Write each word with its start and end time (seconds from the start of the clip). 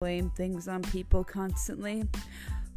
blame 0.00 0.30
things 0.30 0.68
on 0.68 0.80
people 0.80 1.24
constantly. 1.24 2.04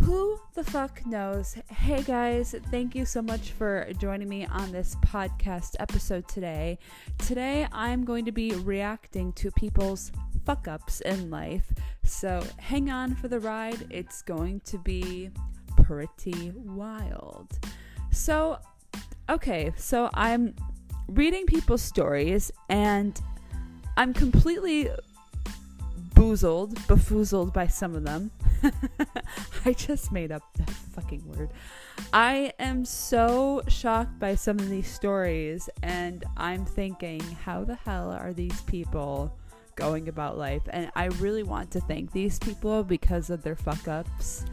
Who 0.01 0.39
the 0.55 0.63
fuck 0.63 1.05
knows? 1.05 1.55
Hey 1.69 2.01
guys, 2.01 2.55
thank 2.71 2.95
you 2.95 3.05
so 3.05 3.21
much 3.21 3.51
for 3.51 3.87
joining 3.99 4.27
me 4.27 4.47
on 4.47 4.71
this 4.71 4.95
podcast 5.05 5.75
episode 5.79 6.27
today. 6.27 6.79
Today 7.19 7.67
I'm 7.71 8.05
going 8.05 8.25
to 8.25 8.31
be 8.31 8.55
reacting 8.55 9.33
to 9.33 9.51
people's 9.51 10.11
fuck 10.47 10.67
ups 10.67 11.01
in 11.01 11.29
life. 11.29 11.71
So 12.03 12.43
hang 12.57 12.89
on 12.89 13.13
for 13.13 13.27
the 13.27 13.39
ride, 13.39 13.85
it's 13.91 14.23
going 14.23 14.61
to 14.61 14.79
be 14.79 15.29
pretty 15.83 16.51
wild. 16.55 17.59
So, 18.09 18.57
okay, 19.29 19.73
so 19.77 20.09
I'm 20.15 20.55
reading 21.07 21.45
people's 21.45 21.83
stories 21.83 22.51
and 22.67 23.21
I'm 23.95 24.11
completely 24.11 24.89
boozled, 26.21 26.75
befoozled 26.87 27.51
by 27.51 27.65
some 27.65 27.95
of 27.95 28.03
them. 28.03 28.29
I 29.65 29.73
just 29.73 30.11
made 30.11 30.31
up 30.31 30.43
that 30.57 30.69
fucking 30.69 31.27
word. 31.27 31.49
I 32.13 32.53
am 32.59 32.85
so 32.85 33.63
shocked 33.67 34.19
by 34.19 34.35
some 34.35 34.59
of 34.59 34.69
these 34.69 34.87
stories, 34.87 35.67
and 35.81 36.23
I'm 36.37 36.63
thinking, 36.63 37.21
how 37.43 37.63
the 37.63 37.73
hell 37.73 38.11
are 38.11 38.33
these 38.33 38.61
people 38.61 39.35
going 39.75 40.09
about 40.09 40.37
life? 40.37 40.61
And 40.69 40.91
I 40.95 41.05
really 41.05 41.41
want 41.41 41.71
to 41.71 41.79
thank 41.81 42.11
these 42.11 42.37
people 42.37 42.83
because 42.83 43.31
of 43.31 43.41
their 43.41 43.55
fuck 43.55 43.87
ups 43.87 44.45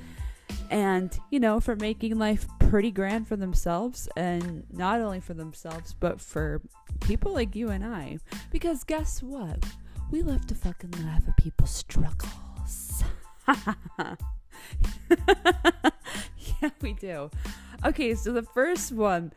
and, 0.70 1.18
you 1.28 1.38
know, 1.38 1.60
for 1.60 1.76
making 1.76 2.18
life 2.18 2.46
pretty 2.60 2.90
grand 2.90 3.28
for 3.28 3.36
themselves, 3.36 4.08
and 4.16 4.64
not 4.72 5.02
only 5.02 5.20
for 5.20 5.34
themselves, 5.34 5.94
but 6.00 6.18
for 6.18 6.62
people 7.00 7.34
like 7.34 7.54
you 7.54 7.68
and 7.68 7.84
I. 7.84 8.20
Because 8.50 8.84
guess 8.84 9.22
what? 9.22 9.62
We 10.10 10.22
love 10.22 10.46
to 10.46 10.54
fucking 10.54 10.90
laugh 11.04 11.22
at 11.28 11.36
people's 11.36 11.70
struggles. 11.70 13.04
yeah, 13.48 14.14
we 16.80 16.94
do. 16.94 17.30
Okay, 17.84 18.14
so 18.14 18.32
the 18.32 18.42
first 18.42 18.92
one 18.92 19.32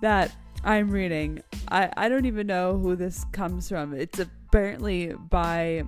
that 0.00 0.34
I'm 0.64 0.90
reading, 0.90 1.42
I, 1.68 1.90
I 1.96 2.08
don't 2.08 2.24
even 2.24 2.46
know 2.46 2.78
who 2.78 2.96
this 2.96 3.24
comes 3.32 3.68
from. 3.68 3.92
It's 3.94 4.18
apparently 4.18 5.12
by 5.12 5.84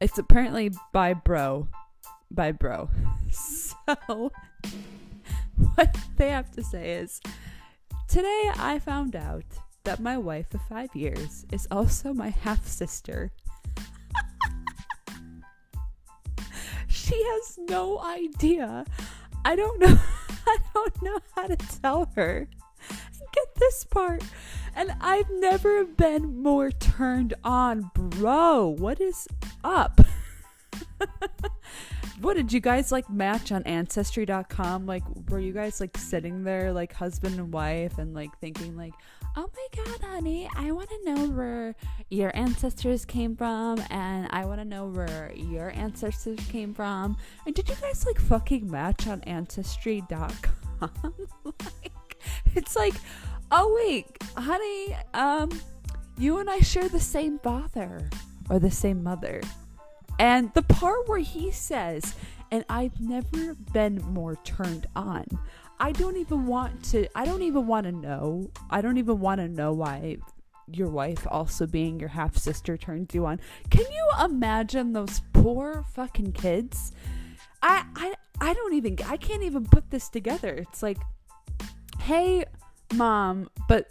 it's 0.00 0.18
apparently 0.18 0.72
by 0.92 1.14
bro. 1.14 1.68
By 2.30 2.52
bro. 2.52 2.90
So 3.34 3.76
what 5.74 5.96
they 6.18 6.28
have 6.28 6.50
to 6.50 6.62
say 6.62 6.92
is 6.96 7.22
today 8.06 8.50
I 8.56 8.78
found 8.78 9.16
out 9.16 9.44
that 9.84 10.00
my 10.00 10.16
wife 10.18 10.54
of 10.54 10.62
five 10.62 10.94
years 10.94 11.44
is 11.50 11.66
also 11.70 12.12
my 12.12 12.30
half 12.30 12.66
sister. 12.66 13.32
she 16.88 17.22
has 17.22 17.58
no 17.68 18.00
idea. 18.00 18.84
I 19.44 19.56
don't 19.56 19.80
know. 19.80 19.98
I 20.46 20.56
don't 20.74 21.02
know 21.02 21.18
how 21.34 21.46
to 21.46 21.56
tell 21.56 22.10
her. 22.16 22.48
Get 23.32 23.54
this 23.56 23.84
part. 23.84 24.22
And 24.74 24.92
I've 25.00 25.30
never 25.30 25.84
been 25.84 26.42
more 26.42 26.70
turned 26.70 27.34
on, 27.44 27.90
bro. 27.94 28.66
What 28.66 29.00
is 29.00 29.28
up? 29.64 30.00
what 32.20 32.34
did 32.34 32.52
you 32.52 32.60
guys 32.60 32.92
like 32.92 33.08
match 33.10 33.50
on 33.52 33.62
ancestry.com 33.64 34.86
like 34.86 35.02
were 35.28 35.40
you 35.40 35.52
guys 35.52 35.80
like 35.80 35.96
sitting 35.96 36.44
there 36.44 36.72
like 36.72 36.92
husband 36.92 37.38
and 37.38 37.52
wife 37.52 37.98
and 37.98 38.14
like 38.14 38.30
thinking 38.38 38.76
like 38.76 38.94
oh 39.36 39.48
my 39.54 39.84
god 39.84 40.00
honey 40.02 40.48
i 40.56 40.70
want 40.70 40.88
to 40.88 41.04
know 41.04 41.26
where 41.28 41.74
your 42.10 42.34
ancestors 42.36 43.04
came 43.04 43.34
from 43.34 43.82
and 43.90 44.28
i 44.30 44.44
want 44.44 44.60
to 44.60 44.64
know 44.64 44.86
where 44.86 45.32
your 45.34 45.70
ancestors 45.70 46.38
came 46.50 46.74
from 46.74 47.16
and 47.46 47.54
did 47.54 47.68
you 47.68 47.74
guys 47.80 48.04
like 48.06 48.20
fucking 48.20 48.70
match 48.70 49.06
on 49.06 49.20
ancestry.com 49.22 51.14
like 51.44 52.18
it's 52.54 52.76
like 52.76 52.94
oh 53.50 53.72
wait 53.86 54.06
honey 54.36 54.96
um 55.14 55.50
you 56.18 56.38
and 56.38 56.50
i 56.50 56.58
share 56.58 56.88
the 56.88 57.00
same 57.00 57.38
father 57.38 58.08
or 58.50 58.58
the 58.58 58.70
same 58.70 59.02
mother 59.02 59.40
and 60.22 60.52
the 60.54 60.62
part 60.62 61.08
where 61.08 61.18
he 61.18 61.50
says, 61.50 62.14
and 62.50 62.64
I've 62.68 63.00
never 63.00 63.54
been 63.54 64.00
more 64.02 64.36
turned 64.44 64.86
on. 64.94 65.26
I 65.82 65.90
don't 65.90 66.16
even 66.16 66.46
want 66.46 66.84
to, 66.92 67.08
I 67.16 67.24
don't 67.24 67.42
even 67.42 67.66
want 67.66 67.86
to 67.86 67.92
know. 67.92 68.48
I 68.70 68.80
don't 68.80 68.98
even 68.98 69.18
want 69.18 69.40
to 69.40 69.48
know 69.48 69.72
why 69.72 70.18
your 70.70 70.88
wife 70.88 71.26
also 71.28 71.66
being 71.66 71.98
your 71.98 72.08
half 72.08 72.36
sister 72.36 72.76
turns 72.76 73.12
you 73.16 73.26
on. 73.26 73.40
Can 73.68 73.84
you 73.90 74.24
imagine 74.24 74.92
those 74.92 75.22
poor 75.32 75.84
fucking 75.92 76.34
kids? 76.34 76.92
I, 77.64 77.84
I, 77.96 78.14
I 78.40 78.54
don't 78.54 78.74
even, 78.74 78.96
I 79.06 79.16
can't 79.16 79.42
even 79.42 79.64
put 79.64 79.90
this 79.90 80.08
together. 80.08 80.54
It's 80.54 80.84
like, 80.84 80.98
hey, 81.98 82.44
mom, 82.94 83.50
but 83.68 83.90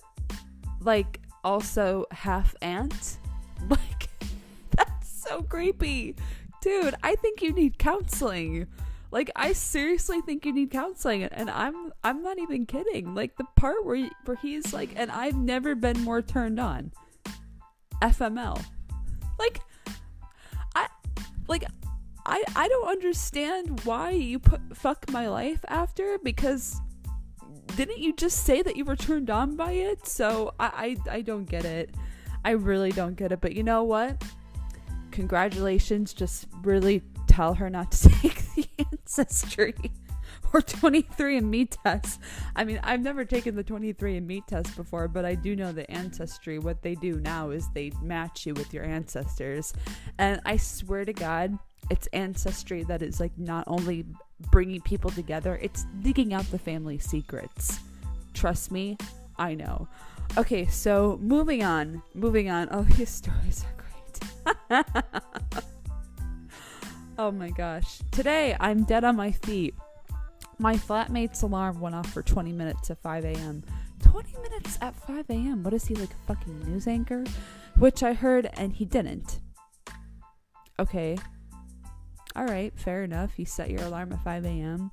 like 0.80 1.20
also 1.44 2.06
half 2.12 2.56
aunt? 2.62 3.18
Like, 3.70 4.10
that's 4.76 5.08
so 5.08 5.44
creepy. 5.44 6.16
Dude, 6.62 6.96
I 7.04 7.16
think 7.16 7.44
you 7.44 7.54
need 7.54 7.78
counseling. 7.78 8.66
Like 9.12 9.30
I 9.36 9.54
seriously 9.54 10.22
think 10.22 10.46
you 10.46 10.54
need 10.54 10.72
counseling 10.72 11.24
and 11.24 11.50
I'm 11.50 11.92
I'm 12.04 12.24
not 12.24 12.40
even 12.40 12.66
kidding. 12.66 13.14
Like 13.14 13.36
the 13.38 13.46
part 13.56 13.86
where 13.86 14.10
where 14.26 14.38
he's 14.42 14.74
like 14.74 14.94
and 14.96 15.12
I've 15.12 15.36
never 15.36 15.76
been 15.76 16.02
more 16.02 16.22
turned 16.22 16.60
on. 16.60 16.92
FML. 18.02 18.64
Like 19.38 19.62
I 20.76 20.88
like 21.48 21.66
I 22.26 22.44
I 22.56 22.68
don't 22.68 22.88
understand 22.88 23.82
why 23.82 24.12
you 24.12 24.40
put 24.40 24.62
fuck 24.74 25.10
my 25.12 25.28
life 25.28 25.64
after 25.68 26.18
because 26.24 26.80
didn't 27.76 28.00
you 28.00 28.14
just 28.16 28.46
say 28.46 28.62
that 28.62 28.76
you 28.76 28.86
were 28.86 28.96
turned 28.96 29.30
on 29.30 29.56
by 29.56 29.74
it? 29.74 30.08
So 30.08 30.54
I 30.60 30.98
I, 31.08 31.18
I 31.18 31.22
don't 31.22 31.46
get 31.46 31.66
it. 31.66 31.94
I 32.46 32.52
really 32.52 32.92
don't 32.92 33.16
get 33.16 33.32
it. 33.32 33.42
But 33.42 33.54
you 33.54 33.64
know 33.64 33.84
what? 33.84 34.24
congratulations. 35.12 36.14
Just 36.14 36.48
really 36.64 37.04
tell 37.28 37.54
her 37.54 37.70
not 37.70 37.92
to 37.92 38.10
take 38.22 38.41
ancestry 39.12 39.76
or 40.54 40.62
23andMe 40.62 41.70
test. 41.84 42.20
I 42.56 42.64
mean, 42.64 42.80
I've 42.84 43.02
never 43.02 43.26
taken 43.26 43.56
the 43.56 43.64
23andMe 43.64 44.46
test 44.48 44.76
before, 44.76 45.08
but 45.08 45.26
I 45.26 45.36
do 45.36 45.56
know 45.56 45.72
the 45.72 45.90
ancestry. 45.92 46.60
What 46.60 46.82
they 46.82 46.96
do 46.96 47.20
now 47.20 47.50
is 47.50 47.68
they 47.74 47.92
match 48.02 48.46
you 48.46 48.54
with 48.54 48.74
your 48.74 48.86
ancestors. 48.86 49.74
And 50.18 50.42
I 50.46 50.58
swear 50.58 51.06
to 51.06 51.14
God, 51.14 51.58
it's 51.90 52.08
ancestry 52.14 52.84
that 52.84 53.02
is 53.02 53.20
like 53.20 53.38
not 53.38 53.66
only 53.68 54.06
bringing 54.50 54.82
people 54.82 55.10
together, 55.10 55.60
it's 55.62 55.86
digging 56.02 56.34
out 56.34 56.50
the 56.52 56.60
family 56.60 56.98
secrets. 56.98 57.80
Trust 58.34 58.72
me, 58.72 58.98
I 59.38 59.56
know. 59.56 59.88
Okay, 60.38 60.68
so 60.68 61.20
moving 61.22 61.64
on, 61.64 62.02
moving 62.14 62.50
on. 62.50 62.70
Oh, 62.72 62.84
these 62.98 63.10
stories 63.10 63.66
are 63.66 64.86
oh 67.22 67.30
my 67.30 67.52
gosh. 67.52 68.00
Today 68.10 68.56
I'm 68.60 68.84
dead 68.84 69.04
on 69.04 69.16
my 69.16 69.32
feet. 69.32 69.76
My 70.58 70.74
flatmate's 70.76 71.44
alarm 71.44 71.80
went 71.80 71.94
off 71.94 72.12
for 72.12 72.24
20 72.24 72.52
minutes 72.52 72.90
at 72.90 73.00
5 73.04 73.26
a.m. 73.26 73.64
20 74.02 74.38
minutes 74.42 74.80
at 74.82 74.96
5 74.96 75.30
a.m. 75.30 75.62
What 75.62 75.76
is 75.76 75.86
he, 75.86 75.94
like 75.94 76.10
a 76.10 76.26
fucking 76.26 76.62
news 76.62 76.88
anchor? 76.88 77.24
Which 77.78 78.02
I 78.02 78.14
heard 78.14 78.50
and 78.54 78.74
he 78.74 78.86
didn't. 78.86 79.40
Okay. 80.80 81.16
Alright, 82.36 82.74
fair 82.80 83.04
enough. 83.04 83.38
You 83.38 83.46
set 83.46 83.70
your 83.70 83.84
alarm 83.84 84.14
at 84.14 84.24
5 84.24 84.44
a.m. 84.46 84.90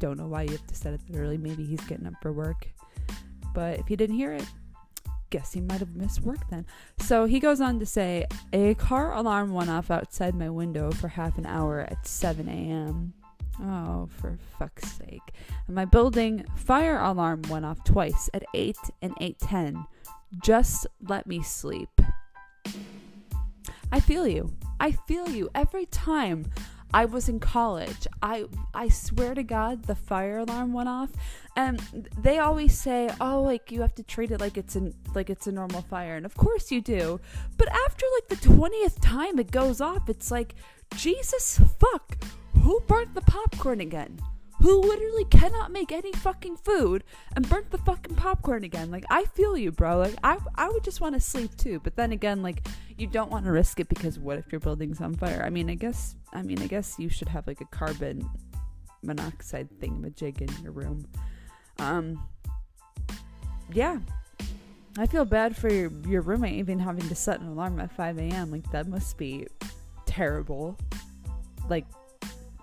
Don't 0.00 0.18
know 0.18 0.26
why 0.26 0.42
you 0.42 0.50
have 0.50 0.66
to 0.66 0.74
set 0.74 0.94
it 0.94 1.00
that 1.06 1.16
early. 1.16 1.38
Maybe 1.38 1.64
he's 1.64 1.80
getting 1.82 2.08
up 2.08 2.14
for 2.20 2.32
work. 2.32 2.66
But 3.54 3.78
if 3.78 3.88
you 3.88 3.96
didn't 3.96 4.16
hear 4.16 4.32
it, 4.32 4.46
guess 5.30 5.52
he 5.52 5.60
might 5.60 5.80
have 5.80 5.94
missed 5.94 6.20
work 6.20 6.48
then. 6.50 6.66
So 6.98 7.24
he 7.24 7.40
goes 7.40 7.60
on 7.60 7.78
to 7.78 7.86
say, 7.86 8.26
A 8.52 8.74
car 8.74 9.12
alarm 9.12 9.52
went 9.52 9.70
off 9.70 9.90
outside 9.90 10.34
my 10.34 10.50
window 10.50 10.90
for 10.90 11.08
half 11.08 11.38
an 11.38 11.46
hour 11.46 11.80
at 11.80 12.06
7 12.06 12.48
a.m. 12.48 13.14
Oh, 13.62 14.08
for 14.18 14.38
fuck's 14.58 14.90
sake. 14.92 15.34
And 15.66 15.76
my 15.76 15.84
building 15.84 16.44
fire 16.56 16.98
alarm 16.98 17.42
went 17.48 17.64
off 17.64 17.84
twice 17.84 18.30
at 18.32 18.44
8 18.54 18.76
and 19.02 19.14
8:10. 19.20 19.86
Just 20.42 20.86
let 21.08 21.26
me 21.26 21.42
sleep. 21.42 22.00
I 23.92 24.00
feel 24.00 24.26
you. 24.26 24.52
I 24.78 24.92
feel 24.92 25.28
you 25.28 25.50
every 25.54 25.86
time 25.86 26.46
I 26.92 27.04
was 27.04 27.28
in 27.28 27.40
college. 27.40 28.06
I 28.22 28.46
I 28.74 28.88
swear 28.88 29.34
to 29.34 29.42
God, 29.42 29.84
the 29.84 29.94
fire 29.94 30.38
alarm 30.38 30.72
went 30.72 30.88
off, 30.88 31.10
and 31.56 32.08
they 32.18 32.38
always 32.38 32.76
say, 32.76 33.10
"Oh, 33.20 33.42
like 33.42 33.70
you 33.70 33.80
have 33.80 33.94
to 33.96 34.02
treat 34.02 34.30
it 34.30 34.40
like 34.40 34.56
it's 34.56 34.76
an 34.76 34.94
like 35.14 35.30
it's 35.30 35.46
a 35.46 35.52
normal 35.52 35.82
fire," 35.82 36.16
and 36.16 36.26
of 36.26 36.34
course 36.34 36.70
you 36.72 36.80
do. 36.80 37.20
But 37.56 37.68
after 37.86 38.06
like 38.16 38.28
the 38.28 38.48
twentieth 38.48 39.00
time 39.00 39.38
it 39.38 39.50
goes 39.50 39.80
off, 39.80 40.08
it's 40.08 40.30
like, 40.30 40.54
Jesus 40.96 41.60
fuck, 41.78 42.24
who 42.62 42.80
burnt 42.86 43.14
the 43.14 43.20
popcorn 43.22 43.80
again? 43.80 44.18
Who 44.60 44.80
literally 44.80 45.24
cannot 45.24 45.72
make 45.72 45.92
any 45.92 46.12
fucking 46.12 46.56
food 46.56 47.04
and 47.34 47.48
burnt 47.48 47.70
the 47.70 47.78
fucking 47.78 48.14
popcorn 48.14 48.64
again. 48.64 48.90
Like 48.90 49.04
I 49.10 49.24
feel 49.24 49.56
you, 49.56 49.72
bro. 49.72 49.98
Like 49.98 50.16
I 50.22 50.38
I 50.54 50.68
would 50.68 50.84
just 50.84 51.00
want 51.00 51.14
to 51.14 51.20
sleep 51.20 51.56
too. 51.56 51.80
But 51.80 51.96
then 51.96 52.12
again, 52.12 52.42
like 52.42 52.66
you 52.98 53.06
don't 53.06 53.30
want 53.30 53.44
to 53.46 53.52
risk 53.52 53.80
it 53.80 53.88
because 53.88 54.18
what 54.18 54.38
if 54.38 54.52
your 54.52 54.60
building's 54.60 55.00
on 55.00 55.14
fire? 55.14 55.42
I 55.44 55.50
mean, 55.50 55.70
I 55.70 55.74
guess 55.74 56.16
I 56.32 56.42
mean, 56.42 56.60
I 56.62 56.66
guess 56.66 56.98
you 56.98 57.08
should 57.08 57.28
have 57.28 57.46
like 57.46 57.60
a 57.60 57.66
carbon 57.66 58.28
monoxide 59.02 59.68
thing 59.80 60.04
in 60.20 60.62
your 60.62 60.72
room. 60.72 61.06
Um 61.78 62.22
yeah. 63.72 63.98
I 64.98 65.06
feel 65.06 65.24
bad 65.24 65.56
for 65.56 65.72
your, 65.72 65.90
your 66.06 66.22
roommate 66.22 66.54
even 66.54 66.78
having 66.78 67.08
to 67.08 67.14
set 67.14 67.40
an 67.40 67.48
alarm 67.48 67.80
at 67.80 67.92
5 67.92 68.18
a.m. 68.18 68.50
Like, 68.50 68.70
that 68.72 68.88
must 68.88 69.16
be 69.16 69.46
terrible. 70.04 70.76
Like, 71.68 71.86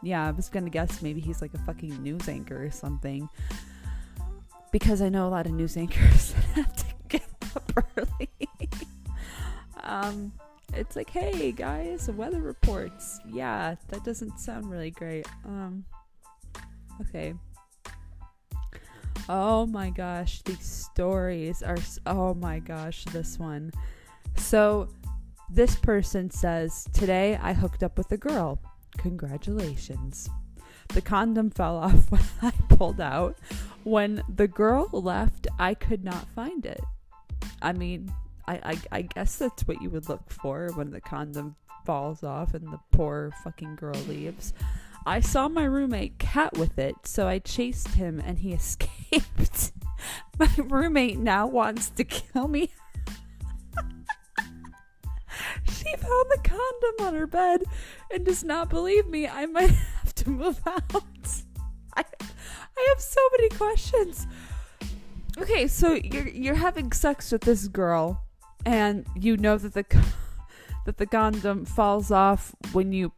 yeah, 0.02 0.28
I 0.28 0.32
was 0.32 0.50
gonna 0.50 0.70
guess 0.70 1.02
maybe 1.02 1.22
he's 1.22 1.42
like 1.42 1.54
a 1.54 1.60
fucking 1.60 2.02
news 2.02 2.28
anchor 2.28 2.64
or 2.64 2.72
something. 2.72 3.30
Because 4.72 5.02
I 5.02 5.10
know 5.10 5.28
a 5.28 5.30
lot 5.30 5.46
of 5.46 5.54
news 5.54 5.78
anchors 5.78 6.32
have 6.56 6.76
to 6.76 6.86
get 7.08 7.24
up 7.56 7.72
early. 7.96 8.30
um, 9.84 10.34
it's 10.74 10.96
like, 10.96 11.10
hey 11.10 11.52
guys, 11.52 12.10
weather 12.12 12.42
reports. 12.42 13.20
Yeah, 13.26 13.76
that 13.90 14.04
doesn't 14.04 14.40
sound 14.40 14.70
really 14.70 14.92
great. 14.92 15.28
Um, 15.46 15.86
okay. 17.02 17.34
Oh 19.30 19.66
my 19.66 19.90
gosh, 19.90 20.42
these 20.44 20.66
stories 20.66 21.62
are. 21.62 21.78
Oh 22.06 22.34
my 22.34 22.60
gosh, 22.60 23.04
this 23.06 23.38
one. 23.40 23.72
So, 24.36 24.90
this 25.50 25.76
person 25.76 26.30
says, 26.30 26.88
Today 26.94 27.38
I 27.42 27.54
hooked 27.54 27.84
up 27.84 27.98
with 27.98 28.12
a 28.12 28.18
girl. 28.18 28.60
Congratulations. 28.98 30.30
The 30.90 31.02
condom 31.02 31.50
fell 31.50 31.78
off 31.78 32.12
when 32.12 32.22
I 32.42 32.52
pulled 32.70 33.02
out. 33.02 33.38
When 33.84 34.24
the 34.34 34.48
girl 34.48 34.90
left, 34.92 35.48
I 35.60 35.74
could 35.74 36.04
not 36.04 36.28
find 36.30 36.66
it. 36.66 36.82
I 37.62 37.74
mean, 37.74 38.12
I, 38.48 38.60
I, 38.64 38.82
I 38.92 39.02
guess 39.04 39.38
that's 39.38 39.68
what 39.68 39.82
you 39.82 39.90
would 39.90 40.10
look 40.10 40.32
for 40.32 40.70
when 40.74 40.92
the 40.92 41.02
condom 41.02 41.56
falls 41.86 42.24
off 42.24 42.54
and 42.54 42.68
the 42.68 42.80
poor 42.92 43.32
fucking 43.44 43.76
girl 43.76 44.00
leaves. 44.08 44.54
I 45.06 45.22
saw 45.22 45.48
my 45.48 45.64
roommate 45.64 46.20
cat 46.20 46.58
with 46.58 46.78
it, 46.78 46.96
so 47.06 47.28
I 47.28 47.40
chased 47.40 47.90
him 47.90 48.20
and 48.20 48.40
he 48.40 48.54
escaped. 48.54 49.72
my 50.38 50.50
roommate 50.58 51.18
now 51.18 51.48
wants 51.48 51.90
to 51.92 52.04
kill 52.04 52.48
me 52.48 52.72
she 55.66 55.96
found 55.96 56.26
the 56.32 56.40
condom 56.44 57.08
on 57.08 57.14
her 57.14 57.28
bed 57.28 57.64
and 58.12 58.26
does 58.26 58.44
not 58.44 58.70
believe 58.70 59.08
me. 59.08 59.28
I 59.28 59.46
might 59.46 59.70
have 60.04 60.16
to 60.16 60.30
move 60.30 60.60
out. 60.66 60.94
I, 61.96 62.04
I 62.22 62.88
have 62.90 63.02
so 63.02 63.22
many 63.38 63.50
questions. 63.50 64.28
Okay, 65.40 65.68
so 65.68 65.94
you're 65.94 66.28
you're 66.28 66.56
having 66.56 66.92
sex 66.92 67.32
with 67.32 67.42
this 67.42 67.68
girl, 67.68 68.24
and 68.66 69.06
you 69.16 69.38
know 69.38 69.58
that 69.58 69.74
the 69.74 69.86
that 70.86 70.98
the 70.98 71.06
condom 71.06 71.66
falls 71.66 72.12
off 72.12 72.56
when 72.72 72.92
you 72.92 73.12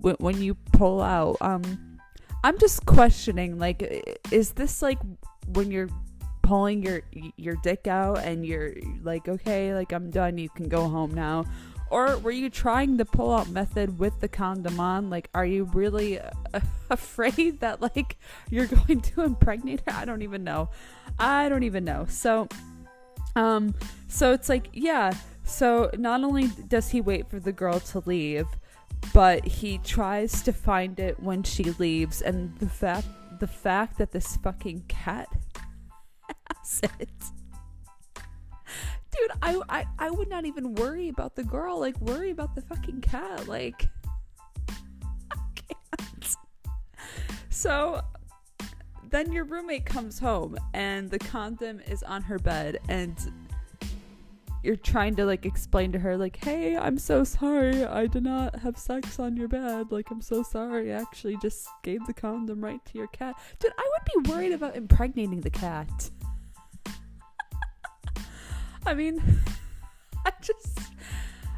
when 0.00 0.40
you 0.40 0.54
pull 0.72 1.02
out. 1.02 1.36
Um, 1.40 1.98
I'm 2.44 2.58
just 2.58 2.86
questioning, 2.86 3.58
like, 3.58 3.82
is 4.30 4.52
this 4.52 4.80
like 4.80 4.98
when 5.48 5.70
you're 5.70 5.88
pulling 6.46 6.82
your 6.82 7.02
your 7.36 7.56
dick 7.62 7.86
out 7.86 8.18
and 8.18 8.46
you're 8.46 8.74
like 9.02 9.28
okay 9.28 9.74
like 9.74 9.92
i'm 9.92 10.10
done 10.10 10.38
you 10.38 10.48
can 10.48 10.68
go 10.68 10.88
home 10.88 11.12
now 11.12 11.44
or 11.88 12.18
were 12.18 12.32
you 12.32 12.50
trying 12.50 12.96
the 12.96 13.04
pull 13.04 13.32
out 13.32 13.48
method 13.48 13.98
with 13.98 14.18
the 14.20 14.28
condom 14.28 14.80
on? 14.80 15.08
Like, 15.08 15.30
are 15.34 15.46
you 15.46 15.64
really 15.64 16.18
uh, 16.18 16.30
afraid 16.90 17.60
that, 17.60 17.80
like, 17.80 18.18
you're 18.50 18.66
going 18.66 19.00
to 19.02 19.22
impregnate 19.22 19.82
her? 19.86 19.92
I 19.92 20.04
don't 20.04 20.22
even 20.22 20.42
know. 20.42 20.68
I 21.18 21.48
don't 21.48 21.62
even 21.62 21.84
know. 21.84 22.06
So, 22.08 22.48
um, 23.36 23.74
so 24.08 24.32
it's 24.32 24.48
like, 24.48 24.68
yeah. 24.72 25.12
So 25.44 25.90
not 25.96 26.24
only 26.24 26.48
does 26.68 26.88
he 26.88 27.00
wait 27.00 27.30
for 27.30 27.38
the 27.38 27.52
girl 27.52 27.78
to 27.78 28.02
leave, 28.04 28.46
but 29.14 29.44
he 29.44 29.78
tries 29.78 30.42
to 30.42 30.52
find 30.52 30.98
it 30.98 31.20
when 31.20 31.44
she 31.44 31.70
leaves. 31.72 32.20
And 32.20 32.56
the 32.58 32.68
fact, 32.68 33.06
the 33.38 33.46
fact 33.46 33.98
that 33.98 34.10
this 34.10 34.36
fucking 34.38 34.84
cat 34.88 35.28
dude, 39.16 39.30
I, 39.42 39.60
I 39.68 39.86
I 39.98 40.10
would 40.10 40.28
not 40.28 40.44
even 40.44 40.74
worry 40.74 41.08
about 41.08 41.36
the 41.36 41.44
girl. 41.44 41.78
Like, 41.80 42.00
worry 42.00 42.30
about 42.30 42.54
the 42.54 42.62
fucking 42.62 43.00
cat. 43.00 43.48
Like, 43.48 43.88
I 45.30 45.36
can't. 45.54 46.36
So 47.50 48.02
then 49.10 49.32
your 49.32 49.44
roommate 49.44 49.86
comes 49.86 50.18
home 50.18 50.56
and 50.74 51.10
the 51.10 51.18
condom 51.18 51.80
is 51.88 52.02
on 52.02 52.22
her 52.22 52.38
bed 52.38 52.78
and 52.88 53.16
you're 54.62 54.76
trying 54.76 55.14
to 55.14 55.24
like 55.24 55.46
explain 55.46 55.92
to 55.92 55.98
her 55.98 56.16
like 56.16 56.42
hey 56.44 56.76
i'm 56.76 56.98
so 56.98 57.22
sorry 57.22 57.84
i 57.84 58.06
did 58.06 58.24
not 58.24 58.58
have 58.58 58.76
sex 58.76 59.20
on 59.20 59.36
your 59.36 59.46
bed 59.46 59.92
like 59.92 60.10
i'm 60.10 60.20
so 60.20 60.42
sorry 60.42 60.92
i 60.92 61.00
actually 61.00 61.36
just 61.40 61.68
gave 61.84 62.04
the 62.06 62.12
condom 62.12 62.62
right 62.62 62.84
to 62.84 62.98
your 62.98 63.06
cat 63.08 63.34
dude 63.60 63.72
i 63.78 63.90
would 63.92 64.24
be 64.24 64.30
worried 64.30 64.52
about 64.52 64.74
impregnating 64.74 65.40
the 65.40 65.50
cat 65.50 66.10
I 68.86 68.94
mean, 68.94 69.20
I 70.24 70.32
just, 70.40 70.78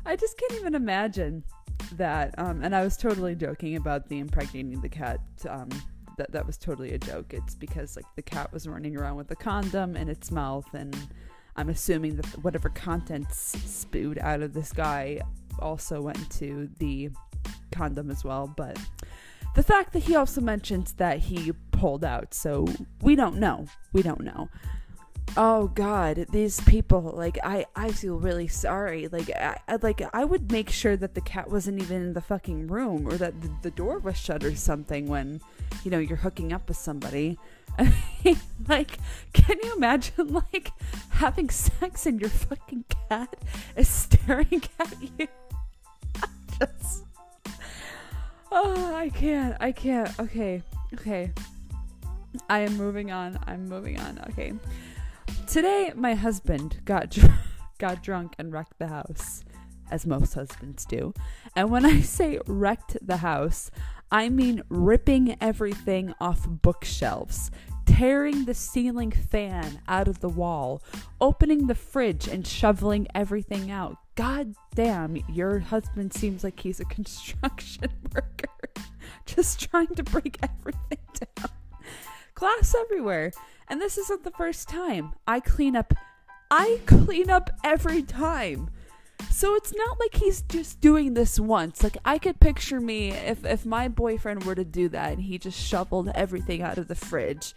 I 0.07 0.17
just 0.17 0.39
can't 0.39 0.61
even 0.61 0.75
imagine 0.75 1.45
that. 1.93 2.35
Um, 2.39 2.63
and 2.63 2.75
I 2.75 2.83
was 2.83 2.97
totally 2.97 3.35
joking 3.35 3.77
about 3.77 4.09
the 4.09 4.19
impregnating 4.19 4.81
the 4.81 4.89
cat. 4.89 5.21
Um, 5.49 5.69
that 6.17 6.33
that 6.33 6.47
was 6.47 6.57
totally 6.57 6.95
a 6.95 6.99
joke. 6.99 7.33
It's 7.33 7.55
because 7.55 7.95
like 7.97 8.07
the 8.17 8.23
cat 8.23 8.53
was 8.53 8.67
running 8.67 8.97
around 8.97 9.17
with 9.17 9.31
a 9.31 9.37
condom 9.37 9.97
in 9.97 10.09
its 10.09 10.31
mouth, 10.31 10.67
and 10.75 10.97
I'm 11.55 11.69
assuming 11.69 12.17
that 12.17 12.27
whatever 12.43 12.71
contents 12.71 13.39
spewed 13.39 14.19
out 14.19 14.43
of 14.43 14.53
this 14.53 14.73
guy 14.73 15.21
also 15.61 16.01
went 16.01 16.31
to 16.33 16.69
the 16.79 17.11
condom 17.71 18.11
as 18.11 18.25
well. 18.25 18.53
But 18.57 18.79
the 19.55 19.63
fact 19.63 19.93
that 19.93 20.03
he 20.03 20.17
also 20.17 20.41
mentioned 20.41 20.95
that 20.97 21.21
he 21.21 21.53
pulled 21.71 22.05
out, 22.05 22.35
so 22.35 22.67
we 23.01 23.15
don't 23.15 23.37
know. 23.37 23.67
We 23.93 24.03
don't 24.03 24.23
know 24.23 24.49
oh 25.41 25.69
god 25.69 26.27
these 26.33 26.61
people 26.63 27.01
like 27.17 27.39
i 27.45 27.65
i 27.77 27.93
feel 27.93 28.19
really 28.19 28.49
sorry. 28.49 29.07
Like 29.07 29.31
I, 29.31 29.57
I 29.69 29.77
like 29.81 30.03
i 30.13 30.25
would 30.25 30.51
make 30.51 30.69
sure 30.69 30.97
that 30.97 31.15
the 31.15 31.21
cat 31.21 31.49
wasn't 31.49 31.81
even 31.81 32.03
in 32.03 32.13
the 32.13 32.21
fucking 32.21 32.67
room 32.67 33.07
or 33.07 33.13
that 33.13 33.41
the, 33.41 33.51
the 33.63 33.71
door 33.71 34.01
was 34.01 34.17
shut 34.17 34.43
or 34.43 34.57
something 34.57 35.07
when 35.07 35.41
you 35.85 35.93
know 35.93 35.99
you're 36.01 36.19
hooking 36.19 36.53
up 36.53 36.69
with 36.69 36.77
somebody. 36.77 37.39
Like 38.67 38.99
can 39.33 39.57
you 39.63 39.77
imagine 39.77 40.35
like 40.35 40.73
having 41.11 41.49
sex 41.49 42.05
and 42.05 42.21
your 42.21 42.29
fucking 42.29 42.85
cat 43.09 43.37
is 43.77 43.89
staring 43.89 44.63
at 44.81 44.95
you? 45.01 45.29
Just 46.59 47.05
oh 48.51 48.95
i 48.95 49.09
can't 49.09 49.57
i 49.61 49.71
can't. 49.71 50.19
Okay 50.19 50.63
okay. 50.95 51.33
I 52.51 52.59
am 52.61 52.77
moving 52.77 53.11
on 53.13 53.39
i'm 53.47 53.69
moving 53.69 53.99
on 54.01 54.21
okay 54.29 54.53
Today, 55.47 55.93
my 55.97 56.15
husband 56.15 56.81
got 56.85 57.11
dr- 57.11 57.33
got 57.79 58.03
drunk 58.03 58.35
and 58.39 58.53
wrecked 58.53 58.79
the 58.79 58.89
house, 58.89 59.45
as 59.91 60.07
most 60.07 60.35
husbands 60.35 60.85
do. 60.85 61.15
And 61.57 61.71
when 61.71 61.85
I 61.85 62.01
say 62.03 62.39
wrecked 62.47 62.97
the 63.01 63.19
house, 63.19 63.71
I 64.11 64.29
mean 64.29 64.63
ripping 64.69 65.37
everything 65.41 66.15
off 66.21 66.47
bookshelves, 66.49 67.51
tearing 67.87 68.45
the 68.45 68.55
ceiling 68.55 69.11
fan 69.11 69.81
out 69.89 70.09
of 70.09 70.21
the 70.21 70.29
wall, 70.29 70.83
opening 71.21 71.67
the 71.67 71.75
fridge 71.75 72.29
and 72.29 72.47
shoveling 72.47 73.07
everything 73.15 73.71
out. 73.71 73.97
God 74.15 74.55
damn, 74.75 75.17
your 75.29 75.59
husband 75.61 76.13
seems 76.13 76.45
like 76.45 76.61
he's 76.61 76.81
a 76.81 76.85
construction 76.97 77.91
worker, 78.15 78.71
just 79.27 79.61
trying 79.61 79.95
to 79.95 80.03
break 80.03 80.39
everything 80.43 80.99
down. 81.15 81.51
Glass 82.39 82.73
everywhere. 82.73 83.33
And 83.67 83.81
this 83.81 83.99
isn't 83.99 84.23
the 84.23 84.31
first 84.31 84.69
time. 84.69 85.13
I 85.27 85.41
clean 85.41 85.75
up 85.75 85.93
I 86.53 86.81
clean 86.87 87.31
up 87.31 87.51
every 87.65 88.03
time. 88.05 88.71
So 89.29 89.57
it's 89.57 89.75
not 89.75 89.99
like 89.99 90.15
he's 90.15 90.43
just 90.43 90.81
doing 90.81 91.15
this 91.15 91.41
once. 91.41 91.83
Like 91.83 91.97
I 92.05 92.19
could 92.19 92.39
picture 92.39 92.81
me 92.81 93.11
if 93.11 93.45
if 93.45 93.67
my 93.67 93.89
boyfriend 93.89 94.45
were 94.45 94.55
to 94.55 94.65
do 94.65 94.89
that 94.91 95.15
and 95.15 95.23
he 95.23 95.37
just 95.37 95.59
shoveled 95.59 96.11
everything 96.15 96.63
out 96.63 96.79
of 96.79 96.87
the 96.87 96.95
fridge. 96.95 97.55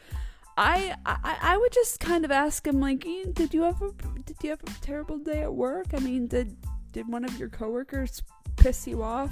I 0.58 0.96
I, 1.06 1.38
I 1.42 1.58
would 1.58 1.72
just 1.72 2.00
kind 2.00 2.26
of 2.26 2.32
ask 2.32 2.66
him 2.66 2.82
like, 2.82 3.06
"Did 3.34 3.54
you 3.54 3.62
have 3.62 3.84
a 3.84 3.92
did 4.26 4.38
you 4.42 4.50
have 4.50 4.64
a 4.64 4.82
terrible 4.82 5.20
day 5.20 5.44
at 5.44 5.54
work? 5.54 5.94
I 5.94 6.00
mean, 6.00 6.26
did 6.26 6.58
did 6.92 7.08
one 7.08 7.24
of 7.24 7.38
your 7.38 7.50
coworkers 7.50 8.24
piss 8.56 8.88
you 8.88 9.04
off?" 9.04 9.32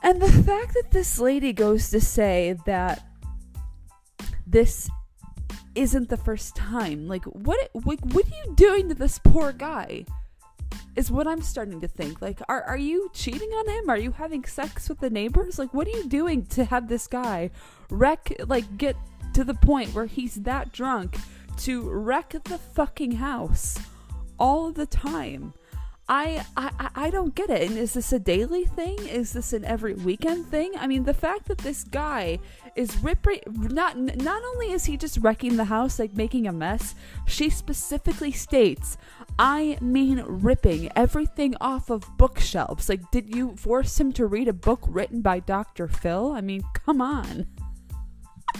And 0.00 0.22
the 0.22 0.30
fact 0.30 0.74
that 0.74 0.92
this 0.92 1.18
lady 1.18 1.52
goes 1.52 1.90
to 1.90 2.00
say 2.00 2.56
that 2.66 3.09
this 4.50 4.90
isn't 5.74 6.08
the 6.08 6.16
first 6.16 6.56
time. 6.56 7.06
Like 7.06 7.24
what 7.24 7.70
like 7.74 8.00
what 8.12 8.26
are 8.26 8.46
you 8.46 8.54
doing 8.54 8.88
to 8.88 8.94
this 8.94 9.18
poor 9.18 9.52
guy? 9.52 10.04
is 10.96 11.10
what 11.10 11.26
I'm 11.26 11.42
starting 11.42 11.80
to 11.80 11.88
think. 11.88 12.20
Like, 12.20 12.40
are 12.48 12.62
are 12.62 12.76
you 12.76 13.10
cheating 13.12 13.50
on 13.50 13.68
him? 13.68 13.90
Are 13.90 13.96
you 13.96 14.12
having 14.12 14.44
sex 14.44 14.88
with 14.88 15.00
the 15.00 15.10
neighbors? 15.10 15.58
Like, 15.58 15.72
what 15.72 15.86
are 15.86 15.90
you 15.90 16.08
doing 16.08 16.46
to 16.46 16.64
have 16.64 16.88
this 16.88 17.06
guy 17.06 17.50
wreck 17.90 18.34
like 18.46 18.76
get 18.76 18.96
to 19.34 19.44
the 19.44 19.54
point 19.54 19.94
where 19.94 20.06
he's 20.06 20.34
that 20.36 20.72
drunk 20.72 21.16
to 21.58 21.88
wreck 21.90 22.30
the 22.44 22.58
fucking 22.58 23.12
house 23.12 23.78
all 24.38 24.72
the 24.72 24.86
time? 24.86 25.54
I, 26.12 26.44
I 26.56 26.90
I 26.96 27.10
don't 27.10 27.36
get 27.36 27.50
it. 27.50 27.70
And 27.70 27.78
is 27.78 27.94
this 27.94 28.12
a 28.12 28.18
daily 28.18 28.64
thing? 28.64 28.98
Is 29.06 29.32
this 29.32 29.52
an 29.52 29.64
every 29.64 29.94
weekend 29.94 30.44
thing? 30.48 30.72
I 30.76 30.88
mean, 30.88 31.04
the 31.04 31.14
fact 31.14 31.46
that 31.46 31.58
this 31.58 31.84
guy 31.84 32.40
is 32.74 32.98
ripping 32.98 33.42
not 33.46 33.96
not 33.96 34.42
only 34.52 34.72
is 34.72 34.86
he 34.86 34.96
just 34.96 35.18
wrecking 35.18 35.56
the 35.56 35.66
house, 35.66 36.00
like 36.00 36.12
making 36.16 36.48
a 36.48 36.52
mess, 36.52 36.96
she 37.28 37.48
specifically 37.48 38.32
states, 38.32 38.98
I 39.38 39.78
mean 39.80 40.24
ripping 40.26 40.90
everything 40.96 41.54
off 41.60 41.90
of 41.90 42.04
bookshelves. 42.18 42.88
Like, 42.88 43.08
did 43.12 43.32
you 43.32 43.54
force 43.56 44.00
him 44.00 44.12
to 44.14 44.26
read 44.26 44.48
a 44.48 44.52
book 44.52 44.80
written 44.88 45.20
by 45.20 45.38
Dr. 45.38 45.86
Phil? 45.86 46.32
I 46.32 46.40
mean, 46.40 46.64
come 46.74 47.00
on. 47.00 47.46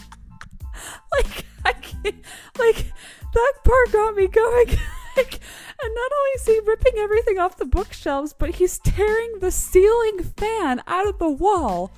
like 1.13 1.47
I 1.65 1.73
can't 1.73 2.15
like 2.61 2.93
that 3.35 3.53
part 3.65 3.93
got 3.93 4.15
me 4.15 4.29
going. 4.29 4.79
like, 5.17 5.41
and 5.83 5.95
not 5.95 6.11
only 6.19 6.31
is 6.37 6.47
he 6.47 6.61
ripping 6.67 6.99
everything 6.99 7.39
off 7.39 7.57
the 7.57 7.65
bookshelves, 7.65 8.33
but 8.33 8.57
he's 8.57 8.79
tearing 8.79 9.39
the 9.41 9.51
ceiling 9.51 10.23
fan 10.23 10.83
out 10.87 11.07
of 11.07 11.19
the 11.19 11.31
wall. 11.31 11.93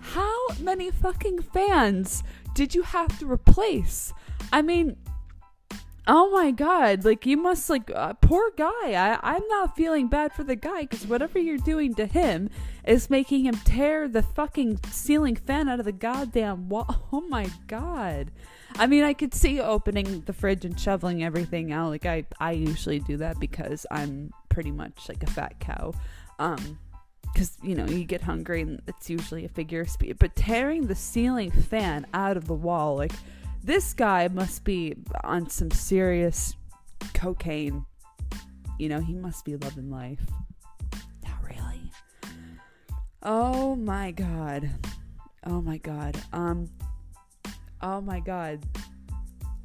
How 0.00 0.48
many 0.60 0.90
fucking 0.90 1.42
fans 1.42 2.22
did 2.54 2.74
you 2.74 2.82
have 2.82 3.18
to 3.18 3.30
replace? 3.30 4.12
I 4.52 4.62
mean, 4.62 4.96
oh 6.06 6.30
my 6.30 6.50
god, 6.50 7.04
like 7.04 7.26
you 7.26 7.36
must 7.36 7.70
like 7.70 7.90
uh, 7.94 8.14
poor 8.14 8.50
guy. 8.56 8.92
I 8.94 9.18
I'm 9.22 9.46
not 9.48 9.76
feeling 9.76 10.08
bad 10.08 10.32
for 10.32 10.42
the 10.42 10.56
guy 10.56 10.86
cuz 10.86 11.06
whatever 11.06 11.38
you're 11.38 11.58
doing 11.58 11.94
to 11.94 12.06
him 12.06 12.50
is 12.84 13.10
making 13.10 13.44
him 13.44 13.54
tear 13.64 14.08
the 14.08 14.22
fucking 14.22 14.80
ceiling 14.90 15.36
fan 15.36 15.68
out 15.68 15.78
of 15.78 15.86
the 15.86 15.92
goddamn 15.92 16.68
wall. 16.68 17.08
Oh 17.12 17.20
my 17.22 17.50
god. 17.66 18.30
I 18.76 18.86
mean, 18.86 19.04
I 19.04 19.12
could 19.12 19.34
see 19.34 19.60
opening 19.60 20.22
the 20.22 20.32
fridge 20.32 20.64
and 20.64 20.78
shoveling 20.78 21.22
everything 21.22 21.72
out. 21.72 21.90
Like 21.90 22.06
I, 22.06 22.24
I 22.38 22.52
usually 22.52 23.00
do 23.00 23.16
that 23.18 23.38
because 23.38 23.86
I'm 23.90 24.32
pretty 24.48 24.70
much 24.70 25.08
like 25.08 25.22
a 25.22 25.26
fat 25.26 25.60
cow. 25.60 25.92
Um, 26.38 26.78
because 27.32 27.56
you 27.62 27.74
know 27.74 27.86
you 27.86 28.04
get 28.04 28.22
hungry 28.22 28.60
and 28.62 28.82
it's 28.86 29.08
usually 29.08 29.44
a 29.44 29.48
figure 29.48 29.82
of 29.82 29.90
speed. 29.90 30.18
But 30.18 30.34
tearing 30.36 30.86
the 30.86 30.94
ceiling 30.94 31.50
fan 31.50 32.06
out 32.12 32.36
of 32.36 32.46
the 32.46 32.54
wall, 32.54 32.96
like 32.96 33.12
this 33.62 33.94
guy 33.94 34.28
must 34.28 34.64
be 34.64 34.96
on 35.22 35.48
some 35.48 35.70
serious 35.70 36.56
cocaine. 37.14 37.84
You 38.78 38.88
know, 38.88 39.00
he 39.00 39.14
must 39.14 39.44
be 39.44 39.56
loving 39.56 39.90
life. 39.90 40.20
Not 41.24 41.42
really. 41.42 41.90
Oh 43.22 43.76
my 43.76 44.10
god. 44.10 44.70
Oh 45.46 45.60
my 45.60 45.78
god. 45.78 46.16
Um 46.32 46.68
oh 47.82 48.00
my 48.00 48.20
god 48.20 48.60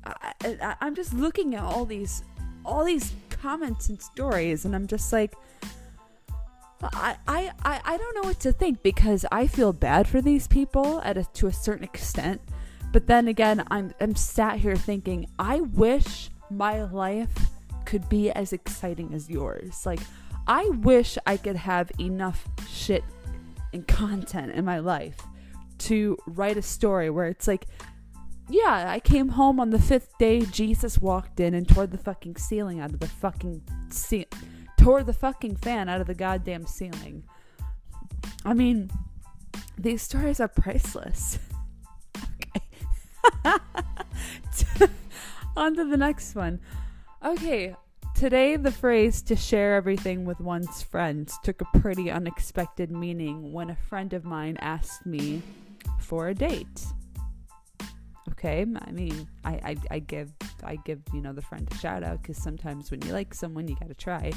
I, 0.05 0.33
I, 0.43 0.75
i'm 0.81 0.95
just 0.95 1.13
looking 1.13 1.55
at 1.55 1.63
all 1.63 1.85
these 1.85 2.23
all 2.63 2.83
these 2.83 3.13
comments 3.29 3.89
and 3.89 4.01
stories 4.01 4.65
and 4.65 4.75
i'm 4.75 4.87
just 4.87 5.11
like 5.11 5.35
I, 6.93 7.17
I, 7.27 7.51
I 7.63 7.97
don't 7.97 8.15
know 8.15 8.27
what 8.27 8.39
to 8.41 8.51
think 8.51 8.83
because 8.83 9.25
I 9.31 9.47
feel 9.47 9.73
bad 9.73 10.07
for 10.07 10.21
these 10.21 10.47
people 10.47 11.01
at 11.03 11.17
a, 11.17 11.23
to 11.33 11.47
a 11.47 11.53
certain 11.53 11.83
extent. 11.83 12.41
But 12.91 13.07
then 13.07 13.27
again, 13.27 13.63
I'm, 13.71 13.93
I'm 13.99 14.15
sat 14.15 14.59
here 14.59 14.75
thinking, 14.75 15.27
I 15.39 15.61
wish 15.61 16.29
my 16.49 16.83
life 16.83 17.33
could 17.85 18.07
be 18.09 18.31
as 18.31 18.53
exciting 18.53 19.13
as 19.13 19.29
yours. 19.29 19.85
Like, 19.85 19.99
I 20.47 20.69
wish 20.69 21.17
I 21.25 21.37
could 21.37 21.55
have 21.55 21.91
enough 21.99 22.47
shit 22.69 23.03
and 23.73 23.87
content 23.87 24.51
in 24.51 24.65
my 24.65 24.79
life 24.79 25.17
to 25.77 26.17
write 26.27 26.57
a 26.57 26.61
story 26.61 27.09
where 27.09 27.27
it's 27.27 27.47
like, 27.47 27.65
yeah, 28.49 28.85
I 28.87 28.99
came 28.99 29.29
home 29.29 29.59
on 29.59 29.71
the 29.71 29.79
fifth 29.79 30.17
day. 30.17 30.41
Jesus 30.41 30.99
walked 30.99 31.39
in 31.39 31.53
and 31.53 31.67
tore 31.67 31.87
the 31.87 31.97
fucking 31.97 32.35
ceiling 32.35 32.79
out 32.79 32.93
of 32.93 32.99
the 32.99 33.07
fucking 33.07 33.63
ce- 33.89 34.29
tore 34.77 35.03
the 35.03 35.13
fucking 35.13 35.55
fan 35.55 35.89
out 35.89 36.01
of 36.01 36.07
the 36.07 36.13
goddamn 36.13 36.67
ceiling. 36.67 37.23
I 38.43 38.53
mean, 38.53 38.91
these 39.77 40.01
stories 40.01 40.39
are 40.39 40.47
priceless. 40.47 41.39
okay. 42.35 42.61
on 45.57 45.75
to 45.75 45.85
the 45.85 45.97
next 45.97 46.35
one. 46.35 46.59
Okay, 47.25 47.75
today 48.15 48.55
the 48.55 48.71
phrase 48.71 49.23
to 49.23 49.35
share 49.35 49.75
everything 49.75 50.23
with 50.23 50.39
one's 50.39 50.83
friends 50.83 51.39
took 51.43 51.61
a 51.61 51.79
pretty 51.79 52.11
unexpected 52.11 52.91
meaning 52.91 53.51
when 53.51 53.71
a 53.71 53.75
friend 53.75 54.13
of 54.13 54.23
mine 54.23 54.57
asked 54.61 55.05
me 55.05 55.41
for 55.99 56.27
a 56.27 56.35
date 56.35 56.85
okay 58.37 58.65
i 58.85 58.91
mean 58.91 59.27
I, 59.43 59.51
I 59.51 59.75
i 59.91 59.99
give 59.99 60.31
i 60.63 60.75
give 60.77 61.01
you 61.13 61.21
know 61.21 61.33
the 61.33 61.41
friend 61.41 61.67
a 61.71 61.75
shout 61.77 62.03
out 62.03 62.21
because 62.21 62.37
sometimes 62.37 62.91
when 62.91 63.01
you 63.01 63.11
like 63.13 63.33
someone 63.33 63.67
you 63.67 63.75
gotta 63.79 63.93
try. 63.93 64.31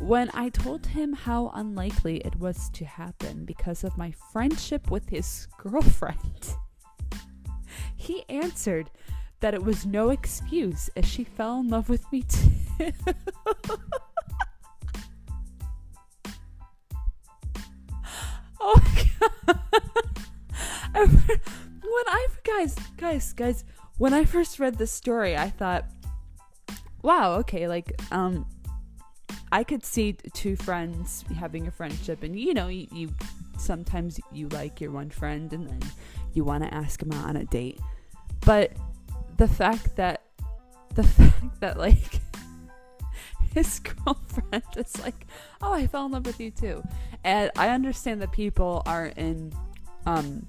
When 0.00 0.30
i 0.32 0.48
told 0.48 0.86
him 0.86 1.12
how 1.12 1.50
unlikely 1.54 2.18
it 2.18 2.34
was 2.36 2.70
to 2.70 2.84
happen 2.84 3.44
because 3.44 3.84
of 3.84 3.96
my 3.98 4.12
friendship 4.32 4.90
with 4.90 5.08
his 5.08 5.46
girlfriend 5.58 6.54
he 7.96 8.24
answered 8.28 8.90
that 9.40 9.54
it 9.54 9.62
was 9.62 9.84
no 9.84 10.10
excuse 10.10 10.88
as 10.96 11.04
she 11.04 11.24
fell 11.24 11.60
in 11.60 11.68
love 11.68 11.88
with 11.88 12.10
me 12.12 12.22
too. 12.28 12.52
Oh 18.60 18.80
my 20.94 21.06
god 21.06 21.40
when 21.92 22.04
I 22.08 22.26
guys, 22.44 22.74
guys, 22.96 23.32
guys, 23.32 23.64
when 23.98 24.14
I 24.14 24.24
first 24.24 24.58
read 24.58 24.78
this 24.78 24.90
story, 24.90 25.36
I 25.36 25.50
thought, 25.50 25.84
wow, 27.02 27.34
okay, 27.40 27.68
like 27.68 27.92
um 28.10 28.46
I 29.50 29.64
could 29.64 29.84
see 29.84 30.14
two 30.32 30.56
friends 30.56 31.24
having 31.38 31.66
a 31.66 31.70
friendship 31.70 32.22
and 32.22 32.38
you 32.38 32.54
know, 32.54 32.68
you, 32.68 32.86
you 32.90 33.14
sometimes 33.58 34.18
you 34.32 34.48
like 34.48 34.80
your 34.80 34.90
one 34.90 35.10
friend 35.10 35.52
and 35.52 35.68
then 35.68 35.80
you 36.32 36.44
want 36.44 36.64
to 36.64 36.72
ask 36.72 37.02
him 37.02 37.12
out 37.12 37.28
on 37.28 37.36
a 37.36 37.44
date. 37.44 37.78
But 38.46 38.72
the 39.36 39.48
fact 39.48 39.96
that 39.96 40.22
the 40.94 41.02
fact 41.16 41.60
that 41.60 41.78
like 41.78 42.20
his 43.54 43.80
girlfriend 43.80 44.64
is 44.76 44.98
like, 45.00 45.26
"Oh, 45.60 45.74
I 45.74 45.86
fell 45.86 46.06
in 46.06 46.12
love 46.12 46.26
with 46.26 46.40
you 46.40 46.50
too." 46.50 46.82
And 47.22 47.50
I 47.56 47.68
understand 47.68 48.22
that 48.22 48.32
people 48.32 48.82
are 48.86 49.06
in 49.06 49.52
um 50.06 50.46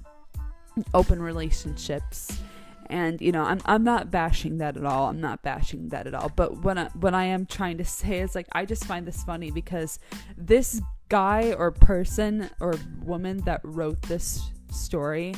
open 0.92 1.22
relationships 1.22 2.38
and 2.86 3.20
you 3.20 3.32
know 3.32 3.42
I'm 3.42 3.60
I'm 3.64 3.84
not 3.84 4.10
bashing 4.10 4.58
that 4.58 4.76
at 4.76 4.84
all. 4.84 5.08
I'm 5.08 5.20
not 5.20 5.42
bashing 5.42 5.88
that 5.88 6.06
at 6.06 6.14
all. 6.14 6.30
But 6.34 6.58
what 6.62 6.78
I 6.78 6.84
when 6.98 7.14
I 7.14 7.24
am 7.24 7.46
trying 7.46 7.78
to 7.78 7.84
say 7.84 8.20
is 8.20 8.34
like 8.34 8.46
I 8.52 8.64
just 8.64 8.84
find 8.84 9.06
this 9.06 9.22
funny 9.24 9.50
because 9.50 9.98
this 10.36 10.80
guy 11.08 11.52
or 11.52 11.70
person 11.70 12.50
or 12.60 12.74
woman 13.02 13.38
that 13.44 13.60
wrote 13.62 14.02
this 14.02 14.50
story 14.70 15.34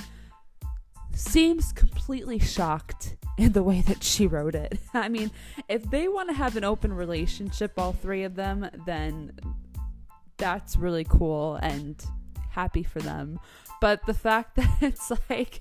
seems 1.14 1.72
completely 1.72 2.38
shocked 2.38 3.16
in 3.38 3.52
the 3.52 3.62
way 3.62 3.80
that 3.82 4.02
she 4.02 4.26
wrote 4.26 4.54
it. 4.54 4.78
I 4.94 5.08
mean, 5.08 5.30
if 5.68 5.90
they 5.90 6.08
want 6.08 6.28
to 6.28 6.34
have 6.34 6.56
an 6.56 6.64
open 6.64 6.92
relationship 6.92 7.72
all 7.78 7.92
three 7.92 8.24
of 8.24 8.34
them, 8.34 8.68
then 8.86 9.32
that's 10.36 10.76
really 10.76 11.04
cool 11.04 11.56
and 11.56 12.02
happy 12.50 12.82
for 12.82 13.00
them. 13.00 13.38
But 13.80 14.04
the 14.06 14.14
fact 14.14 14.56
that 14.56 14.70
it's 14.80 15.10
like 15.30 15.60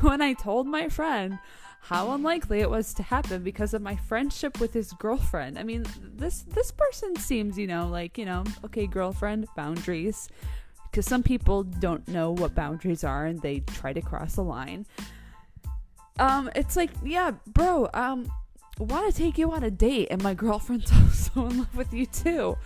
when 0.00 0.22
I 0.22 0.32
told 0.32 0.66
my 0.66 0.88
friend 0.88 1.38
how 1.80 2.10
unlikely 2.12 2.60
it 2.60 2.68
was 2.68 2.92
to 2.94 3.02
happen 3.02 3.42
because 3.42 3.72
of 3.72 3.80
my 3.80 3.96
friendship 3.96 4.60
with 4.60 4.74
his 4.74 4.92
girlfriend. 4.94 5.58
I 5.58 5.62
mean, 5.62 5.86
this 6.00 6.42
this 6.42 6.70
person 6.70 7.16
seems, 7.16 7.56
you 7.56 7.66
know, 7.66 7.86
like, 7.86 8.18
you 8.18 8.24
know, 8.24 8.44
okay, 8.64 8.86
girlfriend, 8.86 9.46
boundaries. 9.56 10.28
Because 10.90 11.06
some 11.06 11.22
people 11.22 11.62
don't 11.64 12.06
know 12.08 12.32
what 12.32 12.54
boundaries 12.54 13.04
are 13.04 13.26
and 13.26 13.40
they 13.40 13.60
try 13.60 13.92
to 13.92 14.00
cross 14.00 14.38
a 14.38 14.42
line. 14.42 14.86
Um, 16.18 16.50
it's 16.54 16.76
like, 16.76 16.90
yeah, 17.04 17.32
bro, 17.46 17.88
um, 17.94 18.30
want 18.78 19.12
to 19.12 19.16
take 19.16 19.38
you 19.38 19.50
on 19.52 19.62
a 19.64 19.70
date 19.70 20.08
and 20.10 20.22
my 20.22 20.34
girlfriend's 20.34 20.90
also 21.02 21.46
in 21.46 21.58
love 21.58 21.76
with 21.76 21.92
you 21.92 22.06
too. 22.06 22.56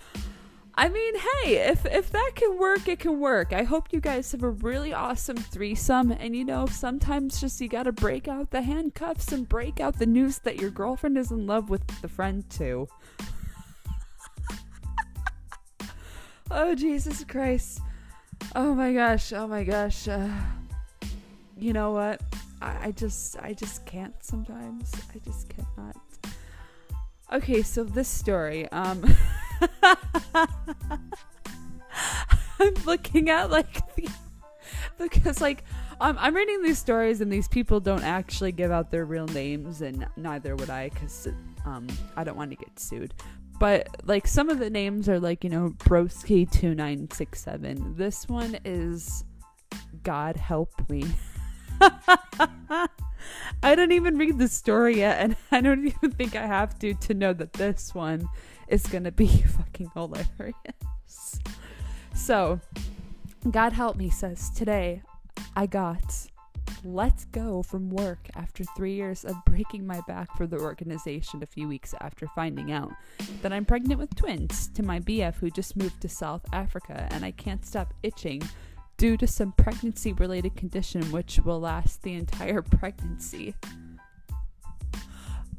I 0.75 0.89
mean, 0.89 1.15
hey, 1.17 1.69
if 1.69 1.85
if 1.85 2.11
that 2.13 2.33
can 2.35 2.59
work, 2.59 2.89
it 2.89 3.01
can 3.01 3.21
work. 3.21 3.53
I 3.53 3.63
hope 3.63 3.93
you 3.93 4.01
guys 4.01 4.33
have 4.33 4.43
a 4.43 4.51
really 4.51 4.95
awesome 4.95 5.37
threesome. 5.37 6.13
And 6.13 6.35
you 6.35 6.45
know, 6.45 6.67
sometimes 6.67 7.41
just 7.41 7.61
you 7.61 7.69
gotta 7.69 7.93
break 7.93 8.27
out 8.27 8.51
the 8.51 8.63
handcuffs 8.63 9.33
and 9.33 9.47
break 9.47 9.81
out 9.81 9.99
the 9.99 10.07
news 10.07 10.39
that 10.41 10.57
your 10.57 10.71
girlfriend 10.71 11.19
is 11.19 11.31
in 11.31 11.47
love 11.47 11.69
with 11.69 11.87
the 12.01 12.09
friend 12.09 12.49
too. 12.49 12.89
oh 16.51 16.75
Jesus 16.75 17.23
Christ! 17.25 17.81
Oh 18.57 18.75
my 18.75 18.95
gosh! 18.95 19.35
Oh 19.35 19.47
my 19.47 19.65
gosh! 19.65 20.09
Uh, 20.09 20.31
you 21.59 21.75
know 21.75 21.93
what? 21.93 22.23
I, 22.63 22.87
I 22.87 22.93
just 22.93 23.37
I 23.41 23.53
just 23.53 23.85
can't 23.85 24.15
sometimes. 24.25 24.91
I 25.15 25.19
just 25.19 25.51
cannot. 25.51 25.97
Okay, 27.31 27.61
so 27.61 27.85
this 27.85 28.09
story. 28.09 28.73
Um. 28.73 29.15
I'm 32.61 32.75
looking 32.85 33.31
at 33.31 33.51
like 33.51 33.95
the, 33.97 34.09
because 34.99 35.41
like 35.41 35.65
I'm 36.01 36.17
I'm 36.19 36.35
reading 36.35 36.63
these 36.63 36.79
stories 36.79 37.21
and 37.21 37.33
these 37.33 37.49
people 37.49 37.81
don't 37.81 38.05
actually 38.05 38.53
give 38.53 38.71
out 38.71 38.91
their 38.91 39.05
real 39.05 39.27
names 39.27 39.83
and 39.83 40.07
neither 40.17 40.57
would 40.57 40.71
I 40.71 40.89
because 40.89 41.29
um 41.65 41.87
I 42.17 42.25
don't 42.25 42.37
want 42.37 42.51
to 42.51 42.57
get 42.57 42.79
sued. 42.79 43.15
But 43.59 43.89
like 44.05 44.27
some 44.27 44.49
of 44.49 44.59
the 44.59 44.71
names 44.71 45.09
are 45.09 45.21
like 45.21 45.45
you 45.45 45.51
know 45.51 45.75
Broski 45.79 46.51
two 46.51 46.75
nine 46.75 47.09
six 47.11 47.43
seven. 47.43 47.95
This 47.97 48.29
one 48.29 48.59
is 48.65 49.25
God 50.03 50.37
help 50.37 50.89
me. 50.91 51.05
I 53.63 53.75
don't 53.75 53.93
even 53.93 54.19
read 54.19 54.39
the 54.39 54.49
story 54.49 54.99
yet, 54.99 55.21
and 55.21 55.37
I 55.53 55.61
don't 55.61 55.87
even 55.87 56.11
think 56.11 56.35
I 56.35 56.47
have 56.47 56.79
to 56.81 56.95
to 56.95 57.15
know 57.15 57.33
that 57.33 57.53
this 57.53 57.95
one 57.95 58.29
is 58.73 58.87
gonna 58.87 59.13
be 59.13 59.27
fucking 59.57 59.91
hilarious. 59.95 61.39
So, 62.15 62.59
God 63.51 63.73
help 63.73 63.97
me 63.97 64.11
says 64.11 64.51
today 64.51 65.03
I 65.55 65.67
got 65.67 66.29
let 66.85 67.27
go 67.33 67.63
from 67.63 67.91
work 67.91 68.29
after 68.35 68.65
three 68.77 68.95
years 68.95 69.25
of 69.25 69.37
breaking 69.45 69.87
my 69.87 70.01
back 70.09 70.35
for 70.37 70.47
the 70.47 70.59
organization 70.59 71.43
a 71.43 71.47
few 71.47 71.69
weeks 71.69 71.95
after 72.01 72.27
finding 72.35 72.73
out 72.73 72.91
that 73.43 73.53
I'm 73.53 73.65
pregnant 73.65 74.01
with 74.01 74.15
twins 74.17 74.69
to 74.69 74.83
my 74.83 74.99
BF 75.01 75.35
who 75.37 75.51
just 75.51 75.77
moved 75.77 76.01
to 76.01 76.09
South 76.09 76.45
Africa 76.53 77.07
and 77.11 77.25
I 77.25 77.31
can't 77.33 77.65
stop 77.65 77.93
itching 78.03 78.43
due 78.97 79.17
to 79.17 79.27
some 79.27 79.53
pregnancy 79.53 80.13
related 80.15 80.57
condition 80.57 81.03
which 81.13 81.41
will 81.41 81.61
last 81.61 82.03
the 82.03 82.15
entire 82.15 82.63
pregnancy. 82.63 83.55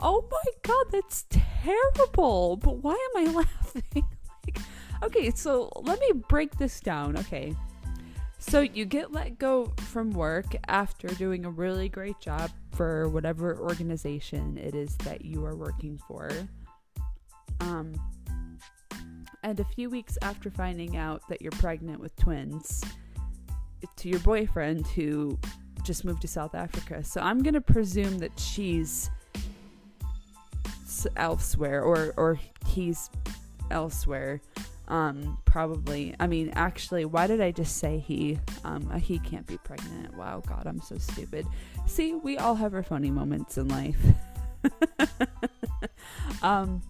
Oh 0.05 0.27
my 0.29 0.51
god, 0.63 0.85
that's 0.91 1.25
terrible. 1.29 2.57
But 2.57 2.83
why 2.83 2.91
am 3.15 3.27
I 3.27 3.31
laughing? 3.63 4.05
like, 4.45 4.59
okay, 5.01 5.31
so 5.31 5.71
let 5.81 5.99
me 5.99 6.11
break 6.27 6.57
this 6.57 6.81
down. 6.81 7.17
Okay. 7.17 7.55
So 8.37 8.59
you 8.59 8.83
get 8.83 9.13
let 9.13 9.39
go 9.39 9.73
from 9.77 10.11
work 10.11 10.53
after 10.67 11.07
doing 11.07 11.45
a 11.45 11.49
really 11.49 11.87
great 11.87 12.19
job 12.19 12.51
for 12.73 13.07
whatever 13.07 13.57
organization 13.57 14.57
it 14.57 14.75
is 14.75 14.97
that 14.97 15.23
you 15.23 15.45
are 15.45 15.55
working 15.55 15.97
for. 16.05 16.29
Um 17.61 17.93
and 19.43 19.59
a 19.61 19.65
few 19.65 19.89
weeks 19.89 20.17
after 20.21 20.49
finding 20.49 20.97
out 20.97 21.21
that 21.29 21.41
you're 21.41 21.51
pregnant 21.51 22.01
with 22.01 22.13
twins, 22.17 22.83
to 23.97 24.09
your 24.09 24.19
boyfriend 24.19 24.87
who 24.87 25.37
just 25.83 26.05
moved 26.05 26.21
to 26.21 26.27
South 26.27 26.55
Africa. 26.55 27.03
So 27.03 27.21
I'm 27.21 27.43
going 27.43 27.53
to 27.53 27.61
presume 27.61 28.19
that 28.19 28.37
she's 28.39 29.09
elsewhere 31.15 31.81
or 31.81 32.13
or 32.17 32.39
he's 32.67 33.09
elsewhere. 33.71 34.41
Um 34.87 35.37
probably. 35.45 36.15
I 36.19 36.27
mean, 36.27 36.51
actually, 36.55 37.05
why 37.05 37.27
did 37.27 37.41
I 37.41 37.51
just 37.51 37.77
say 37.77 37.99
he? 37.99 38.39
Um 38.63 38.89
uh, 38.91 38.99
he 38.99 39.19
can't 39.19 39.47
be 39.47 39.57
pregnant. 39.57 40.15
Wow, 40.15 40.43
god, 40.45 40.67
I'm 40.67 40.81
so 40.81 40.97
stupid. 40.97 41.45
See, 41.85 42.13
we 42.13 42.37
all 42.37 42.55
have 42.55 42.73
our 42.73 42.83
funny 42.83 43.11
moments 43.11 43.57
in 43.57 43.67
life. 43.67 43.99
um 46.41 46.81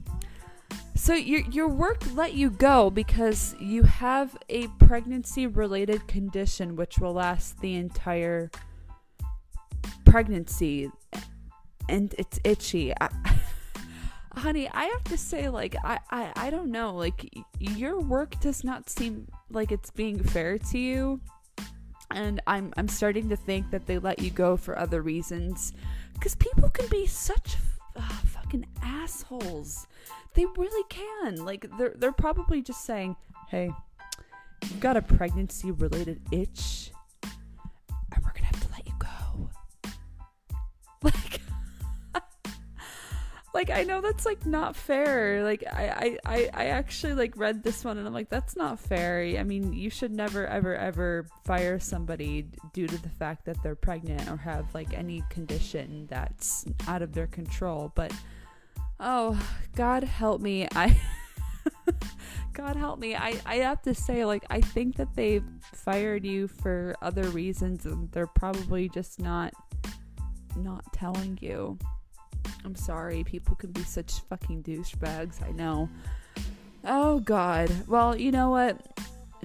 so 0.96 1.14
your 1.14 1.42
your 1.52 1.68
work 1.68 2.02
let 2.14 2.34
you 2.34 2.50
go 2.50 2.90
because 2.90 3.56
you 3.60 3.84
have 3.84 4.38
a 4.50 4.68
pregnancy 4.80 5.48
related 5.48 6.08
condition 6.08 6.76
which 6.76 7.00
will 7.00 7.14
last 7.14 7.60
the 7.60 7.76
entire 7.76 8.50
pregnancy 10.06 10.90
and 11.90 12.14
it's 12.18 12.40
itchy. 12.44 12.94
I, 13.00 13.10
honey, 14.36 14.70
I 14.70 14.86
have 14.86 15.04
to 15.06 15.18
say 15.18 15.50
like 15.50 15.76
I, 15.84 16.00
I 16.10 16.32
I 16.36 16.50
don't 16.50 16.72
know, 16.72 16.96
like 16.96 17.30
your 17.60 18.00
work 18.00 18.40
does 18.40 18.64
not 18.64 18.90
seem 18.90 19.28
like 19.50 19.72
it's 19.72 19.92
being 19.92 20.22
fair 20.24 20.58
to 20.58 20.78
you. 20.78 21.22
And 22.12 22.42
I'm 22.46 22.74
I'm 22.78 22.88
starting 22.88 23.30
to 23.30 23.36
think 23.36 23.72
that 23.72 23.88
they 23.88 23.98
let 23.98 24.20
you 24.20 24.30
go 24.30 24.58
for 24.58 24.78
other 24.78 25.02
reasons 25.02 25.74
cuz 26.20 26.36
people 26.36 26.70
can 26.70 26.88
be 26.90 27.08
such 27.08 27.58
uh, 27.96 28.02
fucking 28.26 28.66
assholes 28.82 29.88
they 30.34 30.46
really 30.46 30.84
can. 30.90 31.44
Like 31.44 31.66
they're 31.78 31.94
they're 31.96 32.12
probably 32.12 32.62
just 32.62 32.86
saying, 32.86 33.16
"Hey, 33.50 33.72
you've 34.64 34.80
got 34.80 34.98
a 34.98 35.02
pregnancy 35.02 35.72
related 35.72 36.22
itch, 36.32 36.92
and 37.24 38.24
we're 38.24 38.34
gonna 38.34 38.46
have 38.46 38.62
to 38.62 38.72
let 38.72 38.88
you 38.88 38.94
go." 39.00 39.10
Like, 41.04 41.42
like 43.54 43.70
I 43.70 43.84
know 43.84 44.02
that's 44.02 44.26
like 44.26 44.46
not 44.46 44.76
fair. 44.76 45.44
Like 45.44 45.64
I, 45.72 46.18
I 46.26 46.50
I 46.54 46.66
actually 46.66 47.14
like 47.14 47.38
read 47.38 47.64
this 47.64 47.84
one 47.84 47.98
and 47.98 48.08
I'm 48.08 48.14
like, 48.14 48.30
that's 48.30 48.56
not 48.56 48.80
fair. 48.80 49.22
I 49.38 49.44
mean, 49.44 49.74
you 49.74 49.90
should 49.90 50.12
never 50.12 50.48
ever 50.48 50.76
ever 50.76 51.28
fire 51.46 51.80
somebody 51.80 52.48
due 52.74 52.88
to 52.88 53.02
the 53.02 53.10
fact 53.10 53.46
that 53.46 53.62
they're 53.62 53.76
pregnant 53.76 54.30
or 54.30 54.38
have 54.38 54.74
like 54.74 54.94
any 54.94 55.24
condition 55.30 56.08
that's 56.10 56.66
out 56.88 57.02
of 57.02 57.14
their 57.14 57.28
control, 57.28 57.92
but 57.96 58.12
oh 59.00 59.38
god 59.76 60.04
help 60.04 60.40
me 60.40 60.68
i 60.76 60.96
god 62.54 62.76
help 62.76 63.00
me 63.00 63.16
i 63.16 63.40
i 63.46 63.56
have 63.56 63.82
to 63.82 63.94
say 63.94 64.24
like 64.24 64.46
i 64.50 64.62
think 64.62 64.96
that 64.96 65.14
they 65.16 65.42
fired 65.62 66.24
you 66.24 66.48
for 66.48 66.96
other 67.02 67.24
reasons 67.30 67.86
and 67.86 68.12
they're 68.12 68.28
probably 68.28 68.88
just 68.88 69.20
not 69.20 69.54
not 70.56 70.84
telling 70.94 71.38
you 71.42 71.78
i'm 72.66 72.76
sorry 72.76 73.24
people 73.24 73.56
can 73.56 73.72
be 73.72 73.84
such 73.84 74.20
fucking 74.30 74.64
douchebags 74.64 75.42
i 75.48 75.52
know 75.52 75.90
oh 76.86 77.20
god 77.20 77.70
well 77.88 78.16
you 78.16 78.32
know 78.32 78.50
what 78.50 78.80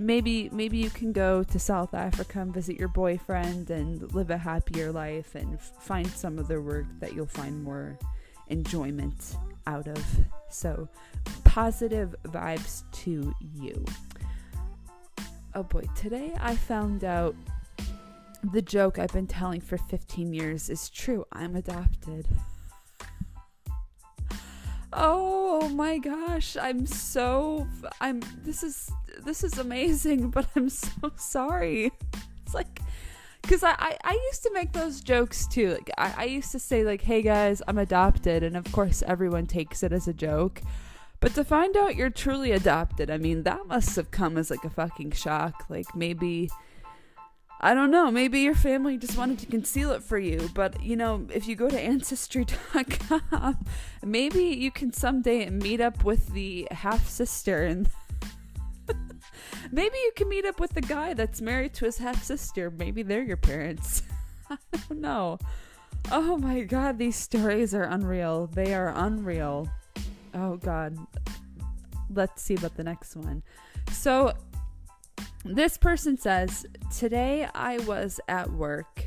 maybe 0.01 0.49
maybe 0.53 0.79
you 0.79 0.91
can 0.91 1.13
go 1.13 1.43
to 1.43 1.59
South 1.59 1.95
Africa 1.95 2.41
and 2.41 2.53
visit 2.53 2.79
your 2.79 2.89
boyfriend 2.89 3.71
and 3.71 4.13
live 4.15 4.31
a 4.31 4.39
happier 4.39 4.93
life 4.93 5.35
and 5.35 5.55
f- 5.55 5.73
find 5.81 6.07
some 6.07 6.39
other 6.39 6.61
work 6.63 6.87
that 7.01 7.15
you'll 7.15 7.27
find 7.27 7.63
more 7.63 7.99
enjoyment 8.49 9.37
out 9.67 9.87
of. 9.87 10.05
So, 10.51 10.89
positive 11.45 12.15
vibes 12.25 12.83
to 13.05 13.35
you. 13.55 13.85
Oh 15.55 15.63
boy, 15.63 15.85
today 15.95 16.33
I 16.41 16.57
found 16.57 17.05
out 17.05 17.35
the 18.53 18.63
joke 18.63 18.99
I've 18.99 19.13
been 19.13 19.27
telling 19.27 19.61
for 19.61 19.79
15 19.79 20.33
years 20.33 20.71
is 20.71 20.89
true. 20.89 21.25
I'm 21.33 21.57
adopted. 21.57 22.29
Oh 24.93 25.69
my 25.69 25.99
gosh, 25.99 26.57
I'm 26.57 26.87
so 26.87 27.67
I'm 28.01 28.23
this 28.43 28.63
is 28.63 28.91
this 29.25 29.45
is 29.45 29.59
amazing, 29.59 30.31
but 30.35 30.47
I'm 30.57 30.69
so 30.69 31.13
sorry. 31.17 31.93
It's 32.45 32.55
like 32.55 32.81
because 33.43 33.63
I, 33.63 33.73
I, 33.79 33.97
I 34.05 34.13
used 34.31 34.43
to 34.43 34.51
make 34.53 34.73
those 34.73 35.01
jokes 35.01 35.47
too. 35.47 35.73
Like 35.73 35.91
I, 35.99 36.15
I 36.17 36.25
used 36.25 36.53
to 36.53 36.59
say 36.59 36.85
like, 36.85 37.03
"Hey 37.03 37.23
guys, 37.23 37.61
I'm 37.69 37.79
adopted," 37.79 38.43
and 38.43 38.57
of 38.57 38.71
course 38.73 39.03
everyone 39.07 39.47
takes 39.47 39.83
it 39.83 39.93
as 39.93 40.09
a 40.09 40.13
joke. 40.15 40.63
But 41.21 41.35
to 41.35 41.45
find 41.45 41.77
out 41.77 41.97
you're 41.97 42.11
truly 42.11 42.53
adopted, 42.53 43.11
I 43.11 43.19
mean, 43.19 43.43
that 43.43 43.67
must 43.67 43.97
have 43.97 44.11
come 44.11 44.39
as 44.39 44.51
like 44.51 44.65
a 44.65 44.71
fucking 44.71 45.13
shock. 45.13 45.67
Like 45.69 45.95
maybe 45.95 46.49
I 47.61 47.75
don't 47.75 47.91
know, 47.91 48.11
maybe 48.11 48.41
your 48.41 48.55
family 48.55 48.97
just 48.97 49.19
wanted 49.19 49.41
to 49.41 49.47
conceal 49.47 49.91
it 49.91 50.03
for 50.03 50.19
you, 50.19 50.49
but 50.55 50.83
you 50.83 50.95
know, 50.95 51.27
if 51.33 51.49
you 51.49 51.57
go 51.57 51.69
to 51.69 51.79
ancestry.com, 51.79 53.65
maybe 54.05 54.45
you 54.45 54.71
can 54.71 54.93
someday 54.93 55.51
meet 55.51 55.81
up 55.81 56.05
with 56.05 56.29
the 56.29 56.69
half 56.71 57.09
sister 57.09 57.65
and 57.65 57.91
Maybe 59.71 59.97
you 59.99 60.13
can 60.17 60.29
meet 60.29 60.45
up 60.45 60.61
with 60.61 60.73
the 60.73 60.81
guy 60.81 61.15
that's 61.15 61.41
married 61.41 61.75
to 61.75 61.85
his 61.85 61.99
half 61.99 62.23
sister. 62.23 62.71
Maybe 62.71 63.03
they're 63.03 63.23
your 63.23 63.37
parents. 63.37 64.03
I 64.51 64.57
don't 64.89 65.01
know. 65.01 65.39
Oh 66.11 66.39
my 66.39 66.63
god, 66.63 66.99
these 66.99 67.17
stories 67.17 67.75
are 67.75 67.83
unreal. 67.83 68.47
They 68.47 68.75
are 68.75 68.93
unreal. 68.97 69.69
Oh 70.35 70.57
god. 70.57 70.97
Let's 72.11 72.43
see 72.43 72.55
about 72.55 72.77
the 72.77 72.85
next 72.85 73.17
one. 73.17 73.43
So, 73.93 74.33
this 75.45 75.79
person 75.79 76.17
says, 76.17 76.67
Today 76.97 77.49
I 77.55 77.79
was 77.79 78.21
at 78.29 78.51
work, 78.51 79.07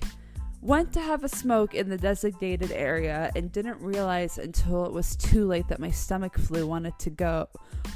went 0.61 0.93
to 0.93 0.99
have 0.99 1.23
a 1.23 1.29
smoke 1.29 1.73
in 1.73 1.89
the 1.89 1.97
designated 1.97 2.71
area, 2.71 3.31
and 3.35 3.51
didn't 3.51 3.81
realize 3.81 4.37
until 4.37 4.85
it 4.85 4.91
was 4.91 5.15
too 5.15 5.45
late 5.45 5.67
that 5.67 5.79
my 5.79 5.91
stomach 5.91 6.37
flu 6.37 6.65
wanted 6.65 6.97
to 6.99 7.09
go, 7.09 7.47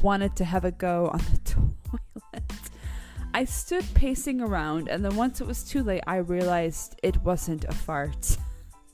wanted 0.02 0.36
to 0.36 0.46
have 0.46 0.66
a 0.66 0.72
go 0.72 1.08
on 1.08 1.20
the 1.20 1.40
toilet. 1.46 2.52
I 3.34 3.44
stood 3.44 3.86
pacing 3.94 4.40
around, 4.40 4.88
and 4.88 5.04
then 5.04 5.16
once 5.16 5.42
it 5.42 5.48
was 5.48 5.64
too 5.64 5.84
late, 5.84 6.04
I 6.08 6.18
realized 6.18 6.98
it 7.04 7.22
wasn't 7.22 7.66
a 7.66 7.74
fart. 7.74 8.38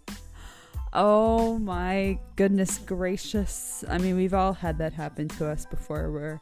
oh 0.93 1.59
my 1.59 2.17
goodness 2.35 2.79
gracious. 2.79 3.83
I 3.87 3.97
mean, 3.97 4.15
we've 4.15 4.33
all 4.33 4.53
had 4.53 4.79
that 4.79 4.93
happen 4.93 5.27
to 5.27 5.47
us 5.47 5.65
before 5.65 6.11
where 6.11 6.41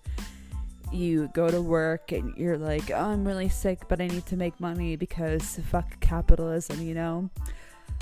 you 0.92 1.30
go 1.34 1.50
to 1.50 1.62
work 1.62 2.12
and 2.12 2.36
you're 2.36 2.58
like, 2.58 2.92
oh, 2.92 2.96
I'm 2.96 3.26
really 3.26 3.50
sick, 3.50 3.88
but 3.88 4.02
I 4.02 4.08
need 4.08 4.26
to 4.28 4.38
make 4.38 4.60
money 4.60 4.96
because 4.96 5.60
fuck 5.70 6.00
capitalism, 6.00 6.82
you 6.82 6.94
know? 6.94 7.30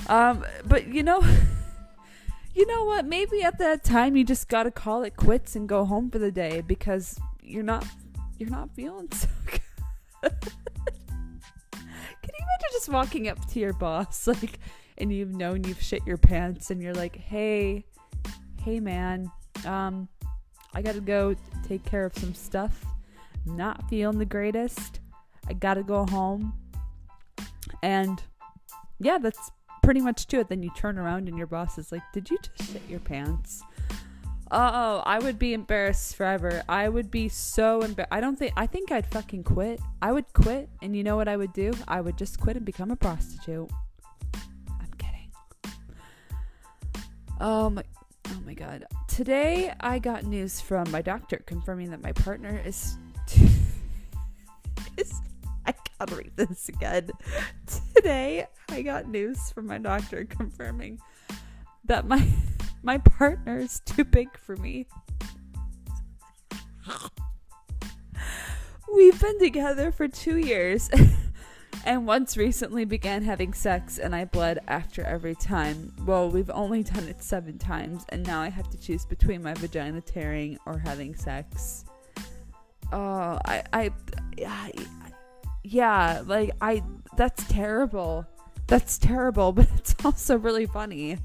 Um, 0.08 0.46
but 0.66 0.88
you 0.88 1.04
know. 1.04 1.22
you 2.58 2.66
know 2.66 2.86
what? 2.86 3.06
Maybe 3.06 3.44
at 3.44 3.60
that 3.60 3.84
time 3.84 4.16
you 4.16 4.24
just 4.24 4.50
gotta 4.50 4.72
call 4.72 5.04
it 5.04 5.16
quits 5.16 5.56
and 5.56 5.70
go 5.70 5.86
home 5.86 6.10
for 6.10 6.18
the 6.18 6.32
day 6.32 6.62
because 6.62 7.20
you're 7.44 7.64
not 7.64 7.86
you're 8.40 8.50
not 8.50 8.74
feeling 8.76 9.08
so 9.12 9.28
good. 9.46 9.62
Can 10.22 10.32
you 11.72 12.46
imagine 12.46 12.70
just 12.72 12.90
walking 12.90 13.28
up 13.28 13.48
to 13.50 13.60
your 13.60 13.74
boss 13.74 14.26
like 14.28 14.60
and 14.98 15.14
you've 15.14 15.36
known 15.36 15.64
you've 15.66 15.82
shit 15.82 16.02
your 16.08 16.18
pants 16.18 16.72
and 16.72 16.82
you're 16.82 16.96
like, 16.96 17.16
"Hey, 17.16 17.86
hey 18.64 18.80
man, 18.80 19.32
um 19.64 20.08
I 20.74 20.82
got 20.82 20.96
to 20.96 21.02
go 21.02 21.36
take 21.68 21.84
care 21.84 22.06
of 22.06 22.16
some 22.18 22.34
stuff. 22.34 22.86
Not 23.46 23.90
feeling 23.90 24.20
the 24.20 24.26
greatest. 24.26 25.00
I 25.48 25.54
got 25.54 25.76
to 25.76 25.84
go 25.84 26.06
home." 26.06 26.54
And 27.84 28.22
yeah, 29.00 29.18
that's 29.18 29.52
pretty 29.88 30.02
much 30.02 30.28
to 30.28 30.40
it. 30.40 30.50
Then 30.50 30.64
you 30.64 30.72
turn 30.76 30.98
around 30.98 31.28
and 31.28 31.38
your 31.38 31.48
boss 31.48 31.78
is 31.78 31.92
like, 31.92 32.02
Did 32.14 32.30
you 32.30 32.38
just 32.40 32.74
shit 32.74 32.82
your 32.90 33.00
pants? 33.00 33.64
Oh, 34.50 35.04
I 35.06 35.20
would 35.20 35.38
be 35.40 35.54
embarrassed 35.54 36.16
forever. 36.16 36.64
I 36.70 36.88
would 36.88 37.12
be 37.12 37.28
so 37.30 37.82
embarrassed. 37.82 38.12
I 38.12 38.22
don't 38.22 38.38
think, 38.38 38.54
I 38.56 38.66
think 38.66 38.92
I'd 38.92 39.06
fucking 39.08 39.44
quit. 39.44 39.80
I 40.02 40.12
would 40.12 40.32
quit. 40.34 40.70
And 40.82 40.96
you 40.96 41.04
know 41.04 41.18
what 41.18 41.28
I 41.28 41.36
would 41.36 41.54
do? 41.54 41.74
I 41.88 42.02
would 42.02 42.18
just 42.18 42.40
quit 42.40 42.56
and 42.56 42.66
become 42.66 42.92
a 42.92 42.96
prostitute. 42.96 43.70
I'm 44.34 44.92
kidding. 44.98 45.32
Oh 47.42 47.70
my, 47.70 47.84
oh 48.30 48.40
my 48.46 48.54
god. 48.54 48.86
Today 49.08 49.74
I 49.80 50.00
got 50.00 50.24
news 50.24 50.60
from 50.62 50.90
my 50.92 51.02
doctor 51.02 51.42
confirming 51.46 51.92
that 51.92 52.02
my 52.02 52.12
partner 52.12 52.62
is. 52.66 52.98
is 54.98 55.14
I 55.66 55.74
gotta 56.00 56.16
read 56.16 56.32
this 56.36 56.70
again. 56.70 57.10
Today, 57.96 58.48
I 58.70 58.82
got 58.82 59.08
news 59.08 59.52
from 59.52 59.68
my 59.68 59.78
doctor 59.78 60.26
confirming 60.26 61.00
that 61.86 62.08
my 62.08 62.26
my 62.84 62.98
partner 63.00 63.58
is 63.58 63.82
too 63.86 64.04
big 64.04 64.38
for 64.38 64.56
me. 64.56 64.88
We've 68.94 69.20
been 69.20 69.40
together 69.40 69.92
for 69.92 70.08
two 70.08 70.38
years 70.38 70.90
and 71.86 72.06
once 72.06 72.38
recently 72.38 72.86
began 72.86 73.24
having 73.24 73.54
sex, 73.54 73.98
and 73.98 74.16
I 74.16 74.26
bled 74.26 74.60
after 74.68 75.04
every 75.04 75.36
time. 75.36 75.94
Well, 76.06 76.30
we've 76.30 76.50
only 76.52 76.84
done 76.84 77.08
it 77.08 77.24
seven 77.24 77.58
times, 77.58 78.06
and 78.10 78.26
now 78.26 78.42
I 78.42 78.50
have 78.50 78.70
to 78.70 78.78
choose 78.78 79.06
between 79.06 79.44
my 79.44 79.54
vagina 79.54 80.02
tearing 80.02 80.58
or 80.66 80.78
having 80.78 81.16
sex. 81.16 81.86
Oh, 82.92 83.40
I, 83.46 83.64
I, 83.74 83.92
I 84.46 84.74
yeah, 85.64 86.24
like 86.26 86.52
I 86.62 86.84
that's 87.16 87.46
terrible. 87.48 88.26
That's 88.68 88.98
terrible, 88.98 89.52
but 89.54 89.68
it's 89.76 89.96
also 90.04 90.38
really 90.38 90.66
funny. 90.66 91.18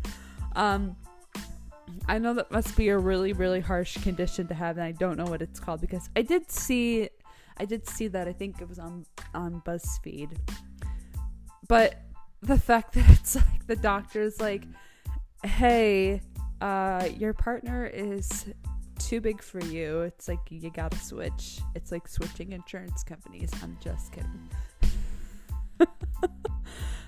Um 0.57 0.97
I 2.09 2.19
know 2.19 2.35
that 2.35 2.51
must 2.51 2.77
be 2.77 2.89
a 2.89 2.99
really 2.99 3.33
really 3.33 3.61
harsh 3.61 3.97
condition 4.03 4.49
to 4.49 4.55
have 4.55 4.77
and 4.77 4.85
I 4.85 4.93
don't 4.93 5.17
know 5.17 5.25
what 5.25 5.43
it's 5.43 5.61
called 5.61 5.81
because 5.81 6.09
I 6.17 6.23
did 6.23 6.51
see 6.51 7.11
I 7.63 7.65
did 7.65 7.89
see 7.89 8.09
that 8.09 8.27
I 8.27 8.33
think 8.33 8.61
it 8.61 8.69
was 8.69 8.81
on 8.81 9.07
on 9.35 9.63
BuzzFeed. 9.65 10.37
But 11.69 11.95
the 12.41 12.59
fact 12.59 12.93
that 12.95 13.09
it's 13.09 13.37
like 13.37 13.67
the 13.69 13.77
doctor's 13.77 14.41
like, 14.41 14.65
"Hey, 15.45 16.23
uh 16.61 17.09
your 17.17 17.35
partner 17.35 17.87
is 17.87 18.47
too 18.99 19.21
big 19.21 19.41
for 19.41 19.61
you. 19.61 20.01
It's 20.01 20.27
like 20.27 20.41
you 20.51 20.71
gotta 20.71 20.99
switch. 20.99 21.61
It's 21.77 21.93
like 21.93 22.09
switching 22.09 22.51
insurance 22.51 23.05
companies. 23.05 23.51
I'm 23.63 23.79
just 23.81 24.11
kidding. 24.11 24.51
but 25.79 25.89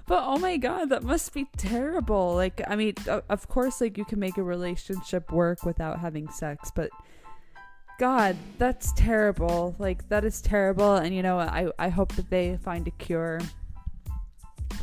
oh 0.09 0.39
my 0.39 0.57
god, 0.57 0.91
that 0.91 1.03
must 1.03 1.35
be 1.35 1.49
terrible. 1.57 2.37
Like, 2.37 2.63
I 2.69 2.77
mean, 2.77 2.95
of 3.09 3.49
course, 3.49 3.81
like 3.81 3.99
you 3.99 4.05
can 4.05 4.21
make 4.21 4.39
a 4.39 4.43
relationship 4.45 5.33
work 5.33 5.65
without 5.65 5.99
having 5.99 6.29
sex, 6.29 6.71
but 6.73 6.91
God, 7.99 8.37
that's 8.59 8.93
terrible. 8.93 9.77
Like, 9.79 10.09
that 10.09 10.25
is 10.25 10.41
terrible. 10.41 10.97
And 10.97 11.15
you 11.15 11.23
know, 11.23 11.39
I, 11.39 11.71
I 11.79 11.89
hope 11.89 12.15
that 12.17 12.31
they 12.31 12.57
find 12.57 12.87
a 12.89 12.93
cure 12.93 13.41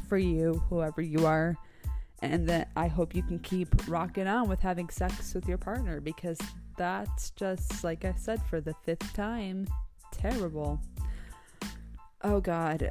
for 0.08 0.18
you, 0.18 0.62
whoever 0.70 1.02
you 1.02 1.26
are 1.26 1.58
and 2.22 2.48
that 2.48 2.70
I 2.76 2.88
hope 2.88 3.16
you 3.16 3.24
can 3.24 3.40
keep 3.40 3.88
rocking 3.88 4.28
on 4.28 4.48
with 4.48 4.60
having 4.60 4.90
sex 4.90 5.34
with 5.34 5.48
your 5.48 5.58
partner 5.58 6.00
because 6.00 6.38
that's 6.78 7.32
just 7.32 7.84
like 7.84 8.06
I 8.06 8.14
said 8.16 8.42
for 8.44 8.62
the 8.62 8.76
fifth 8.86 9.14
time 9.14 9.68
terrible. 10.12 10.80
Oh 12.24 12.40
god. 12.40 12.90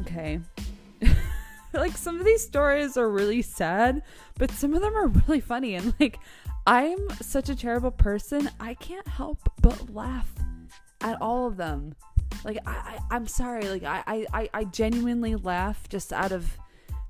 Okay. 0.00 0.40
like 1.74 1.96
some 1.96 2.18
of 2.18 2.24
these 2.24 2.44
stories 2.44 2.96
are 2.96 3.10
really 3.10 3.42
sad, 3.42 4.02
but 4.38 4.50
some 4.50 4.72
of 4.72 4.80
them 4.80 4.96
are 4.96 5.08
really 5.08 5.40
funny 5.40 5.74
and 5.74 5.94
like 6.00 6.18
I'm 6.66 6.98
such 7.20 7.48
a 7.48 7.56
terrible 7.56 7.90
person, 7.90 8.50
I 8.58 8.74
can't 8.74 9.06
help 9.06 9.38
but 9.62 9.94
laugh 9.94 10.32
at 11.00 11.20
all 11.20 11.46
of 11.46 11.56
them. 11.56 11.94
Like 12.44 12.58
I, 12.66 12.98
I 13.10 13.16
am 13.16 13.26
sorry, 13.26 13.68
like 13.68 13.84
I, 13.84 14.26
I 14.32 14.48
I 14.52 14.64
genuinely 14.64 15.36
laugh 15.36 15.88
just 15.88 16.12
out 16.12 16.32
of 16.32 16.58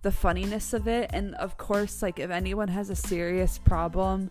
the 0.02 0.12
funniness 0.12 0.72
of 0.72 0.86
it. 0.86 1.10
And 1.12 1.34
of 1.36 1.56
course 1.56 2.02
like 2.02 2.18
if 2.18 2.30
anyone 2.30 2.68
has 2.68 2.90
a 2.90 2.96
serious 2.96 3.58
problem 3.58 4.30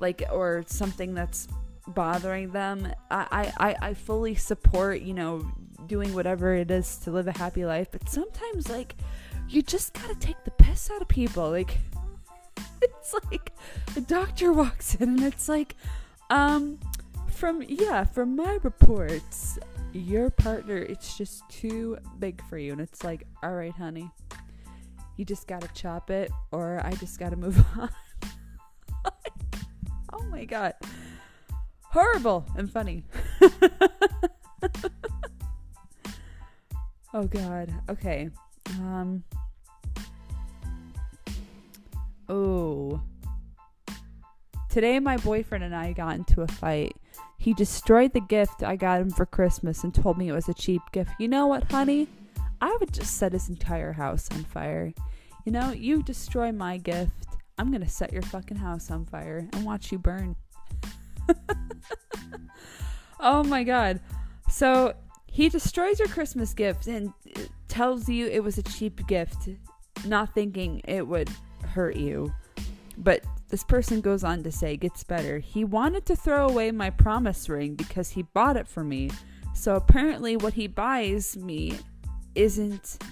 like 0.00 0.22
or 0.32 0.64
something 0.66 1.14
that's 1.14 1.46
bothering 1.86 2.50
them 2.50 2.88
I, 3.10 3.52
I 3.58 3.76
i 3.80 3.94
fully 3.94 4.34
support 4.34 5.02
you 5.02 5.12
know 5.12 5.46
doing 5.86 6.14
whatever 6.14 6.54
it 6.54 6.70
is 6.70 6.96
to 6.98 7.10
live 7.10 7.28
a 7.28 7.38
happy 7.38 7.64
life. 7.64 7.88
But 7.90 8.08
sometimes 8.08 8.68
like 8.68 8.94
you 9.48 9.62
just 9.62 9.92
gotta 9.92 10.14
take 10.16 10.42
the 10.44 10.50
piss 10.52 10.90
out 10.90 11.02
of 11.02 11.08
people. 11.08 11.50
Like 11.50 11.78
it's 12.82 13.14
like 13.30 13.52
the 13.94 14.00
doctor 14.00 14.52
walks 14.52 14.94
in 14.94 15.08
and 15.08 15.22
it's 15.22 15.48
like 15.48 15.76
um 16.30 16.78
from 17.30 17.62
yeah 17.68 18.04
from 18.04 18.36
my 18.36 18.58
reports 18.62 19.58
your 19.92 20.30
partner 20.30 20.76
it's 20.76 21.16
just 21.16 21.48
too 21.48 21.96
big 22.18 22.42
for 22.48 22.58
you 22.58 22.72
and 22.72 22.80
it's 22.80 23.04
like 23.04 23.26
all 23.42 23.52
right 23.52 23.72
honey 23.72 24.10
you 25.16 25.24
just 25.24 25.46
gotta 25.46 25.68
chop 25.74 26.10
it 26.10 26.30
or 26.50 26.80
I 26.84 26.92
just 26.94 27.18
gotta 27.18 27.36
move 27.36 27.64
on. 27.78 27.88
oh 30.12 30.22
my 30.30 30.44
god. 30.44 30.74
Horrible 31.82 32.44
and 32.56 32.70
funny. 32.70 33.04
oh 37.14 37.26
god. 37.28 37.72
Okay. 37.88 38.30
Um 38.80 39.22
Oh. 42.28 43.00
Today 44.70 44.98
my 44.98 45.16
boyfriend 45.18 45.62
and 45.62 45.74
I 45.74 45.92
got 45.92 46.16
into 46.16 46.42
a 46.42 46.48
fight. 46.48 46.96
He 47.38 47.54
destroyed 47.54 48.12
the 48.12 48.20
gift 48.20 48.62
I 48.62 48.76
got 48.76 49.00
him 49.00 49.10
for 49.10 49.26
Christmas 49.26 49.84
and 49.84 49.94
told 49.94 50.16
me 50.18 50.28
it 50.28 50.32
was 50.32 50.48
a 50.48 50.54
cheap 50.54 50.82
gift. 50.92 51.10
You 51.18 51.28
know 51.28 51.46
what, 51.46 51.70
honey? 51.70 52.08
I 52.60 52.76
would 52.80 52.92
just 52.92 53.18
set 53.18 53.32
his 53.32 53.48
entire 53.48 53.92
house 53.92 54.28
on 54.32 54.44
fire. 54.44 54.92
You 55.44 55.52
know, 55.52 55.70
you 55.70 56.02
destroy 56.02 56.50
my 56.50 56.78
gift, 56.78 57.12
I'm 57.58 57.70
gonna 57.70 57.88
set 57.88 58.12
your 58.12 58.22
fucking 58.22 58.56
house 58.56 58.90
on 58.90 59.04
fire 59.04 59.48
and 59.52 59.64
watch 59.64 59.92
you 59.92 59.98
burn. 59.98 60.36
oh 63.20 63.44
my 63.44 63.62
god. 63.62 64.00
So 64.48 64.94
he 65.26 65.48
destroys 65.48 65.98
your 65.98 66.08
Christmas 66.08 66.54
gift 66.54 66.86
and 66.86 67.12
uh, 67.36 67.40
tells 67.68 68.08
you 68.08 68.26
it 68.26 68.42
was 68.42 68.58
a 68.58 68.62
cheap 68.62 69.06
gift, 69.06 69.50
not 70.06 70.34
thinking 70.34 70.80
it 70.84 71.06
would 71.06 71.28
hurt 71.66 71.96
you. 71.96 72.32
But 72.96 73.24
this 73.48 73.64
person 73.64 74.00
goes 74.00 74.24
on 74.24 74.42
to 74.42 74.52
say, 74.52 74.76
gets 74.76 75.04
better. 75.04 75.38
He 75.38 75.64
wanted 75.64 76.06
to 76.06 76.16
throw 76.16 76.48
away 76.48 76.70
my 76.70 76.90
promise 76.90 77.48
ring 77.48 77.74
because 77.74 78.10
he 78.10 78.22
bought 78.22 78.56
it 78.56 78.68
for 78.68 78.84
me. 78.84 79.10
So 79.54 79.76
apparently, 79.76 80.36
what 80.36 80.54
he 80.54 80.66
buys 80.66 81.36
me 81.36 81.78
isn't 82.34 83.02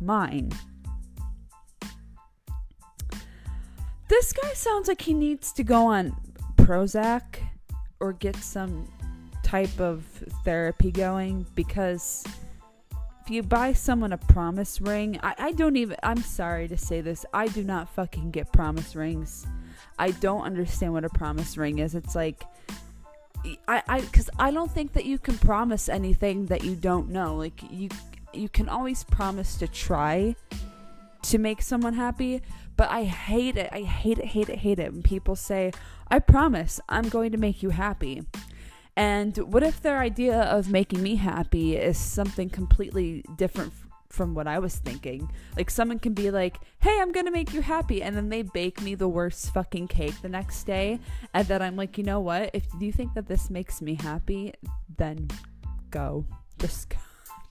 mine. 0.00 0.52
This 4.08 4.32
guy 4.32 4.52
sounds 4.52 4.86
like 4.86 5.00
he 5.00 5.14
needs 5.14 5.52
to 5.52 5.64
go 5.64 5.86
on 5.86 6.14
Prozac 6.56 7.22
or 8.00 8.12
get 8.12 8.36
some 8.36 8.86
type 9.42 9.80
of 9.80 10.04
therapy 10.44 10.90
going 10.90 11.46
because 11.54 12.24
if 13.24 13.30
you 13.30 13.42
buy 13.42 13.72
someone 13.72 14.12
a 14.12 14.18
promise 14.18 14.82
ring, 14.82 15.18
I, 15.22 15.34
I 15.38 15.52
don't 15.52 15.76
even, 15.76 15.96
I'm 16.02 16.22
sorry 16.22 16.68
to 16.68 16.76
say 16.76 17.00
this, 17.00 17.24
I 17.32 17.48
do 17.48 17.64
not 17.64 17.88
fucking 17.88 18.32
get 18.32 18.52
promise 18.52 18.94
rings. 18.94 19.46
I 19.98 20.10
don't 20.10 20.42
understand 20.42 20.92
what 20.92 21.06
a 21.06 21.08
promise 21.08 21.56
ring 21.56 21.78
is. 21.78 21.94
It's 21.94 22.14
like, 22.14 22.44
I, 23.66 23.82
I, 23.88 24.00
cause 24.02 24.28
I 24.38 24.50
don't 24.50 24.70
think 24.70 24.92
that 24.92 25.06
you 25.06 25.18
can 25.18 25.38
promise 25.38 25.88
anything 25.88 26.46
that 26.46 26.64
you 26.64 26.76
don't 26.76 27.08
know. 27.08 27.36
Like, 27.36 27.62
you, 27.70 27.88
you 28.34 28.50
can 28.50 28.68
always 28.68 29.04
promise 29.04 29.56
to 29.56 29.68
try 29.68 30.36
to 31.22 31.38
make 31.38 31.62
someone 31.62 31.94
happy, 31.94 32.42
but 32.76 32.90
I 32.90 33.04
hate 33.04 33.56
it. 33.56 33.70
I 33.72 33.80
hate 33.80 34.18
it, 34.18 34.26
hate 34.26 34.50
it, 34.50 34.58
hate 34.58 34.78
it 34.78 34.92
when 34.92 35.02
people 35.02 35.34
say, 35.34 35.72
I 36.08 36.18
promise 36.18 36.78
I'm 36.90 37.08
going 37.08 37.32
to 37.32 37.38
make 37.38 37.62
you 37.62 37.70
happy. 37.70 38.24
And 38.96 39.36
what 39.38 39.62
if 39.62 39.82
their 39.82 39.98
idea 39.98 40.42
of 40.42 40.70
making 40.70 41.02
me 41.02 41.16
happy 41.16 41.76
is 41.76 41.98
something 41.98 42.48
completely 42.48 43.24
different 43.36 43.72
from 44.14 44.32
what 44.32 44.46
I 44.46 44.60
was 44.60 44.76
thinking. 44.76 45.30
Like 45.56 45.68
someone 45.68 45.98
can 45.98 46.14
be 46.14 46.30
like, 46.30 46.58
"Hey, 46.78 46.98
I'm 47.00 47.12
to 47.12 47.30
make 47.30 47.52
you 47.52 47.60
happy." 47.60 48.02
And 48.02 48.16
then 48.16 48.28
they 48.28 48.42
bake 48.42 48.80
me 48.80 48.94
the 48.94 49.08
worst 49.08 49.52
fucking 49.52 49.88
cake 49.88 50.14
the 50.22 50.28
next 50.28 50.64
day, 50.64 51.00
and 51.34 51.46
then 51.48 51.60
I'm 51.60 51.76
like, 51.76 51.98
"You 51.98 52.04
know 52.04 52.20
what? 52.20 52.50
If 52.54 52.64
you 52.78 52.92
think 52.92 53.14
that 53.14 53.26
this 53.26 53.50
makes 53.50 53.82
me 53.82 53.96
happy, 53.96 54.54
then 54.96 55.28
go. 55.90 56.24
Just 56.58 56.90
go." 56.90 56.96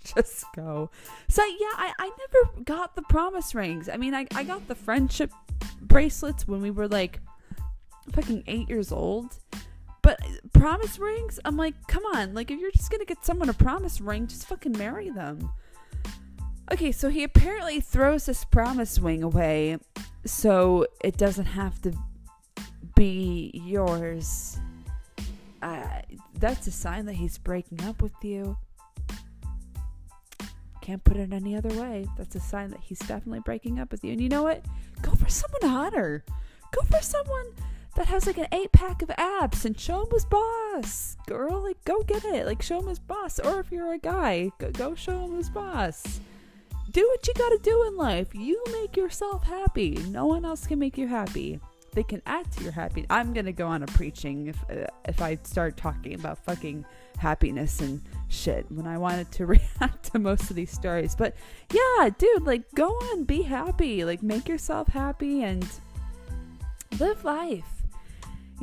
Just 0.16 0.46
go. 0.54 0.90
So 1.30 1.42
yeah, 1.46 1.76
I, 1.78 1.94
I 1.98 2.12
never 2.20 2.62
got 2.64 2.94
the 2.94 3.04
promise 3.04 3.56
rings. 3.56 3.88
I 3.88 3.96
mean 3.96 4.14
I, 4.14 4.28
I 4.36 4.44
got 4.44 4.68
the 4.68 4.76
friendship 4.76 5.32
bracelets 5.82 6.46
when 6.46 6.62
we 6.62 6.72
were 6.72 6.90
like 6.90 7.22
fucking 8.12 8.44
eight 8.48 8.68
years 8.68 8.92
old. 8.92 9.38
But 10.04 10.20
promise 10.52 11.00
rings, 11.00 11.40
I'm 11.46 11.58
like, 11.58 11.74
come 11.88 12.04
on, 12.14 12.36
like 12.36 12.52
if 12.52 12.60
you're 12.60 12.72
just 12.72 12.92
gonna 12.92 13.06
get 13.06 13.26
someone 13.26 13.50
a 13.50 13.54
promise 13.54 14.00
ring, 14.00 14.28
just 14.28 14.46
fucking 14.48 14.78
marry 14.78 15.10
them. 15.10 15.50
Okay, 16.72 16.92
so 16.92 17.10
he 17.10 17.24
apparently 17.24 17.80
throws 17.80 18.26
this 18.26 18.46
promise 18.46 19.00
ring 19.00 19.24
away 19.24 19.78
so 20.26 20.86
it 21.04 21.18
doesn't 21.18 21.46
have 21.46 21.82
to 21.82 21.94
be 22.96 23.52
yours. 23.54 24.60
Uh, 25.62 26.02
that's 26.40 26.68
a 26.68 26.72
sign 26.72 27.06
that 27.06 27.14
he's 27.14 27.38
breaking 27.38 27.82
up 27.84 28.02
with 28.02 28.14
you. 28.22 28.58
Can't 30.82 31.04
put 31.06 31.16
it 31.16 31.32
any 31.32 31.56
other 31.56 31.74
way. 31.82 32.06
That's 32.18 32.36
a 32.36 32.42
sign 32.42 32.70
that 32.72 32.82
he's 32.82 33.00
definitely 33.00 33.40
breaking 33.40 33.80
up 33.80 33.90
with 33.90 34.04
you. 34.04 34.12
And 34.12 34.20
you 34.20 34.28
know 34.28 34.44
what? 34.44 34.66
Go 35.02 35.12
for 35.12 35.30
someone 35.30 35.62
hotter. 35.62 36.26
Go 36.72 36.82
for 36.82 37.02
someone 37.02 37.46
that 37.96 38.08
has 38.08 38.26
like 38.26 38.38
an 38.38 38.48
eight 38.52 38.72
pack 38.72 39.02
of 39.02 39.12
abs 39.18 39.66
and 39.66 39.80
show 39.80 40.04
him 40.04 40.12
his 40.12 40.26
boss. 40.26 41.18
Girl, 41.28 41.64
like 41.64 41.84
go 41.86 42.02
get 42.04 42.26
it. 42.26 42.46
Like 42.46 42.62
show 42.62 42.80
him 42.80 42.88
his 42.88 43.00
boss. 43.00 43.40
Or 43.40 43.60
if 43.60 43.72
you're 43.72 43.94
a 43.94 44.00
guy, 44.00 44.52
go, 44.58 44.72
go 44.72 44.96
show 44.96 45.26
him 45.26 45.38
his 45.38 45.50
boss. 45.50 46.20
Do 46.92 47.08
what 47.08 47.28
you 47.28 47.34
gotta 47.36 47.60
do 47.62 47.86
in 47.88 47.98
life. 47.98 48.34
You 48.34 48.64
make 48.72 48.98
yourself 48.98 49.44
happy. 49.44 49.98
No 50.10 50.26
one 50.26 50.46
else 50.46 50.68
can 50.68 50.80
make 50.80 50.98
you 50.98 51.08
happy. 51.08 51.60
They 51.94 52.04
can 52.04 52.24
add 52.26 52.52
to 52.54 52.64
your 52.64 52.72
happiness. 52.72 53.08
I'm 53.12 53.34
gonna 53.34 53.52
go 53.52 53.68
on 53.68 53.84
a 53.84 53.88
preaching 53.88 54.48
if 54.48 54.58
uh, 54.70 54.88
if 55.06 55.22
I 55.22 55.38
start 55.44 55.78
talking 55.78 56.16
about 56.16 56.40
fucking 56.40 56.86
happiness 57.20 57.80
and 57.82 58.02
shit 58.30 58.66
when 58.72 58.88
I 58.88 58.98
wanted 58.98 59.32
to 59.34 59.46
react 59.48 60.12
to 60.12 60.20
most 60.20 60.50
of 60.50 60.56
these 60.56 60.72
stories. 60.72 61.16
But 61.16 61.36
yeah, 61.72 62.10
dude, 62.18 62.44
like 62.44 62.64
go 62.74 62.90
on, 62.90 63.26
be 63.26 63.44
happy. 63.44 64.04
Like 64.04 64.24
make 64.24 64.48
yourself 64.48 64.88
happy 64.88 65.44
and 65.44 65.68
live 67.00 67.24
life. 67.24 67.83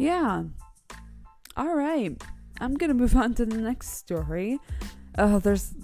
Yeah. 0.01 0.45
All 1.59 1.75
right. 1.75 2.17
I'm 2.59 2.75
going 2.75 2.89
to 2.89 2.95
move 2.95 3.15
on 3.15 3.35
to 3.35 3.45
the 3.45 3.59
next 3.59 3.99
story. 3.99 4.59
Oh, 5.19 5.39
there's 5.39 5.75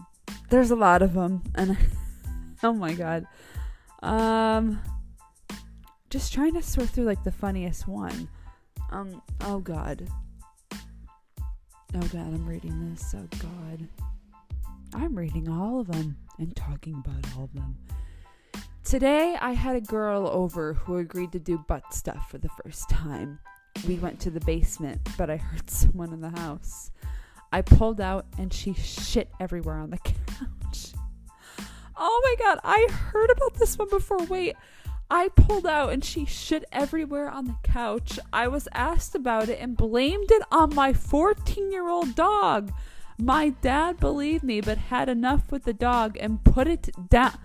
there's 0.49 0.71
a 0.71 0.77
lot 0.77 1.03
of 1.03 1.13
them 1.13 1.43
and 1.55 1.77
oh 2.63 2.73
my 2.73 2.95
god. 2.95 3.27
Um 4.03 4.81
just 6.09 6.33
trying 6.33 6.55
to 6.55 6.63
sort 6.63 6.89
through 6.89 7.05
like 7.05 7.25
the 7.25 7.33
funniest 7.33 7.87
one. 7.87 8.31
Um 8.91 9.21
oh 9.43 9.59
god. 9.59 10.09
Oh 10.73 12.01
god, 12.01 12.15
I'm 12.15 12.47
reading 12.47 12.91
this. 12.91 13.15
Oh 13.15 13.29
god. 13.39 13.87
I'm 14.95 15.15
reading 15.15 15.51
all 15.51 15.81
of 15.81 15.89
them 15.89 16.17
and 16.39 16.57
talking 16.57 17.03
about 17.05 17.37
all 17.37 17.45
of 17.45 17.53
them. 17.53 17.77
Today 18.83 19.37
I 19.39 19.53
had 19.53 19.77
a 19.77 19.81
girl 19.83 20.27
over 20.27 20.73
who 20.73 20.97
agreed 20.97 21.33
to 21.33 21.39
do 21.39 21.59
butt 21.59 21.93
stuff 21.93 22.31
for 22.31 22.39
the 22.39 22.49
first 22.65 22.89
time 22.89 23.41
we 23.87 23.97
went 23.97 24.21
to 24.21 24.31
the 24.31 24.41
basement, 24.41 25.01
but 25.17 25.31
I 25.31 25.37
heard 25.37 25.71
someone 25.71 26.13
in 26.13 26.21
the 26.21 26.31
house. 26.31 26.91
I 27.53 27.63
pulled 27.63 28.01
out 28.01 28.27
and 28.39 28.53
she 28.53 28.75
shit 28.75 29.31
everywhere 29.41 29.79
on 29.79 29.91
the 29.91 29.99
couch. 29.99 30.93
Oh 31.97 32.21
my 32.25 32.45
god, 32.45 32.61
I 32.63 32.89
heard 32.91 33.31
about 33.31 33.55
this 33.55 33.79
one 33.79 33.89
before. 33.89 34.25
Wait, 34.25 34.57
I 35.11 35.29
pulled 35.29 35.67
out 35.67 35.93
and 35.93 36.05
she 36.05 36.27
shit 36.27 36.65
everywhere 36.73 37.31
on 37.31 37.47
the 37.47 37.57
couch. 37.63 38.19
I 38.33 38.49
was 38.49 38.69
asked 38.75 39.15
about 39.15 39.49
it 39.49 39.59
and 39.61 39.77
blamed 39.77 40.31
it 40.31 40.43
on 40.51 40.75
my 40.75 40.93
14 40.93 41.71
year 41.71 41.89
old 41.89 42.15
dog. 42.15 42.73
My 43.19 43.51
dad 43.51 43.99
believed 43.99 44.45
me 44.45 44.61
but 44.61 44.77
had 44.77 45.09
enough 45.09 45.51
with 45.51 45.65
the 45.65 45.73
dog 45.73 46.17
and 46.21 46.45
put 46.45 46.67
it 46.67 46.91
down. 47.09 47.39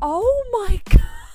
Oh 0.00 0.66
my 0.68 0.80
god. 0.90 1.27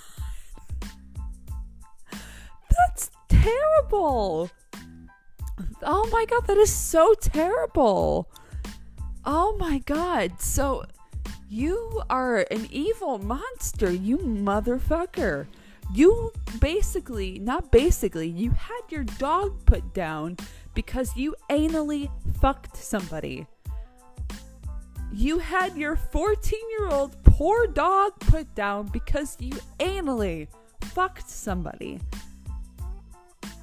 That's 2.77 3.11
terrible. 3.29 4.49
Oh 5.81 6.09
my 6.11 6.25
god, 6.25 6.47
that 6.47 6.57
is 6.57 6.71
so 6.71 7.13
terrible. 7.19 8.29
Oh 9.25 9.55
my 9.57 9.79
god. 9.79 10.39
So 10.39 10.85
you 11.49 12.01
are 12.09 12.45
an 12.49 12.67
evil 12.71 13.19
monster, 13.19 13.91
you 13.91 14.17
motherfucker. 14.17 15.45
You 15.93 16.31
basically, 16.59 17.39
not 17.39 17.71
basically, 17.71 18.27
you 18.27 18.51
had 18.51 18.81
your 18.89 19.03
dog 19.03 19.65
put 19.65 19.93
down 19.93 20.37
because 20.73 21.15
you 21.15 21.35
anally 21.49 22.09
fucked 22.39 22.77
somebody. 22.77 23.45
You 25.11 25.37
had 25.37 25.77
your 25.77 25.95
14 25.95 26.59
year 26.71 26.89
old 26.89 27.21
poor 27.23 27.67
dog 27.67 28.19
put 28.19 28.55
down 28.55 28.87
because 28.87 29.37
you 29.39 29.51
anally 29.79 30.47
fucked 30.81 31.29
somebody. 31.29 31.99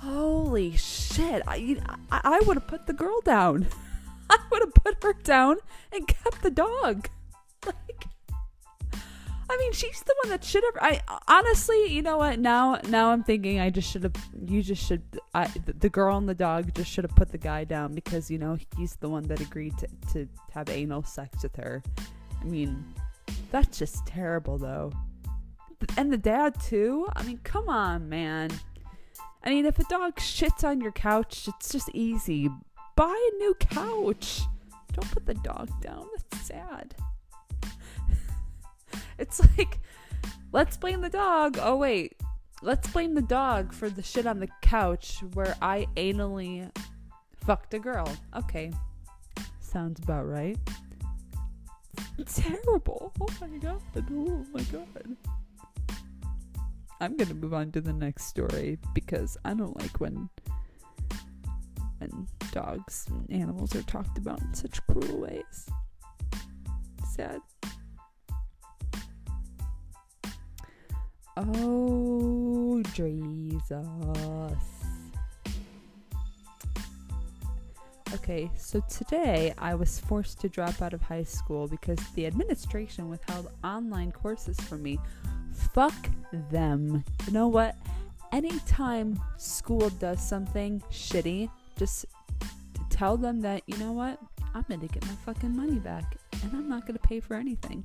Holy 0.01 0.77
shit. 0.77 1.43
I, 1.47 1.77
I, 2.11 2.21
I 2.25 2.41
would 2.47 2.57
have 2.57 2.67
put 2.67 2.87
the 2.87 2.95
girl 2.95 3.21
down. 3.21 3.67
I 4.31 4.39
would 4.51 4.63
have 4.63 4.75
put 4.75 5.03
her 5.03 5.13
down 5.13 5.57
and 5.93 6.07
kept 6.07 6.43
the 6.43 6.51
dog. 6.51 7.09
Like, 7.67 8.07
I 9.51 9.57
mean, 9.59 9.73
she's 9.73 10.03
the 10.03 10.15
one 10.23 10.31
that 10.31 10.43
should 10.43 10.65
have. 10.65 10.79
I 10.81 11.03
honestly, 11.29 11.93
you 11.93 12.01
know 12.01 12.17
what? 12.17 12.39
Now, 12.39 12.81
now 12.89 13.11
I'm 13.11 13.23
thinking 13.23 13.61
I 13.61 13.69
just 13.69 13.91
should 13.91 14.05
have. 14.05 14.15
You 14.47 14.63
just 14.63 14.87
should. 14.87 15.03
I, 15.35 15.47
the 15.67 15.91
girl 15.91 16.17
and 16.17 16.27
the 16.27 16.35
dog 16.35 16.73
just 16.75 16.91
should 16.91 17.05
have 17.05 17.15
put 17.17 17.31
the 17.31 17.39
guy 17.39 17.65
down 17.65 17.95
because 17.95 18.31
you 18.31 18.39
know 18.39 18.57
he's 18.79 18.97
the 18.97 19.11
one 19.11 19.25
that 19.25 19.41
agreed 19.41 19.77
to 19.79 19.89
to 20.15 20.29
have 20.53 20.71
anal 20.71 21.03
sex 21.03 21.43
with 21.43 21.55
her. 21.57 21.83
I 22.41 22.45
mean, 22.45 22.83
that's 23.51 23.79
just 23.79 24.07
terrible, 24.07 24.57
though. 24.57 24.93
And 25.99 26.13
the 26.13 26.19
dad 26.19 26.59
too. 26.61 27.09
I 27.15 27.25
mean, 27.25 27.41
come 27.43 27.69
on, 27.69 28.09
man. 28.09 28.51
I 29.43 29.51
mean, 29.51 29.65
if 29.65 29.79
a 29.79 29.85
dog 29.85 30.17
shits 30.17 30.65
on 30.65 30.81
your 30.81 30.93
couch, 30.93 31.49
it's 31.49 31.73
just 31.73 31.91
easy. 31.95 32.51
Buy 32.95 33.31
a 33.33 33.39
new 33.39 33.55
couch. 33.55 34.43
Don't 34.93 35.11
put 35.11 35.27
the 35.27 35.35
dog 35.35 35.69
down. 35.81 36.07
That's 36.31 36.47
sad. 36.47 36.95
it's 39.19 39.41
like, 39.57 39.79
let's 40.53 40.77
blame 40.77 41.01
the 41.01 41.09
dog. 41.09 41.59
Oh, 41.61 41.77
wait. 41.77 42.17
Let's 42.63 42.89
blame 42.89 43.15
the 43.15 43.23
dog 43.23 43.73
for 43.73 43.89
the 43.89 44.03
shit 44.03 44.27
on 44.27 44.39
the 44.39 44.49
couch 44.61 45.21
where 45.33 45.57
I 45.63 45.87
anally 45.97 46.71
fucked 47.47 47.73
a 47.73 47.79
girl. 47.79 48.11
Okay. 48.37 48.71
Sounds 49.61 50.01
about 50.01 50.29
right. 50.29 50.59
Terrible. 52.27 53.13
Oh 53.21 53.27
my 53.41 53.49
god. 53.59 53.81
Oh 53.97 54.45
my 54.53 54.63
god. 54.65 55.17
I'm 57.01 57.17
gonna 57.17 57.35
move 57.35 57.55
on 57.55 57.73
to 57.73 57.81
the 57.81 57.95
next 57.95 58.25
story 58.27 58.79
because 58.95 59.39
I 59.45 59.55
don't 59.55 59.79
like 59.81 60.01
when 60.01 60.29
when 61.99 62.27
dogs 62.53 63.07
and 63.09 63.31
animals 63.31 63.75
are 63.75 63.83
talked 63.83 64.19
about 64.19 64.41
in 64.43 64.53
such 64.53 64.87
cruel 64.87 65.21
ways. 65.21 65.69
Sad. 67.15 67.41
Oh 71.39 72.83
Jesus. 72.93 73.73
Okay, 78.13 78.51
so 78.57 78.83
today 78.91 79.55
I 79.57 79.75
was 79.75 80.01
forced 80.01 80.41
to 80.41 80.49
drop 80.49 80.83
out 80.83 80.93
of 80.93 81.01
high 81.01 81.23
school 81.23 81.67
because 81.67 81.99
the 82.15 82.27
administration 82.27 83.09
withheld 83.09 83.51
online 83.65 84.13
courses 84.13 84.61
from 84.61 84.83
me 84.83 84.99
fuck 85.73 85.95
them. 86.51 87.05
You 87.27 87.33
know 87.33 87.49
what? 87.49 87.77
Anytime 88.33 89.21
school 89.37 89.91
does 89.91 90.21
something 90.27 90.83
shitty, 90.91 91.51
just 91.77 92.07
tell 92.91 93.17
them 93.17 93.41
that, 93.41 93.63
you 93.67 93.77
know 93.79 93.93
what? 93.93 94.19
I'm 94.55 94.65
to 94.81 94.89
get 94.89 95.07
my 95.07 95.15
fucking 95.25 95.57
money 95.57 95.79
back 95.79 96.17
and 96.43 96.53
I'm 96.53 96.69
not 96.69 96.87
to 96.95 97.07
pay 97.07 97.21
for 97.21 97.35
anything. 97.35 97.85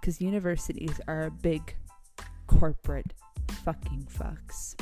Because 0.00 0.20
universities 0.20 1.00
are 1.08 1.24
a 1.24 1.30
big 1.30 1.74
corporate 2.46 3.14
fucking 3.64 4.06
fucks. 4.12 4.74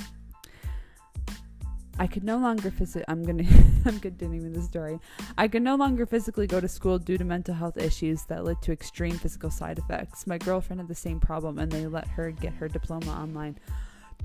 I 1.99 2.07
could 2.07 2.25
no 2.25 2.39
longer 2.39 2.71
physically. 2.71 3.05
I'm 3.09 3.23
gonna. 3.23 3.45
I'm 3.85 4.01
continuing 4.01 4.53
the 4.53 4.63
story. 4.63 4.99
I 5.37 5.49
could 5.49 5.63
no 5.63 5.77
longer 5.77 6.07
physically 6.07 6.47
go 6.47 6.61
to 6.61 6.69
school 6.69 6.99
due 6.99 7.19
to 7.19 7.25
mental 7.25 7.55
health 7.55 7.77
issues 7.77 8.25
that 8.25 8.45
led 8.45 8.63
to 8.63 8.73
extreme 8.73 9.17
physical 9.17 9.51
side 9.51 9.79
effects. 9.79 10.27
My 10.27 10.39
girlfriend 10.39 10.81
had 10.81 10.89
the 10.89 10.95
same 10.95 11.21
problem, 11.21 11.59
and 11.59 11.71
they 11.71 11.87
let 11.87 12.07
her 12.09 12.31
get 12.31 12.55
her 12.55 12.69
diploma 12.69 13.11
online. 13.11 13.59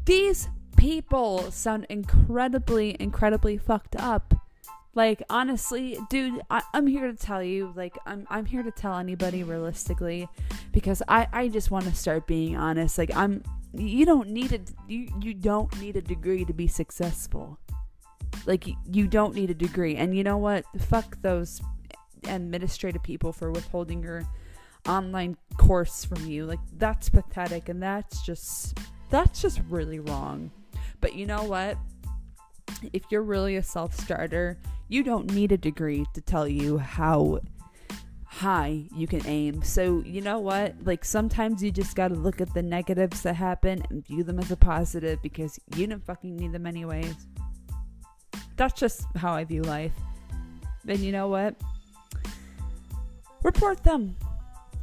These 0.05 0.47
people 0.77 1.51
sound 1.51 1.85
incredibly, 1.89 2.95
incredibly 2.99 3.57
fucked 3.57 3.95
up. 3.97 4.33
Like 4.95 5.21
honestly, 5.29 5.99
dude, 6.09 6.41
I, 6.49 6.63
I'm 6.73 6.87
here 6.87 7.11
to 7.11 7.15
tell 7.15 7.43
you, 7.43 7.73
like 7.75 7.97
I'm 8.05 8.25
I'm 8.29 8.45
here 8.45 8.63
to 8.63 8.71
tell 8.71 8.97
anybody 8.97 9.43
realistically, 9.43 10.27
because 10.71 11.03
I 11.07 11.27
I 11.33 11.47
just 11.49 11.69
want 11.69 11.85
to 11.85 11.93
start 11.93 12.25
being 12.25 12.55
honest. 12.55 12.97
Like 12.97 13.15
I'm, 13.15 13.43
you 13.73 14.05
don't 14.05 14.29
need 14.29 14.53
a 14.53 14.59
you 14.87 15.09
you 15.21 15.33
don't 15.33 15.79
need 15.79 15.95
a 15.95 16.01
degree 16.01 16.45
to 16.45 16.53
be 16.53 16.67
successful. 16.67 17.59
Like 18.45 18.65
you 18.85 19.07
don't 19.07 19.35
need 19.35 19.49
a 19.49 19.53
degree, 19.53 19.95
and 19.95 20.15
you 20.15 20.23
know 20.23 20.37
what? 20.37 20.65
Fuck 20.79 21.21
those 21.21 21.61
administrative 22.27 23.03
people 23.03 23.31
for 23.31 23.51
withholding 23.51 24.01
your 24.01 24.27
online 24.87 25.37
course 25.57 26.05
from 26.05 26.25
you. 26.25 26.45
Like 26.45 26.59
that's 26.77 27.09
pathetic, 27.09 27.69
and 27.69 27.81
that's 27.81 28.25
just 28.25 28.77
that's 29.09 29.41
just 29.41 29.61
really 29.69 29.99
wrong. 29.99 30.51
But 31.01 31.15
you 31.15 31.25
know 31.25 31.43
what? 31.43 31.77
If 32.93 33.03
you're 33.09 33.23
really 33.23 33.57
a 33.57 33.63
self 33.63 33.97
starter, 33.97 34.57
you 34.87 35.03
don't 35.03 35.33
need 35.33 35.51
a 35.51 35.57
degree 35.57 36.05
to 36.13 36.21
tell 36.21 36.47
you 36.47 36.77
how 36.77 37.39
high 38.37 38.83
you 38.95 39.07
can 39.07 39.25
aim. 39.25 39.63
So, 39.63 40.03
you 40.05 40.21
know 40.21 40.39
what? 40.39 40.75
Like, 40.83 41.03
sometimes 41.03 41.63
you 41.63 41.71
just 41.71 41.95
gotta 41.95 42.13
look 42.13 42.39
at 42.39 42.53
the 42.53 42.61
negatives 42.61 43.21
that 43.23 43.35
happen 43.35 43.83
and 43.89 44.05
view 44.05 44.23
them 44.23 44.39
as 44.39 44.51
a 44.51 44.55
positive 44.55 45.21
because 45.21 45.59
you 45.75 45.87
don't 45.87 46.05
fucking 46.05 46.35
need 46.35 46.51
them 46.51 46.67
anyways. 46.67 47.15
That's 48.55 48.79
just 48.79 49.05
how 49.15 49.33
I 49.33 49.43
view 49.43 49.63
life. 49.63 49.93
And 50.87 50.99
you 50.99 51.11
know 51.11 51.27
what? 51.27 51.55
Report 53.43 53.83
them 53.83 54.15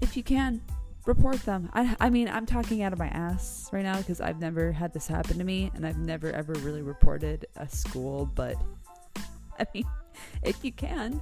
if 0.01 0.17
you 0.17 0.23
can 0.23 0.61
report 1.07 1.41
them. 1.45 1.71
I, 1.75 1.97
I 2.01 2.11
mean, 2.11 2.29
I'm 2.29 2.47
talking 2.47 2.83
out 2.83 2.93
of 2.93 2.99
my 2.99 3.09
ass 3.09 3.69
right 3.73 3.83
now 3.83 3.99
because 3.99 4.21
I've 4.21 4.41
never 4.41 4.73
had 4.73 4.93
this 4.93 5.07
happen 5.07 5.39
to 5.39 5.45
me 5.45 5.71
and 5.75 5.87
I've 5.87 5.99
never 5.99 6.33
ever 6.33 6.55
really 6.55 6.83
reported 6.83 7.47
a 7.57 7.69
school. 7.69 8.31
But 8.35 8.57
I 9.59 9.67
mean, 9.75 9.85
if 10.43 10.65
you 10.65 10.73
can, 10.73 11.21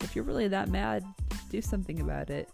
if 0.00 0.16
you're 0.16 0.24
really 0.24 0.48
that 0.48 0.68
mad, 0.68 1.04
do 1.48 1.60
something 1.60 2.00
about 2.00 2.30
it. 2.30 2.48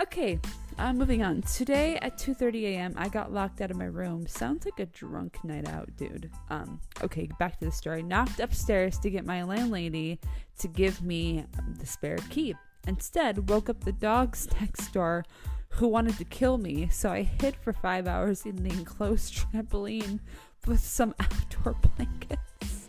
Okay, 0.00 0.38
uh, 0.78 0.92
moving 0.92 1.22
on. 1.22 1.42
Today 1.42 1.98
at 2.00 2.16
2:30 2.16 2.64
a.m., 2.64 2.94
I 2.96 3.08
got 3.08 3.32
locked 3.32 3.60
out 3.60 3.70
of 3.70 3.76
my 3.76 3.84
room. 3.84 4.26
Sounds 4.26 4.64
like 4.64 4.80
a 4.80 4.86
drunk 4.86 5.42
night 5.44 5.68
out, 5.68 5.94
dude. 5.96 6.30
Um, 6.48 6.80
okay, 7.02 7.28
back 7.38 7.58
to 7.58 7.66
the 7.66 7.72
story. 7.72 8.02
Knocked 8.02 8.40
upstairs 8.40 8.98
to 9.00 9.10
get 9.10 9.26
my 9.26 9.42
landlady 9.42 10.18
to 10.58 10.68
give 10.68 11.02
me 11.02 11.44
the 11.78 11.86
spare 11.86 12.18
key. 12.30 12.54
Instead, 12.86 13.50
woke 13.50 13.68
up 13.68 13.84
the 13.84 13.92
dogs 13.92 14.48
next 14.60 14.88
door 14.92 15.24
who 15.70 15.86
wanted 15.86 16.16
to 16.18 16.24
kill 16.24 16.58
me, 16.58 16.88
so 16.88 17.10
I 17.10 17.22
hid 17.22 17.56
for 17.56 17.72
five 17.72 18.06
hours 18.06 18.46
in 18.46 18.56
the 18.56 18.70
enclosed 18.70 19.34
trampoline 19.52 20.20
with 20.66 20.80
some 20.80 21.14
outdoor 21.20 21.74
blankets. 21.96 22.79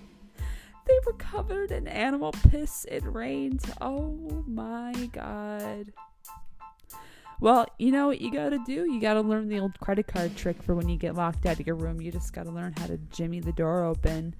They 0.91 0.99
were 1.05 1.17
covered 1.17 1.71
in 1.71 1.87
animal 1.87 2.33
piss. 2.49 2.85
It 2.91 3.03
rained. 3.05 3.63
Oh 3.79 4.43
my 4.45 4.91
god. 5.13 5.93
Well, 7.39 7.65
you 7.79 7.93
know 7.93 8.07
what 8.07 8.19
you 8.19 8.29
gotta 8.29 8.59
do? 8.65 8.91
You 8.91 8.99
gotta 8.99 9.21
learn 9.21 9.47
the 9.47 9.59
old 9.59 9.79
credit 9.79 10.07
card 10.07 10.35
trick 10.35 10.61
for 10.61 10.75
when 10.75 10.89
you 10.89 10.97
get 10.97 11.15
locked 11.15 11.45
out 11.45 11.61
of 11.61 11.65
your 11.65 11.77
room. 11.77 12.01
You 12.01 12.11
just 12.11 12.33
gotta 12.33 12.51
learn 12.51 12.73
how 12.77 12.87
to 12.87 12.97
jimmy 13.09 13.39
the 13.39 13.53
door 13.53 13.85
open. 13.85 14.35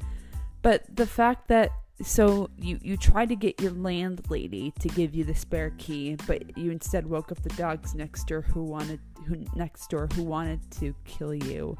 But 0.62 0.84
the 0.94 1.08
fact 1.08 1.48
that 1.48 1.72
so 2.04 2.50
you 2.58 2.80
you 2.82 2.98
tried 2.98 3.30
to 3.30 3.38
get 3.38 3.62
your 3.62 3.72
landlady 3.72 4.74
to 4.80 4.90
give 4.90 5.16
you 5.16 5.24
the 5.24 5.36
spare 5.36 5.72
key, 5.78 6.18
but 6.28 6.58
you 6.58 6.70
instead 6.70 7.08
woke 7.08 7.32
up 7.32 7.42
the 7.44 7.50
dogs 7.56 7.96
next 7.96 8.28
door 8.28 8.42
who 8.42 8.64
wanted 8.64 9.00
who 9.26 9.46
next 9.56 9.90
door 9.90 10.10
who 10.16 10.24
wanted 10.24 10.60
to 10.72 10.94
kill 11.06 11.34
you. 11.34 11.78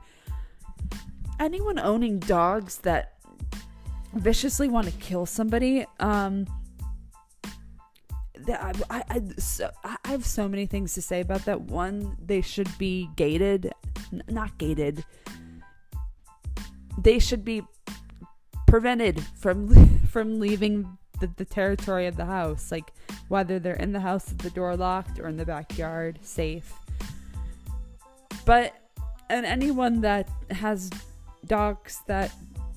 Anyone 1.42 1.78
owning 1.78 2.20
dogs 2.20 2.78
that 2.78 3.16
viciously 4.14 4.68
want 4.68 4.88
to 4.88 4.94
kill 4.94 5.26
somebody, 5.26 5.86
um, 6.00 6.48
I, 8.48 8.74
I, 8.90 9.04
I, 9.10 9.22
so, 9.38 9.70
I 9.84 9.98
have 10.06 10.26
so 10.26 10.48
many 10.48 10.66
things 10.66 10.94
to 10.96 11.02
say 11.02 11.22
about 11.22 11.46
that. 11.46 11.62
One, 11.62 12.18
they 12.24 12.42
should 12.42 12.76
be 12.78 13.10
gated, 13.16 13.72
N- 14.12 14.24
not 14.28 14.58
gated. 14.58 15.06
They 16.98 17.20
should 17.20 17.46
be 17.46 17.64
prevented 18.72 19.22
from 19.36 20.00
from 20.08 20.40
leaving 20.40 20.98
the, 21.20 21.30
the 21.36 21.44
territory 21.44 22.08
of 22.08 22.16
the 22.16 22.26
house 22.26 22.72
like 22.72 22.94
whether 23.28 23.60
they're 23.60 23.76
in 23.76 23.92
the 23.92 24.00
house 24.00 24.30
with 24.30 24.40
the 24.40 24.50
door 24.52 24.78
locked 24.78 25.20
or 25.20 25.28
in 25.28 25.36
the 25.36 25.46
backyard 25.46 26.18
safe 26.22 26.74
but 28.46 28.74
and 29.30 29.46
anyone 29.46 30.00
that 30.00 30.30
has 30.50 30.90
dogs 31.46 32.02
that 32.08 32.32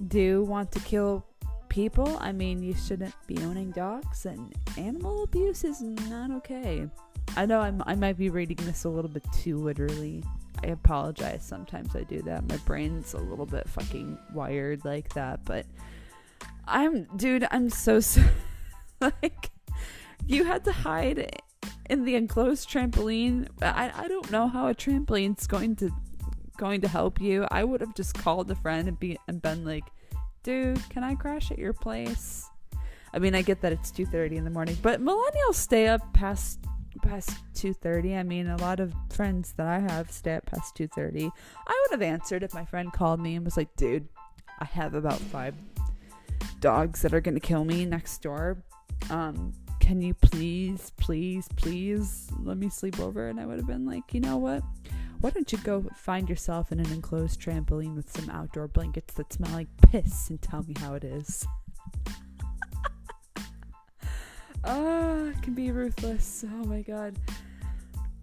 do 0.05 0.45
want 0.45 0.71
to 0.73 0.81
kill 0.81 1.25
people 1.69 2.17
i 2.21 2.31
mean 2.31 2.63
you 2.63 2.75
shouldn't 2.75 3.15
be 3.27 3.37
owning 3.39 3.71
dogs 3.73 4.27
and 4.27 4.55
animal 4.79 5.25
abuse 5.25 5.65
is 5.65 5.81
not 5.81 6.31
okay 6.31 6.89
i 7.37 7.45
know 7.45 7.61
I'm, 7.61 7.83
i 7.87 7.95
might 7.95 8.17
be 8.17 8.31
reading 8.31 8.59
this 8.61 8.85
a 8.85 8.89
little 8.89 9.11
bit 9.11 9.25
too 9.33 9.59
literally 9.59 10.23
I 10.65 10.69
apologize. 10.69 11.45
Sometimes 11.45 11.95
I 11.95 12.05
do 12.05 12.23
that. 12.23 12.49
My 12.49 12.57
brain's 12.59 13.13
a 13.13 13.19
little 13.19 13.45
bit 13.45 13.69
fucking 13.69 14.19
wired 14.33 14.85
like 14.85 15.13
that, 15.13 15.45
but 15.45 15.67
I'm 16.67 17.05
dude, 17.17 17.47
I'm 17.51 17.69
so, 17.69 18.01
so 18.01 18.23
like 19.01 19.51
you 20.27 20.45
had 20.45 20.65
to 20.65 20.73
hide 20.73 21.43
in 21.91 22.05
the 22.05 22.15
enclosed 22.15 22.71
trampoline. 22.71 23.49
I 23.61 23.93
I 23.95 24.09
don't 24.09 24.31
know 24.31 24.49
how 24.49 24.69
a 24.69 24.75
trampoline's 24.75 25.47
going 25.47 25.77
to 25.77 25.91
going 26.57 26.81
to 26.83 26.89
help 26.89 27.21
you. 27.21 27.47
I 27.51 27.65
would 27.65 27.81
have 27.81 27.95
just 27.95 28.15
called 28.15 28.51
a 28.51 28.55
friend 28.55 28.89
and 28.89 28.99
be 28.99 29.19
and 29.29 29.41
been 29.41 29.65
like, 29.65 29.85
"Dude, 30.43 30.89
can 30.91 31.05
I 31.05 31.15
crash 31.15 31.51
at 31.51 31.59
your 31.59 31.73
place?" 31.73 32.49
I 33.13 33.19
mean, 33.19 33.35
I 33.35 33.43
get 33.43 33.61
that 33.61 33.73
it's 33.73 33.91
2:30 33.91 34.37
in 34.37 34.45
the 34.45 34.51
morning, 34.51 34.77
but 34.83 35.01
millennials 35.01 35.55
stay 35.55 35.89
up 35.89 36.13
past 36.13 36.61
past 37.03 37.31
2:30. 37.55 38.17
I 38.17 38.23
mean, 38.23 38.49
a 38.49 38.57
lot 38.57 38.81
of 38.81 38.95
friends 39.11 39.53
that 39.57 39.67
I 39.67 39.79
have 39.81 40.11
stay 40.11 40.35
up 40.35 40.47
past 40.47 40.75
2:30. 40.75 41.31
I 41.67 41.83
would 41.83 42.01
have 42.01 42.03
answered 42.03 42.43
if 42.43 42.55
my 42.55 42.65
friend 42.65 42.93
called 42.93 43.21
me 43.21 43.37
and 43.37 43.45
was 43.45 43.57
like, 43.57 43.75
"Dude, 43.77 44.09
I 44.59 44.65
have 44.65 44.95
about 44.95 45.19
5 45.19 45.55
dogs 46.61 47.03
that 47.03 47.13
are 47.13 47.21
going 47.21 47.35
to 47.35 47.41
kill 47.41 47.65
me 47.65 47.85
next 47.85 48.23
door. 48.23 48.57
Um 49.11 49.53
can 49.81 50.01
you 50.01 50.15
please, 50.15 50.93
please, 50.97 51.47
please 51.57 52.31
let 52.43 52.57
me 52.57 52.71
sleep 52.71 52.99
over? 53.01 53.29
And 53.29 53.39
I 53.39 53.45
would 53.45 53.59
have 53.59 53.67
been 53.67 53.85
like, 53.85 54.15
you 54.15 54.21
know 54.21 54.39
what? 54.39 54.63
Why 55.25 55.31
don't 55.31 55.51
you 55.51 55.57
go 55.57 55.87
find 55.97 56.29
yourself 56.29 56.71
in 56.71 56.79
an 56.79 56.93
enclosed 56.93 57.41
trampoline 57.41 57.97
with 57.97 58.15
some 58.15 58.29
outdoor 58.29 58.69
blankets 58.69 59.15
that 59.15 59.33
smell 59.33 59.53
like 59.53 59.69
piss 59.91 60.29
and 60.29 60.43
tell 60.43 60.63
me 60.65 60.75
how 60.79 60.93
it 60.93 61.03
is? 61.03 61.47
Ah, 64.67 65.25
it 65.29 65.43
can 65.43 65.55
be 65.55 65.71
ruthless. 65.71 66.45
Oh 66.47 66.65
my 66.67 66.83
god. 66.83 67.17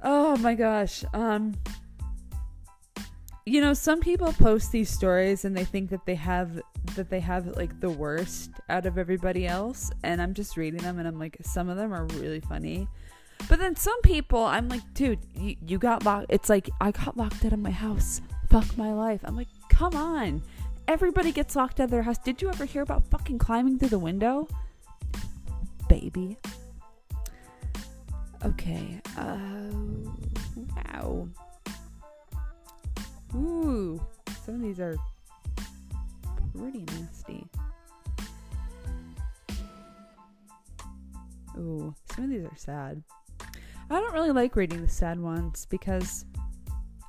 Oh 0.04 0.38
my 0.38 0.54
gosh. 0.54 1.04
Um 1.12 1.56
you 3.48 3.62
know, 3.62 3.74
some 3.74 4.00
people 4.00 4.32
post 4.34 4.72
these 4.72 4.90
stories 4.90 5.44
and 5.44 5.58
they 5.58 5.66
think 5.66 5.90
that 5.90 6.06
they 6.06 6.14
have 6.14 6.62
that 6.96 7.10
they 7.10 7.20
have 7.20 7.48
like 7.58 7.80
the 7.80 7.90
worst 7.90 8.52
out 8.70 8.86
of 8.86 9.00
everybody 9.00 9.48
else 9.48 9.90
and 10.04 10.22
I'm 10.22 10.36
just 10.36 10.56
reading 10.56 10.82
them 10.82 11.00
and 11.00 11.08
I'm 11.08 11.18
like 11.18 11.38
some 11.42 11.68
of 11.68 11.78
them 11.78 11.92
are 11.94 12.06
really 12.20 12.42
funny. 12.42 12.88
But 13.50 13.60
then 13.60 13.76
some 13.76 14.02
people 14.02 14.44
I'm 14.44 14.70
like, 14.70 14.94
dude, 14.94 15.20
you, 15.36 15.56
you 15.66 15.78
got 15.78 16.06
locked 16.06 16.28
it's 16.30 16.50
like 16.50 16.70
I 16.80 16.92
got 16.92 17.18
locked 17.18 17.44
out 17.46 17.54
of 17.54 17.60
my 17.60 17.72
house. 17.72 18.22
Fuck 18.50 18.78
my 18.78 18.94
life. 18.94 19.22
I'm 19.24 19.36
like, 19.36 19.50
come 19.70 19.96
on. 19.96 20.42
Everybody 20.88 21.32
gets 21.32 21.56
locked 21.56 21.80
out 21.80 21.86
of 21.86 21.92
their 21.92 22.04
house. 22.04 22.18
Did 22.18 22.42
you 22.42 22.50
ever 22.50 22.66
hear 22.66 22.82
about 22.82 23.06
fucking 23.08 23.40
climbing 23.40 23.80
through 23.80 23.90
the 23.90 24.00
window? 24.00 24.48
baby. 25.92 26.38
Okay. 28.46 29.02
Uh, 29.18 29.68
wow. 30.74 31.28
Ooh, 33.36 34.02
some 34.46 34.56
of 34.56 34.62
these 34.62 34.80
are 34.80 34.96
pretty 36.58 36.86
nasty. 36.86 37.46
Ooh, 41.58 41.94
some 42.16 42.24
of 42.24 42.30
these 42.30 42.46
are 42.46 42.56
sad. 42.56 43.04
I 43.92 44.00
don't 44.00 44.14
really 44.14 44.32
like 44.32 44.56
reading 44.56 44.82
the 44.82 44.90
sad 44.90 45.20
ones 45.20 45.68
because 45.70 46.26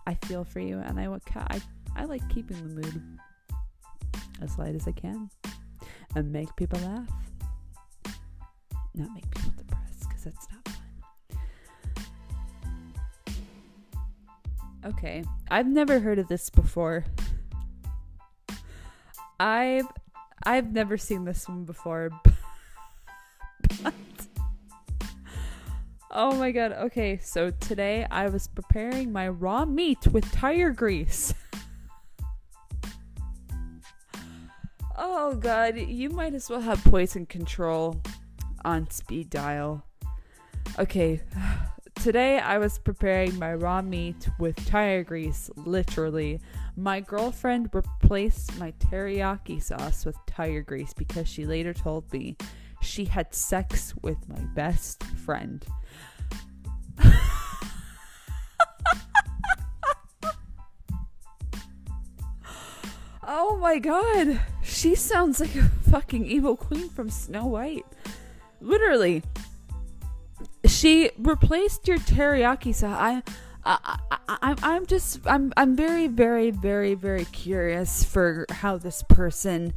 I 0.06 0.14
feel 0.26 0.44
for 0.44 0.60
you, 0.60 0.78
and 0.78 0.98
I 0.98 1.06
I 1.36 1.60
I 1.96 2.04
like 2.04 2.28
keeping 2.28 2.56
the 2.56 2.74
mood 2.74 3.02
as 4.40 4.58
light 4.58 4.74
as 4.74 4.88
I 4.88 4.92
can 4.92 5.30
and 6.16 6.32
make 6.32 6.54
people 6.56 6.80
laugh 6.80 7.08
not 8.94 9.10
make 9.14 9.30
people 9.34 9.52
depressed 9.56 10.08
because 10.08 10.24
that's 10.24 10.48
not 10.50 10.68
fun. 10.68 10.76
Okay, 14.84 15.24
I've 15.50 15.68
never 15.68 16.00
heard 16.00 16.18
of 16.18 16.28
this 16.28 16.50
before. 16.50 17.04
I've 19.38 19.86
I've 20.44 20.72
never 20.72 20.98
seen 20.98 21.24
this 21.24 21.48
one 21.48 21.64
before. 21.64 22.10
Oh 26.14 26.36
my 26.36 26.52
god. 26.52 26.72
Okay, 26.72 27.18
so 27.22 27.50
today 27.50 28.06
I 28.10 28.28
was 28.28 28.46
preparing 28.46 29.12
my 29.12 29.28
raw 29.28 29.64
meat 29.64 30.06
with 30.08 30.30
tire 30.30 30.70
grease. 30.70 31.34
Oh 35.04 35.34
god, 35.34 35.78
you 35.78 36.10
might 36.10 36.34
as 36.34 36.50
well 36.50 36.60
have 36.60 36.84
poison 36.84 37.24
control 37.26 38.00
on 38.64 38.88
speed 38.90 39.30
dial. 39.30 39.84
Okay, 40.78 41.20
today 41.94 42.38
I 42.38 42.58
was 42.58 42.78
preparing 42.78 43.36
my 43.38 43.54
raw 43.54 43.80
meat 43.80 44.28
with 44.38 44.54
tire 44.66 45.02
grease, 45.02 45.50
literally. 45.56 46.40
My 46.76 47.00
girlfriend 47.00 47.70
replaced 47.72 48.58
my 48.58 48.72
teriyaki 48.72 49.62
sauce 49.62 50.04
with 50.04 50.16
tire 50.26 50.62
grease 50.62 50.92
because 50.92 51.26
she 51.26 51.46
later 51.46 51.72
told 51.72 52.12
me 52.12 52.36
she 52.82 53.06
had 53.06 53.34
sex 53.34 53.94
with 54.02 54.28
my 54.28 54.40
best 54.54 55.02
friend. 55.02 55.64
oh 63.22 63.56
my 63.60 63.78
god, 63.78 64.40
she 64.62 64.94
sounds 64.94 65.40
like 65.40 65.54
a 65.54 65.70
fucking 65.90 66.26
evil 66.26 66.56
queen 66.56 66.88
from 66.88 67.10
Snow 67.10 67.46
White. 67.46 67.86
Literally, 68.60 69.22
she 70.66 71.10
replaced 71.18 71.88
your 71.88 71.98
teriyaki 71.98 72.74
sauce. 72.74 72.98
I, 72.98 73.22
I, 73.64 73.98
I, 74.28 74.56
I'm 74.62 74.86
just, 74.86 75.20
I'm, 75.26 75.52
I'm 75.56 75.76
very, 75.76 76.08
very, 76.08 76.50
very, 76.50 76.94
very 76.94 77.24
curious 77.26 78.02
for 78.02 78.46
how 78.50 78.76
this 78.78 79.02
person 79.08 79.72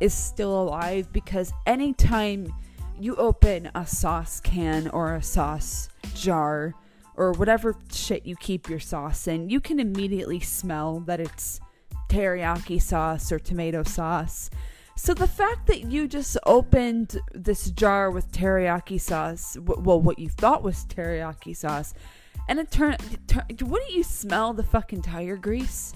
is 0.00 0.14
still 0.14 0.62
alive 0.62 1.12
because 1.12 1.52
anytime 1.66 2.52
you 2.98 3.16
open 3.16 3.70
a 3.74 3.86
sauce 3.86 4.40
can 4.40 4.88
or 4.88 5.14
a 5.14 5.22
sauce 5.22 5.88
jar 6.14 6.74
or 7.16 7.32
whatever 7.32 7.76
shit 7.92 8.26
you 8.26 8.36
keep 8.36 8.68
your 8.68 8.80
sauce 8.80 9.28
in, 9.28 9.48
you 9.48 9.60
can 9.60 9.78
immediately 9.78 10.40
smell 10.40 11.00
that 11.00 11.20
it's 11.20 11.60
teriyaki 12.08 12.80
sauce 12.80 13.30
or 13.30 13.38
tomato 13.38 13.82
sauce. 13.82 14.50
So 14.96 15.12
the 15.12 15.26
fact 15.26 15.66
that 15.66 15.90
you 15.90 16.06
just 16.06 16.36
opened 16.46 17.18
this 17.32 17.70
jar 17.70 18.10
with 18.10 18.30
teriyaki 18.30 19.00
sauce, 19.00 19.56
well, 19.60 20.00
what 20.00 20.18
you 20.18 20.28
thought 20.28 20.62
was 20.62 20.86
teriyaki 20.86 21.56
sauce, 21.56 21.94
and 22.48 22.58
it 22.58 22.70
turned, 22.70 22.98
wouldn't 23.60 23.92
you 23.92 24.02
smell 24.02 24.52
the 24.52 24.62
fucking 24.62 25.02
tire 25.02 25.36
grease? 25.36 25.92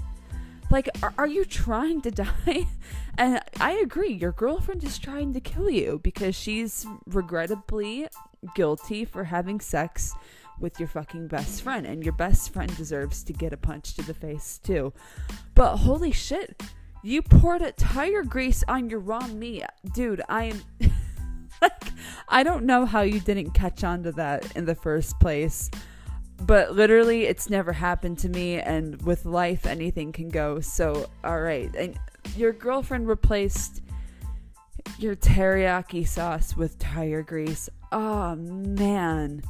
Like, 0.71 0.89
are, 1.03 1.15
are 1.17 1.27
you 1.27 1.45
trying 1.45 2.01
to 2.03 2.11
die? 2.11 2.67
And 3.17 3.41
I 3.61 3.73
agree, 3.73 4.13
your 4.13 4.33
girlfriend 4.33 4.85
is 4.85 4.99
trying 4.99 5.33
to 5.33 5.41
kill 5.41 5.71
you 5.71 6.01
because 6.03 6.35
she's 6.35 6.87
regrettably 7.07 8.09
guilty 8.55 9.05
for 9.05 9.25
having 9.25 9.61
sex 9.61 10.15
with 10.61 10.79
your 10.81 10.89
fucking 10.89 11.29
best 11.29 11.63
friend, 11.63 11.87
and 11.87 12.03
your 12.03 12.15
best 12.15 12.53
friend 12.53 12.75
deserves 12.77 13.23
to 13.25 13.33
get 13.33 13.53
a 13.53 13.57
punch 13.57 13.95
to 13.95 14.03
the 14.03 14.15
face 14.15 14.59
too. 14.63 14.93
But 15.55 15.77
holy 15.77 16.11
shit, 16.13 16.63
you 17.03 17.23
poured 17.23 17.63
a 17.63 17.73
tire 17.73 18.25
grease 18.25 18.65
on 18.67 18.91
your 18.91 19.01
raw 19.01 19.27
meat, 19.29 19.65
dude. 19.95 20.23
I 20.29 20.45
am. 20.45 20.63
like, 21.63 21.85
I 22.29 22.43
don't 22.43 22.65
know 22.65 22.87
how 22.87 23.03
you 23.03 23.21
didn't 23.21 23.51
catch 23.51 23.85
on 23.85 24.03
to 24.05 24.13
that 24.13 24.57
in 24.57 24.65
the 24.65 24.75
first 24.75 25.19
place 25.21 25.71
but 26.43 26.75
literally 26.75 27.25
it's 27.25 27.51
never 27.51 27.73
happened 27.73 28.19
to 28.19 28.29
me 28.29 28.61
and 28.61 29.01
with 29.03 29.25
life 29.25 29.67
anything 29.67 30.13
can 30.13 30.29
go 30.29 30.61
so 30.61 31.09
all 31.25 31.41
right 31.41 31.75
and 31.75 31.99
your 32.37 32.53
girlfriend 32.53 33.09
replaced 33.09 33.83
your 34.99 35.17
teriyaki 35.17 36.07
sauce 36.07 36.57
with 36.57 36.79
tire 36.79 37.23
grease. 37.23 37.69
Oh 37.93 38.35
man. 38.37 39.43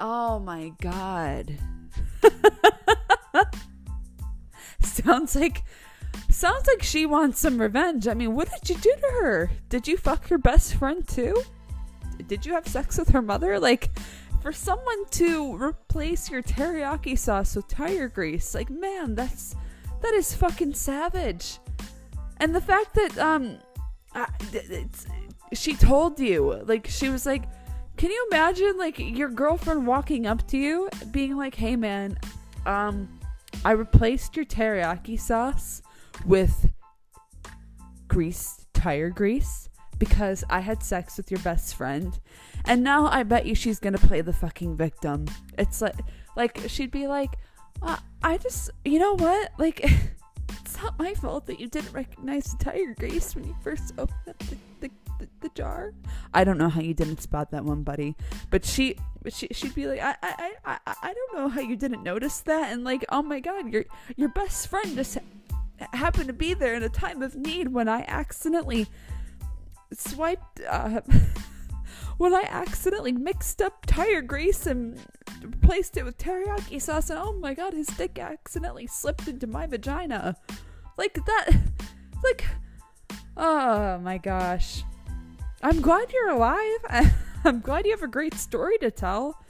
Oh 0.00 0.38
my 0.38 0.72
god. 0.80 1.58
Sounds 4.80 5.36
like 5.36 5.62
sounds 6.28 6.66
like 6.66 6.82
she 6.82 7.06
wants 7.06 7.40
some 7.40 7.60
revenge. 7.60 8.08
I 8.08 8.14
mean 8.14 8.34
what 8.34 8.50
did 8.50 8.68
you 8.68 8.76
do 8.76 8.92
to 8.94 9.08
her? 9.20 9.50
Did 9.68 9.86
you 9.86 9.96
fuck 9.96 10.28
her 10.28 10.38
best 10.38 10.74
friend 10.74 11.06
too? 11.06 11.42
Did 12.26 12.44
you 12.46 12.52
have 12.54 12.66
sex 12.66 12.98
with 12.98 13.08
her 13.10 13.22
mother? 13.22 13.58
Like 13.58 13.90
for 14.42 14.52
someone 14.52 15.06
to 15.10 15.54
replace 15.54 16.30
your 16.30 16.42
teriyaki 16.42 17.16
sauce 17.18 17.54
with 17.54 17.68
tire 17.68 18.08
grease, 18.08 18.54
like 18.54 18.70
man, 18.70 19.14
that's 19.14 19.54
that 20.02 20.14
is 20.14 20.34
fucking 20.34 20.74
savage. 20.74 21.58
And 22.38 22.54
the 22.54 22.60
fact 22.60 22.94
that 22.94 23.16
um, 23.18 23.58
she 25.52 25.74
told 25.74 26.18
you, 26.18 26.62
like 26.64 26.86
she 26.86 27.08
was 27.08 27.26
like, 27.26 27.44
can 27.96 28.10
you 28.10 28.28
imagine 28.30 28.76
like 28.78 28.98
your 28.98 29.28
girlfriend 29.28 29.86
walking 29.86 30.26
up 30.26 30.46
to 30.48 30.56
you, 30.56 30.88
being 31.10 31.36
like, 31.36 31.54
"Hey 31.54 31.76
man, 31.76 32.18
um, 32.66 33.20
I 33.64 33.72
replaced 33.72 34.36
your 34.36 34.44
teriyaki 34.44 35.20
sauce 35.20 35.82
with 36.26 36.70
grease, 38.08 38.66
tire 38.72 39.10
grease." 39.10 39.68
because 40.02 40.42
I 40.50 40.58
had 40.58 40.82
sex 40.82 41.16
with 41.16 41.30
your 41.30 41.38
best 41.42 41.76
friend. 41.76 42.18
And 42.64 42.82
now 42.82 43.06
I 43.06 43.22
bet 43.22 43.46
you 43.46 43.54
she's 43.54 43.78
gonna 43.78 43.98
play 43.98 44.20
the 44.20 44.32
fucking 44.32 44.76
victim. 44.76 45.26
It's 45.56 45.80
like, 45.80 45.94
like 46.36 46.60
she'd 46.66 46.90
be 46.90 47.06
like, 47.06 47.36
uh, 47.80 47.98
I 48.20 48.38
just, 48.38 48.70
you 48.84 48.98
know 48.98 49.14
what? 49.14 49.52
Like, 49.58 49.88
not 50.82 50.98
my 50.98 51.14
fault 51.14 51.46
that 51.46 51.60
you 51.60 51.68
didn't 51.68 51.92
recognize 51.92 52.44
the 52.44 52.64
tire 52.64 52.94
grease 52.98 53.34
when 53.34 53.44
you 53.44 53.56
first 53.62 53.92
opened 53.98 54.28
up 54.28 54.38
the, 54.38 54.56
the, 54.80 54.90
the, 55.18 55.28
the 55.40 55.48
jar. 55.50 55.92
I 56.34 56.44
don't 56.44 56.58
know 56.58 56.68
how 56.68 56.80
you 56.80 56.94
didn't 56.94 57.22
spot 57.22 57.50
that 57.52 57.64
one, 57.64 57.82
buddy. 57.82 58.16
But 58.50 58.64
she, 58.64 58.96
she, 59.28 59.48
she'd 59.52 59.74
be 59.74 59.86
like, 59.86 60.00
I, 60.00 60.16
I, 60.22 60.52
I, 60.64 60.78
I 60.86 61.14
don't 61.14 61.38
know 61.38 61.48
how 61.48 61.60
you 61.60 61.76
didn't 61.76 62.02
notice 62.02 62.40
that. 62.40 62.72
And 62.72 62.84
like, 62.84 63.04
oh 63.10 63.22
my 63.22 63.40
god, 63.40 63.72
your, 63.72 63.84
your 64.16 64.28
best 64.28 64.68
friend 64.68 64.96
just 64.96 65.18
happened 65.92 66.28
to 66.28 66.32
be 66.32 66.54
there 66.54 66.74
in 66.74 66.82
a 66.82 66.88
time 66.88 67.22
of 67.22 67.36
need 67.36 67.68
when 67.68 67.88
I 67.88 68.04
accidentally 68.08 68.86
swiped 69.92 70.60
uh, 70.68 71.00
when 72.18 72.34
I 72.34 72.42
accidentally 72.48 73.12
mixed 73.12 73.60
up 73.60 73.84
tire 73.86 74.22
grease 74.22 74.66
and 74.66 74.98
replaced 75.42 75.96
it 75.96 76.04
with 76.04 76.18
teriyaki 76.18 76.80
sauce, 76.80 77.10
and 77.10 77.18
oh 77.18 77.32
my 77.32 77.54
god, 77.54 77.72
his 77.72 77.88
dick 77.88 78.18
accidentally 78.18 78.86
slipped 78.86 79.28
into 79.28 79.46
my 79.46 79.66
vagina. 79.66 80.36
Like 80.96 81.14
that. 81.26 81.50
Like, 82.24 82.44
oh 83.36 83.98
my 83.98 84.16
gosh. 84.16 84.84
I'm 85.60 85.80
glad 85.80 86.12
you're 86.12 86.30
alive. 86.30 87.12
I'm 87.44 87.58
glad 87.58 87.84
you 87.84 87.90
have 87.90 88.04
a 88.04 88.06
great 88.06 88.34
story 88.34 88.78
to 88.78 88.92
tell. 88.92 89.42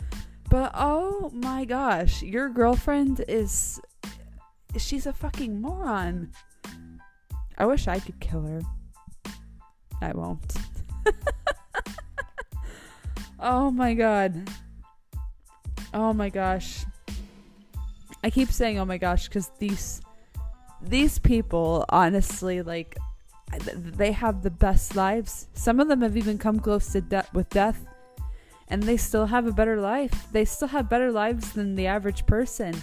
But 0.49 0.73
oh 0.75 1.31
my 1.35 1.65
gosh, 1.65 2.23
your 2.23 2.49
girlfriend 2.49 3.25
is. 3.29 3.81
She's 4.79 5.07
a 5.07 5.13
fucking 5.13 5.61
moron. 5.61 6.33
I 7.59 7.67
wish 7.67 7.89
I 7.89 7.99
could 7.99 8.19
kill 8.21 8.43
her. 8.43 8.63
I 10.01 10.13
won't. 10.13 10.55
oh 13.39 13.71
my 13.71 13.95
god. 13.95 14.51
Oh 15.93 16.13
my 16.13 16.31
gosh. 16.31 16.85
I 18.25 18.31
keep 18.31 18.51
saying 18.51 18.79
oh 18.79 18.85
my 18.85 18.99
gosh 18.99 19.29
cuz 19.29 19.51
these 19.59 20.01
these 20.85 21.19
people 21.19 21.85
honestly 21.89 22.63
like 22.63 22.97
they 23.67 24.13
have 24.13 24.43
the 24.43 24.51
best 24.51 24.97
lives. 24.97 25.49
Some 25.55 25.81
of 25.81 25.89
them 25.89 26.03
have 26.03 26.17
even 26.17 26.39
come 26.39 26.59
close 26.59 26.93
to 26.93 27.01
death 27.01 27.33
with 27.35 27.49
death 27.51 27.85
and 28.69 28.83
they 28.83 28.97
still 28.97 29.27
have 29.27 29.47
a 29.47 29.53
better 29.53 29.81
life. 29.81 30.27
They 30.33 30.45
still 30.45 30.69
have 30.69 30.89
better 30.89 31.13
lives 31.13 31.53
than 31.53 31.75
the 31.75 31.87
average 31.87 32.25
person 32.27 32.75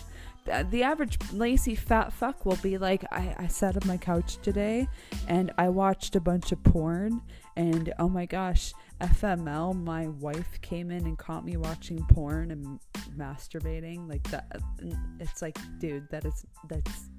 the 0.69 0.83
average 0.83 1.17
lazy 1.31 1.75
fat 1.75 2.11
fuck 2.11 2.45
will 2.45 2.57
be 2.57 2.77
like, 2.77 3.03
I, 3.11 3.35
I 3.37 3.47
sat 3.47 3.75
on 3.75 3.87
my 3.87 3.97
couch 3.97 4.37
today 4.41 4.87
and 5.27 5.51
I 5.57 5.69
watched 5.69 6.15
a 6.15 6.19
bunch 6.19 6.51
of 6.51 6.63
porn, 6.63 7.21
and 7.55 7.93
oh 7.99 8.09
my 8.09 8.25
gosh, 8.25 8.73
FML, 9.01 9.75
my 9.83 10.07
wife 10.07 10.59
came 10.61 10.91
in 10.91 11.05
and 11.05 11.17
caught 11.17 11.45
me 11.45 11.57
watching 11.57 12.03
porn 12.07 12.51
and 12.51 12.79
masturbating. 13.17 14.09
Like 14.09 14.23
that, 14.31 14.45
uh, 14.55 14.89
it's 15.19 15.41
like, 15.41 15.57
dude, 15.79 16.09
that 16.09 16.25
is, 16.25 16.45
that's, 16.67 17.09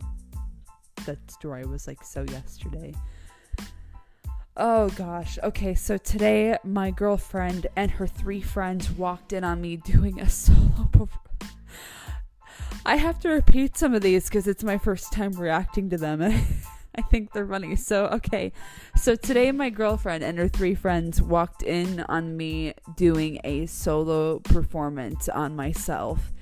that 1.07 1.31
story 1.31 1.65
was 1.65 1.87
like 1.87 2.03
so 2.03 2.23
yesterday. 2.23 2.95
Oh 4.57 4.89
gosh. 4.91 5.39
Okay, 5.43 5.75
so 5.75 5.97
today 5.97 6.57
my 6.65 6.91
girlfriend 6.91 7.67
and 7.77 7.91
her 7.93 8.07
three 8.07 8.41
friends 8.41 8.91
walked 8.91 9.33
in 9.33 9.45
on 9.45 9.61
me 9.61 9.77
doing 9.77 10.21
a 10.21 10.29
solo 10.31 10.89
performance 10.93 11.21
I 12.85 12.97
have 12.97 13.21
to 13.21 13.29
repeat 13.29 13.77
some 13.77 13.95
of 13.95 14.03
these 14.03 14.25
because 14.25 14.47
it's 14.47 14.65
my 14.65 14.79
first 14.79 15.13
time 15.13 15.33
reacting 15.33 15.91
to 15.91 15.99
them. 15.99 16.23
I 16.95 17.03
think 17.03 17.33
they're 17.33 17.47
funny. 17.47 17.77
So, 17.77 18.07
okay. 18.07 18.53
So, 18.97 19.15
today 19.15 19.53
my 19.53 19.71
girlfriend 19.71 20.25
and 20.25 20.39
her 20.39 20.49
three 20.49 20.75
friends 20.75 21.21
walked 21.21 21.63
in 21.63 22.01
on 22.01 22.37
me 22.37 22.75
doing 22.97 23.39
a 23.45 23.67
solo 23.67 24.39
performance 24.41 25.29
on 25.29 25.55
myself. 25.55 26.33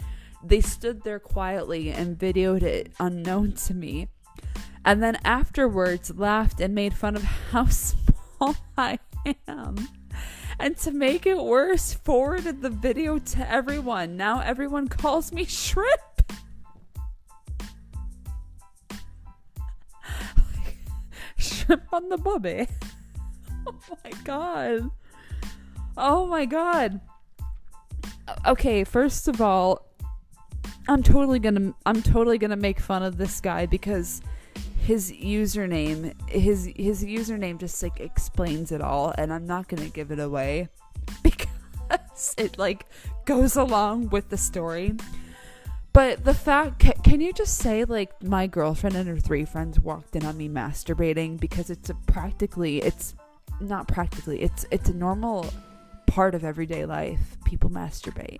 They 0.42 0.60
stood 0.60 1.02
there 1.02 1.18
quietly 1.18 1.90
and 1.90 2.16
videoed 2.16 2.62
it 2.62 2.92
unknown 3.00 3.52
to 3.52 3.74
me. 3.74 4.08
And 4.88 5.02
then 5.02 5.18
afterwards 5.22 6.14
laughed 6.16 6.62
and 6.62 6.74
made 6.74 6.94
fun 6.94 7.14
of 7.14 7.22
how 7.22 7.66
small 7.66 8.56
I 8.78 8.98
am. 9.46 9.76
And 10.58 10.78
to 10.78 10.92
make 10.92 11.26
it 11.26 11.36
worse, 11.36 11.92
forwarded 11.92 12.62
the 12.62 12.70
video 12.70 13.18
to 13.18 13.52
everyone. 13.52 14.16
Now 14.16 14.40
everyone 14.40 14.88
calls 14.88 15.30
me 15.30 15.44
shrimp. 15.44 16.32
shrimp 21.36 21.82
on 21.92 22.08
the 22.08 22.16
bobby. 22.16 22.66
oh 23.66 23.74
my 24.02 24.10
god. 24.24 24.90
Oh 25.98 26.26
my 26.26 26.46
god. 26.46 26.98
Okay, 28.46 28.84
first 28.84 29.28
of 29.28 29.42
all, 29.42 29.86
I'm 30.88 31.02
totally 31.02 31.40
gonna 31.40 31.74
I'm 31.84 32.00
totally 32.00 32.38
gonna 32.38 32.56
make 32.56 32.80
fun 32.80 33.02
of 33.02 33.18
this 33.18 33.42
guy 33.42 33.66
because 33.66 34.22
his 34.88 35.12
username 35.12 36.18
his 36.30 36.64
his 36.74 37.04
username 37.04 37.58
just 37.58 37.82
like 37.82 38.00
explains 38.00 38.72
it 38.72 38.80
all 38.80 39.14
and 39.18 39.30
I'm 39.30 39.46
not 39.46 39.68
gonna 39.68 39.90
give 39.90 40.10
it 40.10 40.18
away 40.18 40.70
because 41.22 42.34
it 42.38 42.58
like 42.58 42.86
goes 43.26 43.56
along 43.56 44.08
with 44.08 44.30
the 44.30 44.38
story. 44.38 44.94
But 45.92 46.24
the 46.24 46.32
fact, 46.32 46.78
can, 46.78 46.92
can 47.02 47.20
you 47.20 47.32
just 47.32 47.58
say, 47.58 47.84
like, 47.84 48.22
my 48.22 48.46
girlfriend 48.46 48.94
and 48.94 49.08
her 49.08 49.18
three 49.18 49.44
friends 49.44 49.80
walked 49.80 50.14
in 50.14 50.24
on 50.24 50.36
me 50.36 50.48
masturbating 50.48 51.40
because 51.40 51.70
it's 51.70 51.90
a 51.90 51.94
practically, 52.06 52.78
it's 52.78 53.14
not 53.60 53.88
practically, 53.88 54.40
it's 54.40 54.64
it's 54.70 54.88
a 54.88 54.94
normal 54.94 55.52
part 56.06 56.34
of 56.34 56.44
everyday 56.44 56.86
life. 56.86 57.36
People 57.44 57.68
masturbate. 57.68 58.38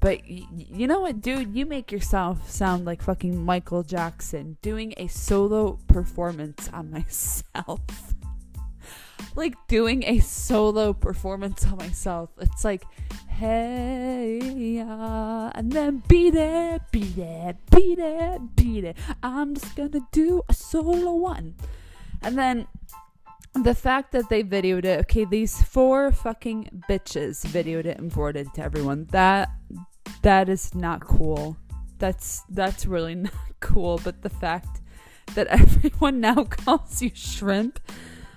But 0.00 0.22
y- 0.28 0.46
you 0.50 0.86
know 0.86 1.00
what, 1.00 1.20
dude? 1.20 1.54
You 1.54 1.66
make 1.66 1.92
yourself 1.92 2.50
sound 2.50 2.86
like 2.86 3.02
fucking 3.02 3.44
Michael 3.44 3.82
Jackson 3.82 4.56
doing 4.62 4.94
a 4.96 5.06
solo 5.08 5.78
performance 5.88 6.70
on 6.72 6.90
myself. 6.90 7.80
like 9.36 9.54
doing 9.68 10.02
a 10.04 10.18
solo 10.20 10.92
performance 10.92 11.66
on 11.66 11.76
myself. 11.76 12.30
It's 12.40 12.64
like, 12.64 12.84
hey, 13.28 14.80
uh, 14.80 15.50
and 15.54 15.70
then 15.70 16.02
beat 16.08 16.34
it, 16.34 16.82
beat 16.90 17.18
it, 17.18 17.56
beat 17.70 17.98
it, 17.98 18.56
beat 18.56 18.84
it. 18.84 18.96
I'm 19.22 19.54
just 19.54 19.76
gonna 19.76 20.06
do 20.12 20.42
a 20.48 20.54
solo 20.54 21.12
one. 21.14 21.56
And 22.22 22.36
then 22.36 22.66
the 23.54 23.74
fact 23.74 24.12
that 24.12 24.28
they 24.28 24.42
videoed 24.42 24.84
it, 24.84 25.00
okay, 25.00 25.24
these 25.24 25.62
four 25.62 26.12
fucking 26.12 26.84
bitches 26.88 27.44
videoed 27.46 27.86
it 27.86 27.98
and 27.98 28.12
forwarded 28.12 28.46
it 28.48 28.54
to 28.54 28.62
everyone. 28.62 29.06
That 29.10 29.50
that 30.22 30.48
is 30.48 30.74
not 30.74 31.00
cool. 31.00 31.56
That's 31.98 32.42
that's 32.50 32.86
really 32.86 33.14
not 33.26 33.32
cool. 33.60 34.00
But 34.02 34.22
the 34.22 34.30
fact 34.30 34.80
that 35.34 35.46
everyone 35.48 36.20
now 36.20 36.44
calls 36.50 37.02
you 37.02 37.10
shrimp. 37.14 37.80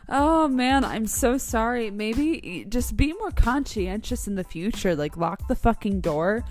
Oh 0.10 0.48
man, 0.48 0.84
I'm 0.84 1.08
so 1.08 1.38
sorry. 1.38 1.90
Maybe 1.90 2.66
just 2.70 2.98
be 2.98 3.14
more 3.14 3.32
conscientious 3.32 4.28
in 4.28 4.36
the 4.36 4.44
future. 4.44 4.96
Like 4.96 5.18
lock 5.18 5.48
the 5.48 5.56
fucking 5.56 6.02
door. 6.02 6.44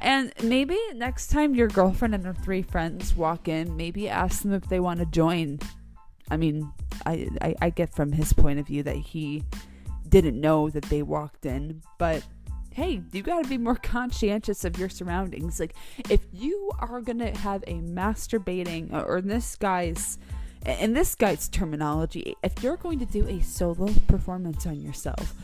And 0.00 0.32
maybe 0.42 0.78
next 0.94 1.28
time 1.28 1.54
your 1.54 1.68
girlfriend 1.68 2.14
and 2.14 2.24
her 2.24 2.34
three 2.34 2.62
friends 2.62 3.16
walk 3.16 3.48
in, 3.48 3.76
maybe 3.76 4.08
ask 4.08 4.42
them 4.42 4.52
if 4.52 4.68
they 4.68 4.78
want 4.78 5.00
to 5.00 5.06
join. 5.06 5.58
I 6.30 6.36
mean, 6.36 6.70
I, 7.04 7.28
I, 7.40 7.54
I 7.62 7.70
get 7.70 7.92
from 7.92 8.12
his 8.12 8.32
point 8.32 8.60
of 8.60 8.66
view 8.66 8.84
that 8.84 8.96
he 8.96 9.42
didn't 10.08 10.40
know 10.40 10.70
that 10.70 10.84
they 10.84 11.02
walked 11.02 11.46
in, 11.46 11.82
but 11.98 12.22
hey, 12.78 13.02
you 13.10 13.22
got 13.22 13.42
to 13.42 13.48
be 13.48 13.58
more 13.58 13.74
conscientious 13.82 14.64
of 14.64 14.78
your 14.78 14.88
surroundings. 14.88 15.58
Like, 15.58 15.74
if 16.08 16.20
you 16.32 16.70
are 16.78 17.00
going 17.00 17.18
to 17.18 17.36
have 17.36 17.64
a 17.66 17.74
masturbating, 17.74 18.92
uh, 18.92 19.00
or 19.00 19.18
in 19.18 19.26
this 19.26 19.56
guy's, 19.56 20.18
in 20.64 20.92
this 20.92 21.16
guy's 21.16 21.48
terminology, 21.48 22.36
if 22.44 22.62
you're 22.62 22.76
going 22.76 23.00
to 23.00 23.06
do 23.06 23.26
a 23.26 23.40
solo 23.40 23.92
performance 24.06 24.64
on 24.64 24.80
yourself, 24.80 25.34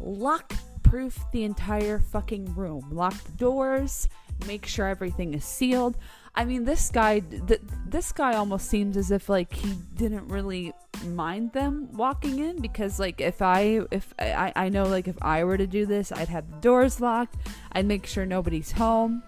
lock 0.00 0.54
proof 0.82 1.22
the 1.32 1.44
entire 1.44 1.98
fucking 1.98 2.54
room. 2.54 2.86
Lock 2.90 3.14
the 3.24 3.32
doors, 3.32 4.08
make 4.46 4.64
sure 4.64 4.88
everything 4.88 5.34
is 5.34 5.44
sealed. 5.44 5.98
I 6.34 6.44
mean, 6.44 6.64
this 6.64 6.90
guy, 6.90 7.20
th- 7.20 7.60
this 7.86 8.12
guy 8.12 8.36
almost 8.36 8.68
seems 8.68 8.96
as 8.96 9.10
if 9.10 9.28
like 9.28 9.52
he 9.52 9.74
didn't 9.94 10.28
really 10.28 10.72
mind 11.04 11.52
them 11.52 11.88
walking 11.92 12.38
in 12.38 12.60
because 12.60 12.98
like 12.98 13.20
if 13.20 13.42
I 13.42 13.80
if 13.90 14.12
I 14.18 14.52
I 14.54 14.68
know 14.68 14.84
like 14.84 15.08
if 15.08 15.16
I 15.22 15.44
were 15.44 15.56
to 15.56 15.66
do 15.66 15.86
this, 15.86 16.12
I'd 16.12 16.28
have 16.28 16.50
the 16.50 16.56
doors 16.58 17.00
locked. 17.00 17.36
I'd 17.72 17.86
make 17.86 18.06
sure 18.06 18.24
nobody's 18.26 18.72
home. 18.72 19.22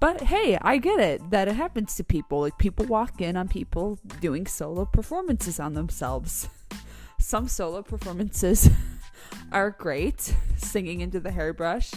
But 0.00 0.22
hey, 0.22 0.58
I 0.60 0.78
get 0.78 0.98
it 0.98 1.30
that 1.30 1.46
it 1.46 1.54
happens 1.54 1.94
to 1.94 2.04
people. 2.04 2.40
Like 2.40 2.58
people 2.58 2.86
walk 2.86 3.20
in 3.20 3.36
on 3.36 3.48
people 3.48 3.98
doing 4.20 4.46
solo 4.46 4.84
performances 4.84 5.60
on 5.60 5.74
themselves. 5.74 6.48
Some 7.20 7.46
solo 7.46 7.82
performances 7.82 8.68
are 9.52 9.70
great, 9.70 10.34
singing 10.56 11.00
into 11.00 11.20
the 11.20 11.30
hairbrush, 11.30 11.92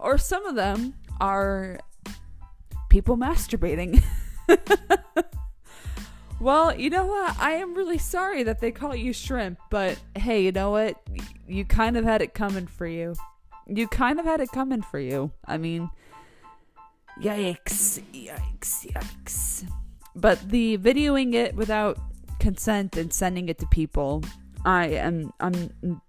or 0.00 0.18
some 0.18 0.44
of 0.46 0.56
them 0.56 0.94
are 1.20 1.78
people 2.94 3.16
masturbating. 3.16 4.00
well, 6.40 6.78
you 6.78 6.88
know 6.88 7.06
what? 7.06 7.36
I 7.40 7.54
am 7.54 7.74
really 7.74 7.98
sorry 7.98 8.44
that 8.44 8.60
they 8.60 8.70
call 8.70 8.94
you 8.94 9.12
shrimp, 9.12 9.58
but 9.68 9.98
hey, 10.14 10.44
you 10.44 10.52
know 10.52 10.70
what? 10.70 11.02
You 11.48 11.64
kind 11.64 11.96
of 11.96 12.04
had 12.04 12.22
it 12.22 12.34
coming 12.34 12.68
for 12.68 12.86
you. 12.86 13.16
You 13.66 13.88
kind 13.88 14.20
of 14.20 14.26
had 14.26 14.40
it 14.40 14.52
coming 14.52 14.80
for 14.80 15.00
you. 15.00 15.32
I 15.44 15.58
mean, 15.58 15.90
yikes, 17.20 18.00
yikes, 18.12 18.86
yikes. 18.86 19.68
But 20.14 20.48
the 20.48 20.78
videoing 20.78 21.34
it 21.34 21.56
without 21.56 21.98
consent 22.38 22.96
and 22.96 23.12
sending 23.12 23.48
it 23.48 23.58
to 23.58 23.66
people, 23.66 24.22
I 24.64 24.86
am 24.86 25.32
I'm 25.40 26.00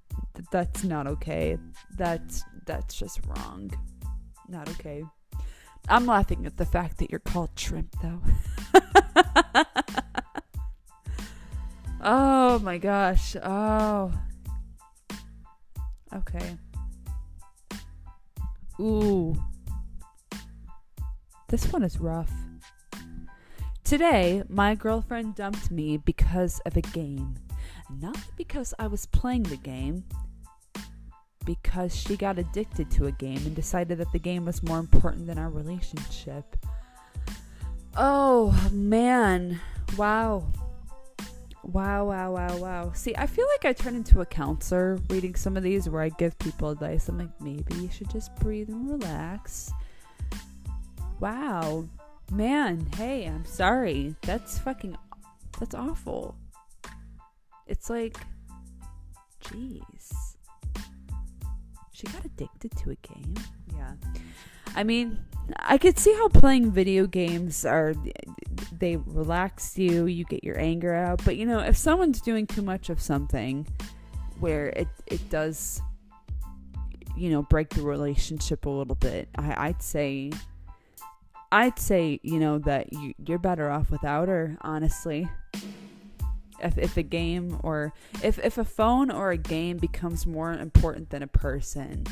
that's 0.51 0.83
not 0.83 1.07
okay. 1.07 1.57
That's 1.97 2.43
that's 2.67 2.93
just 2.93 3.21
wrong. 3.25 3.71
Not 4.47 4.69
okay. 4.69 5.03
I'm 5.87 6.05
laughing 6.05 6.45
at 6.45 6.57
the 6.57 6.65
fact 6.65 6.97
that 6.97 7.11
you're 7.11 7.19
called 7.19 7.51
shrimp, 7.55 7.95
though. 8.01 8.21
oh 12.01 12.59
my 12.59 12.77
gosh. 12.77 13.35
Oh. 13.43 14.11
Okay. 16.13 16.57
Ooh. 18.79 19.35
This 21.49 21.71
one 21.71 21.83
is 21.83 21.99
rough. 21.99 22.31
Today, 23.83 24.41
my 24.49 24.73
girlfriend 24.73 25.35
dumped 25.35 25.69
me 25.69 25.97
because 25.97 26.59
of 26.65 26.75
a 26.75 26.81
game. 26.81 27.35
Not 28.01 28.17
because 28.35 28.73
I 28.79 28.87
was 28.87 29.05
playing 29.05 29.43
the 29.43 29.57
game, 29.57 30.05
because 31.45 31.95
she 31.95 32.17
got 32.17 32.39
addicted 32.39 32.89
to 32.91 33.05
a 33.05 33.11
game 33.11 33.37
and 33.37 33.55
decided 33.55 33.99
that 33.99 34.11
the 34.11 34.19
game 34.19 34.45
was 34.45 34.63
more 34.63 34.79
important 34.79 35.27
than 35.27 35.37
our 35.37 35.49
relationship. 35.49 36.57
Oh 37.95 38.69
man. 38.71 39.61
Wow. 39.97 40.47
Wow, 41.63 42.05
wow, 42.05 42.31
wow, 42.31 42.57
wow. 42.57 42.91
See, 42.93 43.15
I 43.17 43.25
feel 43.25 43.47
like 43.53 43.65
I 43.65 43.73
turn 43.73 43.95
into 43.95 44.21
a 44.21 44.25
counselor 44.25 44.99
reading 45.09 45.33
some 45.33 45.57
of 45.57 45.63
these 45.63 45.89
where 45.89 46.01
I 46.01 46.09
give 46.09 46.37
people 46.37 46.69
advice. 46.69 47.09
I'm 47.09 47.17
like, 47.17 47.41
maybe 47.41 47.73
you 47.75 47.89
should 47.89 48.09
just 48.09 48.35
breathe 48.35 48.69
and 48.69 48.87
relax. 48.89 49.71
Wow. 51.19 51.87
Man, 52.31 52.87
hey, 52.97 53.25
I'm 53.25 53.45
sorry. 53.45 54.15
That's 54.21 54.59
fucking 54.59 54.97
that's 55.59 55.73
awful. 55.73 56.35
It's 57.67 57.89
like 57.89 58.17
jeez 59.43 60.34
she 61.95 62.07
got 62.07 62.25
addicted 62.25 62.75
to 62.77 62.91
a 62.91 62.95
game. 62.95 63.35
Yeah. 63.73 63.93
I 64.75 64.83
mean, 64.83 65.17
I 65.59 65.77
could 65.77 65.97
see 65.97 66.13
how 66.13 66.27
playing 66.27 66.71
video 66.71 67.07
games 67.07 67.63
are 67.63 67.93
they 68.77 68.97
relax 68.97 69.77
you, 69.77 70.05
you 70.05 70.25
get 70.25 70.43
your 70.43 70.59
anger 70.59 70.93
out, 70.93 71.23
but 71.23 71.37
you 71.37 71.45
know, 71.45 71.59
if 71.59 71.77
someone's 71.77 72.19
doing 72.19 72.47
too 72.47 72.61
much 72.61 72.89
of 72.89 72.99
something 72.99 73.65
where 74.39 74.67
it 74.67 74.89
it 75.07 75.29
does 75.29 75.81
you 77.17 77.29
know, 77.29 77.43
break 77.43 77.69
the 77.69 77.81
relationship 77.81 78.65
a 78.65 78.69
little 78.69 78.95
bit, 78.95 79.29
I, 79.37 79.67
I'd 79.67 79.81
say 79.81 80.31
I'd 81.49 81.79
say, 81.79 82.19
you 82.23 82.39
know, 82.39 82.57
that 82.59 82.91
you, 82.91 83.13
you're 83.25 83.39
better 83.39 83.69
off 83.69 83.89
without 83.89 84.27
her, 84.27 84.57
honestly 84.59 85.29
if, 86.61 86.77
if 86.77 86.97
a 86.97 87.03
game 87.03 87.59
or 87.63 87.93
if, 88.23 88.39
if 88.39 88.57
a 88.57 88.65
phone 88.65 89.11
or 89.11 89.31
a 89.31 89.37
game 89.37 89.77
becomes 89.77 90.25
more 90.25 90.53
important 90.53 91.09
than 91.09 91.23
a 91.23 91.27
person 91.27 92.05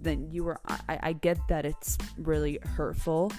then 0.00 0.28
you 0.30 0.46
are 0.46 0.60
I, 0.66 0.98
I 1.02 1.12
get 1.12 1.38
that 1.48 1.64
it's 1.64 1.98
really 2.16 2.60
hurtful. 2.62 3.32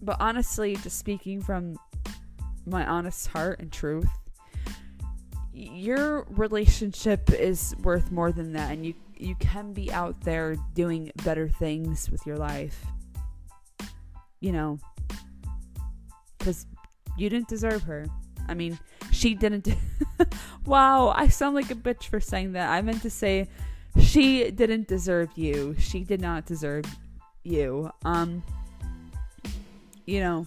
But 0.00 0.16
honestly 0.20 0.76
just 0.76 0.98
speaking 0.98 1.40
from 1.40 1.76
my 2.66 2.86
honest 2.86 3.28
heart 3.28 3.60
and 3.60 3.70
truth 3.72 4.08
your 5.52 6.24
relationship 6.30 7.30
is 7.30 7.74
worth 7.82 8.10
more 8.10 8.32
than 8.32 8.52
that 8.54 8.72
and 8.72 8.86
you 8.86 8.94
you 9.16 9.36
can 9.36 9.72
be 9.72 9.92
out 9.92 10.20
there 10.22 10.56
doing 10.74 11.12
better 11.22 11.48
things 11.48 12.10
with 12.10 12.26
your 12.26 12.36
life. 12.36 12.84
You 14.40 14.50
know? 14.50 14.78
Because 16.36 16.66
you 17.16 17.30
didn't 17.30 17.46
deserve 17.46 17.82
her 17.84 18.06
I 18.48 18.54
mean, 18.54 18.78
she 19.10 19.34
didn't. 19.34 19.68
wow, 20.66 21.08
I 21.08 21.28
sound 21.28 21.54
like 21.54 21.70
a 21.70 21.74
bitch 21.74 22.04
for 22.04 22.20
saying 22.20 22.52
that. 22.52 22.70
I 22.70 22.82
meant 22.82 23.02
to 23.02 23.10
say 23.10 23.48
she 24.00 24.50
didn't 24.50 24.88
deserve 24.88 25.30
you. 25.36 25.74
She 25.78 26.04
did 26.04 26.20
not 26.20 26.46
deserve 26.46 26.84
you. 27.44 27.90
Um, 28.04 28.42
you 30.06 30.20
know, 30.20 30.46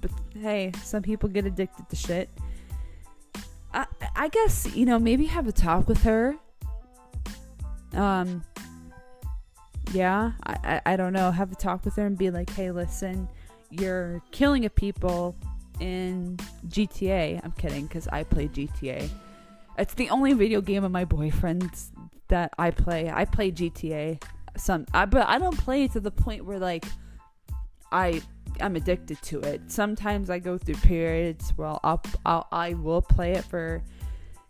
but 0.00 0.10
hey, 0.34 0.72
some 0.82 1.02
people 1.02 1.28
get 1.28 1.46
addicted 1.46 1.88
to 1.88 1.96
shit. 1.96 2.30
I, 3.72 3.86
I 4.16 4.28
guess 4.28 4.74
you 4.74 4.86
know 4.86 4.98
maybe 4.98 5.26
have 5.26 5.46
a 5.46 5.52
talk 5.52 5.88
with 5.88 6.02
her. 6.02 6.36
Um. 7.92 8.44
Yeah, 9.92 10.32
I, 10.46 10.80
I 10.86 10.92
I 10.92 10.96
don't 10.96 11.12
know. 11.12 11.32
Have 11.32 11.50
a 11.50 11.56
talk 11.56 11.84
with 11.84 11.96
her 11.96 12.06
and 12.06 12.16
be 12.16 12.30
like, 12.30 12.50
hey, 12.50 12.70
listen, 12.70 13.28
you're 13.70 14.22
killing 14.30 14.64
a 14.64 14.70
people 14.70 15.34
in 15.80 16.38
GTA. 16.68 17.40
I'm 17.42 17.52
kidding, 17.52 17.86
because 17.86 18.08
I 18.08 18.24
play 18.24 18.48
GTA. 18.48 19.08
It's 19.78 19.94
the 19.94 20.10
only 20.10 20.32
video 20.34 20.60
game 20.60 20.84
of 20.84 20.92
my 20.92 21.04
boyfriend's 21.04 21.90
that 22.28 22.52
I 22.58 22.70
play. 22.70 23.10
I 23.10 23.24
play 23.24 23.50
GTA. 23.50 24.22
Some, 24.56 24.86
I, 24.92 25.04
but 25.06 25.26
I 25.26 25.38
don't 25.38 25.56
play 25.58 25.88
to 25.88 26.00
the 26.00 26.10
point 26.10 26.44
where 26.44 26.58
like 26.58 26.84
I 27.92 28.22
I'm 28.60 28.76
addicted 28.76 29.20
to 29.22 29.40
it. 29.40 29.60
Sometimes 29.68 30.30
I 30.30 30.38
go 30.38 30.58
through 30.58 30.76
periods 30.76 31.52
where 31.56 31.68
I'll, 31.68 32.02
I'll 32.24 32.48
I 32.50 32.74
will 32.74 33.02
play 33.02 33.32
it 33.32 33.44
for 33.44 33.82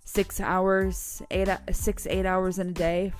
six 0.04 0.40
hours, 0.40 1.22
eight 1.30 1.48
six 1.72 2.06
eight 2.06 2.26
hours 2.26 2.58
in 2.58 2.70
a 2.70 2.72
day 2.72 3.12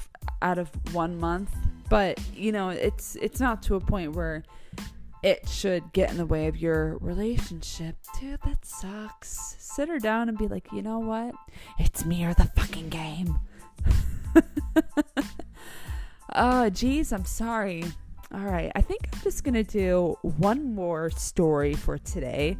out 0.42 0.58
of 0.58 0.70
one 0.94 1.18
month. 1.18 1.54
But 1.88 2.20
you 2.34 2.52
know, 2.52 2.70
it's 2.70 3.16
it's 3.16 3.40
not 3.40 3.62
to 3.64 3.76
a 3.76 3.80
point 3.80 4.14
where 4.14 4.44
it 5.22 5.48
should 5.48 5.92
get 5.92 6.10
in 6.10 6.16
the 6.16 6.26
way 6.26 6.46
of 6.46 6.56
your 6.56 6.96
relationship. 6.98 7.96
Dude, 8.18 8.40
that 8.44 8.64
sucks. 8.64 9.56
Sit 9.58 9.88
her 9.88 9.98
down 9.98 10.28
and 10.28 10.38
be 10.38 10.48
like, 10.48 10.72
you 10.72 10.82
know 10.82 10.98
what? 10.98 11.34
It's 11.78 12.04
me 12.04 12.24
or 12.24 12.34
the 12.34 12.50
fucking 12.56 12.88
game. 12.88 13.38
oh, 16.34 16.70
geez, 16.70 17.12
I'm 17.12 17.24
sorry. 17.24 17.84
All 18.32 18.44
right, 18.44 18.70
I 18.76 18.80
think 18.80 19.08
I'm 19.12 19.20
just 19.22 19.42
gonna 19.42 19.64
do 19.64 20.16
one 20.22 20.72
more 20.72 21.10
story 21.10 21.74
for 21.74 21.98
today. 21.98 22.56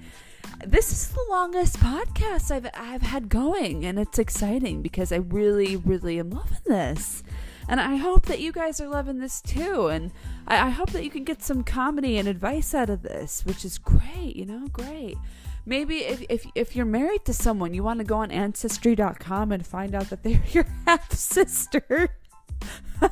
This 0.66 0.90
is 0.90 1.10
the 1.10 1.24
longest 1.30 1.78
podcast 1.78 2.50
I've 2.50 2.68
I've 2.74 3.02
had 3.02 3.28
going, 3.28 3.84
and 3.84 3.96
it's 3.96 4.18
exciting 4.18 4.82
because 4.82 5.12
I 5.12 5.16
really, 5.16 5.76
really 5.76 6.18
am 6.18 6.30
loving 6.30 6.58
this. 6.66 7.22
And 7.68 7.80
I 7.80 7.96
hope 7.96 8.26
that 8.26 8.40
you 8.40 8.50
guys 8.50 8.80
are 8.80 8.88
loving 8.88 9.20
this 9.20 9.40
too. 9.40 9.86
And 9.86 10.10
I, 10.46 10.66
I 10.66 10.70
hope 10.70 10.90
that 10.90 11.04
you 11.04 11.10
can 11.10 11.24
get 11.24 11.42
some 11.42 11.62
comedy 11.64 12.18
and 12.18 12.28
advice 12.28 12.74
out 12.74 12.90
of 12.90 13.02
this, 13.02 13.44
which 13.44 13.64
is 13.64 13.78
great, 13.78 14.36
you 14.36 14.46
know, 14.46 14.66
great. 14.68 15.16
Maybe 15.66 15.98
if, 15.98 16.24
if, 16.28 16.46
if 16.54 16.74
you're 16.74 16.86
married 16.86 17.24
to 17.26 17.32
someone, 17.32 17.74
you 17.74 17.82
want 17.82 17.98
to 17.98 18.04
go 18.04 18.16
on 18.16 18.30
ancestry.com 18.30 19.52
and 19.52 19.66
find 19.66 19.94
out 19.94 20.10
that 20.10 20.22
they're 20.22 20.42
your 20.50 20.66
half 20.86 21.12
sister. 21.12 22.08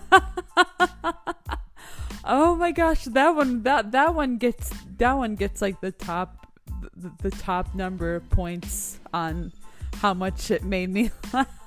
oh 2.24 2.56
my 2.56 2.72
gosh, 2.72 3.04
that 3.04 3.30
one 3.34 3.62
that 3.62 3.92
that 3.92 4.14
one 4.14 4.36
gets 4.36 4.72
that 4.96 5.12
one 5.14 5.34
gets 5.34 5.62
like 5.62 5.80
the 5.80 5.92
top 5.92 6.52
the, 6.96 7.12
the 7.22 7.30
top 7.30 7.74
number 7.74 8.16
of 8.16 8.28
points 8.30 8.98
on 9.12 9.52
how 9.96 10.14
much 10.14 10.50
it 10.50 10.64
made 10.64 10.90
me 10.90 11.10
laugh. 11.32 11.57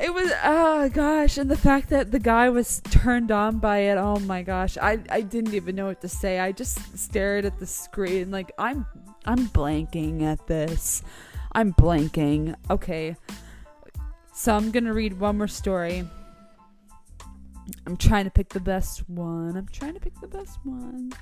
It 0.00 0.14
was 0.14 0.32
oh 0.44 0.88
gosh, 0.90 1.38
and 1.38 1.50
the 1.50 1.56
fact 1.56 1.90
that 1.90 2.12
the 2.12 2.20
guy 2.20 2.50
was 2.50 2.80
turned 2.90 3.32
on 3.32 3.58
by 3.58 3.78
it, 3.78 3.96
oh 3.96 4.20
my 4.20 4.42
gosh. 4.42 4.78
I 4.78 5.00
I 5.10 5.22
didn't 5.22 5.54
even 5.54 5.74
know 5.74 5.86
what 5.86 6.00
to 6.02 6.08
say. 6.08 6.38
I 6.38 6.52
just 6.52 6.96
stared 6.96 7.44
at 7.44 7.58
the 7.58 7.66
screen 7.66 8.30
like 8.30 8.52
I'm 8.58 8.86
I'm 9.26 9.48
blanking 9.48 10.22
at 10.22 10.46
this. 10.46 11.02
I'm 11.52 11.72
blanking. 11.72 12.54
Okay. 12.70 13.16
So 14.32 14.54
I'm 14.54 14.70
going 14.70 14.84
to 14.84 14.92
read 14.92 15.18
one 15.18 15.36
more 15.36 15.48
story. 15.48 16.06
I'm 17.86 17.96
trying 17.96 18.24
to 18.24 18.30
pick 18.30 18.50
the 18.50 18.60
best 18.60 19.08
one. 19.08 19.56
I'm 19.56 19.66
trying 19.66 19.94
to 19.94 20.00
pick 20.00 20.14
the 20.20 20.28
best 20.28 20.58
one. 20.62 21.12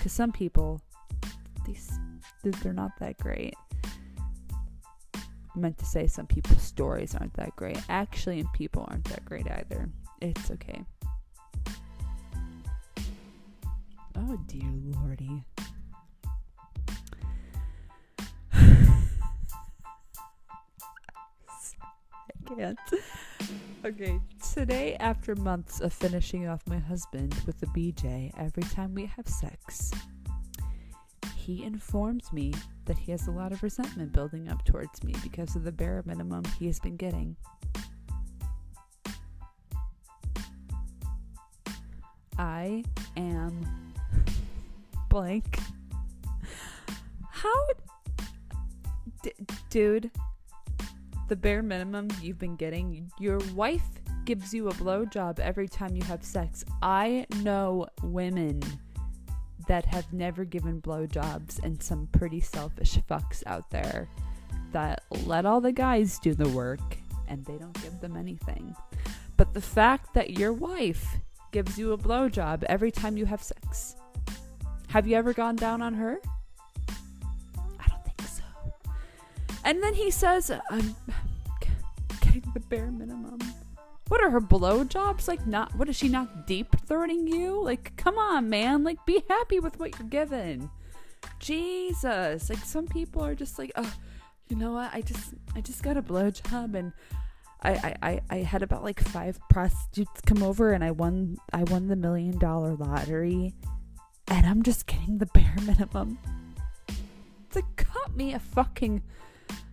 Cuz 0.00 0.12
some 0.12 0.32
people 0.32 0.80
these 1.64 1.98
they're 2.42 2.72
not 2.72 2.92
that 2.98 3.18
great 3.18 3.54
meant 5.58 5.78
to 5.78 5.84
say 5.84 6.06
some 6.06 6.26
people's 6.26 6.62
stories 6.62 7.14
aren't 7.14 7.34
that 7.34 7.54
great. 7.56 7.78
Actually, 7.88 8.40
and 8.40 8.52
people 8.52 8.86
aren't 8.88 9.04
that 9.04 9.24
great 9.24 9.50
either. 9.50 9.88
It's 10.20 10.50
okay. 10.50 10.84
Oh, 14.16 14.38
dear 14.46 14.70
lordy. 14.84 15.44
I 18.52 18.94
can't. 22.46 22.78
Okay, 23.84 24.20
today, 24.52 24.96
after 24.98 25.36
months 25.36 25.80
of 25.80 25.92
finishing 25.92 26.48
off 26.48 26.66
my 26.66 26.78
husband 26.78 27.34
with 27.46 27.62
a 27.62 27.66
BJ 27.66 28.32
every 28.36 28.64
time 28.64 28.92
we 28.92 29.06
have 29.06 29.28
sex, 29.28 29.92
he 31.48 31.64
informs 31.64 32.30
me 32.30 32.52
that 32.84 32.98
he 32.98 33.10
has 33.10 33.26
a 33.26 33.30
lot 33.30 33.52
of 33.52 33.62
resentment 33.62 34.12
building 34.12 34.50
up 34.50 34.62
towards 34.66 35.02
me 35.02 35.14
because 35.22 35.56
of 35.56 35.64
the 35.64 35.72
bare 35.72 36.02
minimum 36.04 36.42
he 36.58 36.66
has 36.66 36.78
been 36.78 36.94
getting. 36.94 37.34
I 42.36 42.84
am 43.16 43.66
blank. 45.08 45.58
How, 47.30 47.64
d- 49.22 49.32
dude? 49.70 50.10
The 51.28 51.36
bare 51.36 51.62
minimum 51.62 52.08
you've 52.20 52.38
been 52.38 52.56
getting. 52.56 53.10
Your 53.18 53.38
wife 53.54 53.88
gives 54.26 54.52
you 54.52 54.68
a 54.68 54.72
blowjob 54.74 55.38
every 55.38 55.66
time 55.66 55.96
you 55.96 56.02
have 56.02 56.22
sex. 56.22 56.62
I 56.82 57.24
know 57.40 57.86
women 58.02 58.60
that 59.68 59.84
have 59.86 60.12
never 60.12 60.44
given 60.44 60.82
blowjobs 60.82 61.62
and 61.62 61.82
some 61.82 62.08
pretty 62.12 62.40
selfish 62.40 62.98
fucks 63.08 63.42
out 63.46 63.70
there 63.70 64.08
that 64.72 65.02
let 65.24 65.46
all 65.46 65.60
the 65.60 65.72
guys 65.72 66.18
do 66.18 66.34
the 66.34 66.48
work 66.48 66.98
and 67.28 67.44
they 67.44 67.56
don't 67.56 67.80
give 67.82 68.00
them 68.00 68.16
anything. 68.16 68.74
But 69.36 69.54
the 69.54 69.60
fact 69.60 70.14
that 70.14 70.30
your 70.30 70.52
wife 70.52 71.16
gives 71.52 71.78
you 71.78 71.92
a 71.92 71.98
blowjob 71.98 72.64
every 72.64 72.90
time 72.90 73.16
you 73.16 73.26
have 73.26 73.42
sex, 73.42 73.94
have 74.88 75.06
you 75.06 75.16
ever 75.16 75.32
gone 75.32 75.56
down 75.56 75.82
on 75.82 75.94
her? 75.94 76.20
I 77.78 77.88
don't 77.88 78.04
think 78.04 78.22
so. 78.22 78.42
And 79.64 79.82
then 79.82 79.94
he 79.94 80.10
says, 80.10 80.50
I'm 80.70 80.96
getting 82.20 82.50
the 82.54 82.60
bare 82.60 82.90
minimum. 82.90 83.38
What 84.08 84.22
are 84.22 84.30
her 84.30 84.40
blowjobs 84.40 85.28
like? 85.28 85.46
Not 85.46 85.74
what 85.74 85.88
is 85.88 85.96
she 85.96 86.08
not 86.08 86.46
deep 86.46 86.74
throating 86.86 87.28
you? 87.28 87.62
Like, 87.62 87.94
come 87.96 88.16
on, 88.16 88.48
man! 88.48 88.82
Like, 88.82 89.04
be 89.04 89.22
happy 89.28 89.60
with 89.60 89.78
what 89.78 89.98
you're 89.98 90.08
given. 90.08 90.70
Jesus! 91.38 92.48
Like, 92.48 92.64
some 92.64 92.86
people 92.86 93.22
are 93.22 93.34
just 93.34 93.58
like, 93.58 93.70
oh, 93.76 93.92
you 94.48 94.56
know 94.56 94.72
what? 94.72 94.90
I 94.94 95.02
just, 95.02 95.34
I 95.54 95.60
just 95.60 95.82
got 95.82 95.98
a 95.98 96.02
blowjob, 96.02 96.74
and 96.74 96.92
I, 97.62 97.94
I, 98.02 98.20
I 98.30 98.36
had 98.38 98.62
about 98.62 98.82
like 98.82 99.00
five 99.00 99.38
prostitutes 99.50 100.22
come 100.22 100.42
over, 100.42 100.72
and 100.72 100.82
I 100.82 100.90
won, 100.90 101.36
I 101.52 101.64
won 101.64 101.88
the 101.88 101.96
million 101.96 102.38
dollar 102.38 102.74
lottery, 102.74 103.52
and 104.28 104.46
I'm 104.46 104.62
just 104.62 104.86
getting 104.86 105.18
the 105.18 105.26
bare 105.26 105.56
minimum. 105.66 106.18
It's 107.46 107.56
like, 107.56 107.76
cut 107.76 108.16
me 108.16 108.32
a 108.32 108.38
fucking, 108.38 109.02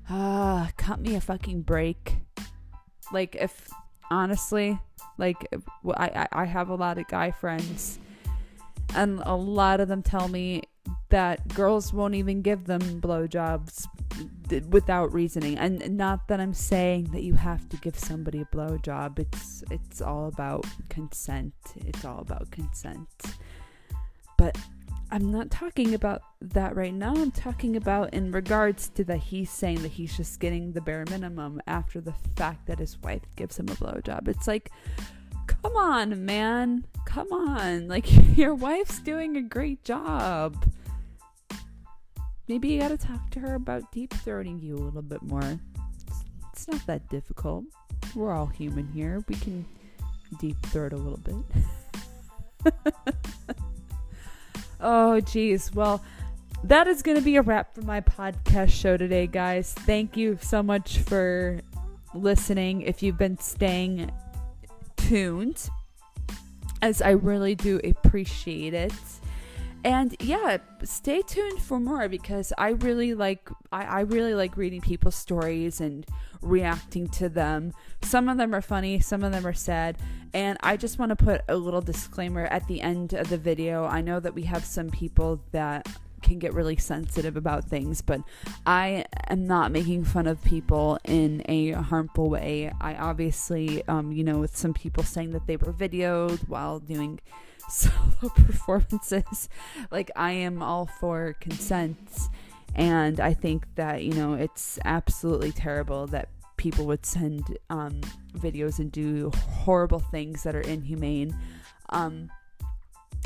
ah, 0.10 0.68
uh, 0.68 0.72
cut 0.76 1.00
me 1.00 1.16
a 1.16 1.22
fucking 1.22 1.62
break. 1.62 2.18
Like, 3.14 3.36
if 3.36 3.70
honestly. 4.10 4.80
Like, 5.18 5.48
I, 5.96 6.28
I 6.32 6.46
have 6.46 6.70
a 6.70 6.76
lot 6.76 6.98
of 6.98 7.08
guy 7.08 7.32
friends, 7.32 8.00
and 8.94 9.22
a 9.26 9.36
lot 9.36 9.80
of 9.80 9.88
them 9.88 10.04
tell 10.04 10.28
me 10.28 10.64
that 11.10 11.48
girls 11.54 11.94
won't 11.94 12.16
even 12.16 12.42
give 12.42 12.66
them 12.66 12.82
blowjobs 13.02 13.88
without 14.70 15.14
reasoning. 15.14 15.58
And 15.58 15.98
not 15.98 16.28
that 16.28 16.40
I'm 16.40 16.54
saying 16.54 17.06
that 17.14 17.24
you 17.24 17.34
have 17.34 17.68
to 17.70 17.78
give 17.78 17.98
somebody 17.98 18.42
a 18.42 18.46
blowjob. 18.46 19.20
It's 19.20 19.64
it's 19.72 20.02
all 20.02 20.28
about 20.28 20.66
consent. 20.90 21.54
It's 21.86 22.04
all 22.04 22.20
about 22.20 22.52
consent. 22.52 23.08
But 24.38 24.58
I'm 25.12 25.32
not 25.32 25.52
talking 25.52 25.94
about 25.94 26.22
that 26.42 26.76
right 26.76 26.94
now. 26.94 27.14
I'm 27.16 27.32
talking 27.32 27.76
about 27.76 28.14
in 28.14 28.32
regards 28.32 28.90
to 28.90 29.04
that 29.06 29.18
he's 29.18 29.50
saying 29.50 29.82
that 29.84 29.92
he's 29.92 30.16
just 30.18 30.40
getting 30.40 30.72
the 30.72 30.82
bare 30.82 31.06
minimum 31.10 31.62
after 31.68 32.02
the 32.02 32.14
fact 32.36 32.66
that 32.68 32.80
his 32.80 32.98
wife 33.02 33.22
gives 33.36 33.58
him 33.58 33.68
a 33.70 33.76
blowjob. 33.76 34.28
It's 34.28 34.48
like, 34.48 34.72
come 35.48 35.76
on, 35.76 36.26
man. 36.26 36.86
Come 37.06 37.32
on. 37.32 37.88
Like, 37.96 38.38
your 38.38 38.56
wife's 38.56 39.00
doing 39.00 39.38
a 39.38 39.42
great 39.42 39.84
job. 39.84 40.66
Maybe 42.48 42.70
you 42.70 42.80
gotta 42.80 42.98
talk 42.98 43.30
to 43.32 43.40
her 43.40 43.56
about 43.56 43.92
deep 43.92 44.12
throating 44.12 44.62
you 44.62 44.76
a 44.76 44.78
little 44.78 45.02
bit 45.02 45.22
more. 45.22 45.60
It's, 46.08 46.24
it's 46.52 46.68
not 46.68 46.86
that 46.88 47.10
difficult. 47.10 47.66
We're 48.16 48.34
all 48.34 48.48
human 48.48 48.88
here. 48.88 49.24
We 49.28 49.36
can 49.36 49.66
deep 50.40 50.58
throat 50.68 50.94
a 50.94 50.98
little 50.98 51.20
bit. 52.64 52.76
Oh, 54.80 55.20
geez. 55.22 55.74
Well, 55.74 56.04
that 56.64 56.88
is 56.88 57.02
going 57.02 57.18
to 57.18 57.24
be 57.24 57.36
a 57.36 57.42
wrap 57.42 57.76
for 57.76 57.82
my 57.82 58.02
podcast 58.02 58.72
show 58.72 58.98
today, 58.98 59.28
guys. 59.28 59.74
Thank 59.74 60.18
you 60.18 60.38
so 60.42 60.64
much 60.64 61.00
for 61.00 61.60
listening. 62.14 62.82
If 62.82 63.04
you've 63.04 63.18
been 63.18 63.38
staying 63.40 64.12
tuned, 64.98 65.70
as 66.82 67.02
I 67.02 67.12
really 67.12 67.56
do 67.56 67.80
appreciate 67.84 68.74
it. 68.74 68.94
And 69.86 70.16
yeah, 70.20 70.58
stay 70.84 71.22
tuned 71.22 71.62
for 71.62 71.80
more 71.80 72.10
because 72.10 72.52
I 72.58 72.70
really 72.70 73.14
like 73.14 73.48
I, 73.72 73.84
I 73.84 74.00
really 74.02 74.34
like 74.34 74.58
reading 74.58 74.82
people's 74.82 75.14
stories 75.16 75.80
and 75.80 76.08
reacting 76.42 77.08
to 77.10 77.30
them. 77.30 77.72
Some 78.02 78.28
of 78.28 78.38
them 78.38 78.56
are 78.56 78.64
funny, 78.64 79.00
some 79.00 79.24
of 79.24 79.32
them 79.32 79.46
are 79.46 79.54
sad, 79.54 80.00
and 80.34 80.58
I 80.64 80.76
just 80.76 80.98
want 80.98 81.12
to 81.12 81.16
put 81.16 81.44
a 81.48 81.56
little 81.56 81.82
disclaimer 81.82 82.46
at 82.46 82.68
the 82.68 82.82
end 82.82 83.14
of 83.14 83.30
the 83.30 83.38
video. 83.38 83.86
I 83.86 84.02
know 84.02 84.20
that 84.20 84.34
we 84.34 84.42
have 84.44 84.66
some 84.66 84.90
people 84.90 85.40
that 85.52 85.88
can 86.24 86.40
get 86.40 86.56
really 86.56 86.78
sensitive 86.78 87.38
about 87.38 87.66
things, 87.66 88.02
but 88.02 88.22
I 88.66 89.06
am 89.30 89.46
not 89.46 89.72
making 89.72 90.06
fun 90.06 90.26
of 90.26 90.44
people 90.44 90.98
in 91.04 91.44
a 91.48 91.74
harmful 91.74 92.32
way. 92.32 92.74
I 92.82 92.96
obviously, 92.96 93.88
um, 93.88 94.12
you 94.12 94.24
know, 94.24 94.40
with 94.40 94.58
some 94.58 94.74
people 94.74 95.04
saying 95.04 95.30
that 95.34 95.46
they 95.46 95.58
were 95.58 95.72
videoed 95.72 96.40
while 96.50 96.80
doing 96.80 97.20
solo 97.70 98.32
performances. 98.36 99.50
Like, 99.92 100.12
I 100.16 100.32
am 100.32 100.62
all 100.62 100.88
for 101.00 101.36
consent. 101.40 101.98
And 102.76 103.20
I 103.20 103.34
think 103.34 103.66
that, 103.76 104.04
you 104.04 104.14
know, 104.14 104.34
it's 104.34 104.80
absolutely 104.84 105.52
terrible 105.52 106.08
that 106.08 106.30
people 106.58 106.86
would 106.86 107.06
send 107.06 107.58
um, 107.70 108.02
videos 108.38 108.80
and 108.80 108.92
do 108.92 109.32
horrible 109.50 110.00
things 110.00 110.44
that 110.44 110.56
are 110.56 110.62
inhumane. 110.62 111.36
Um, 111.90 112.30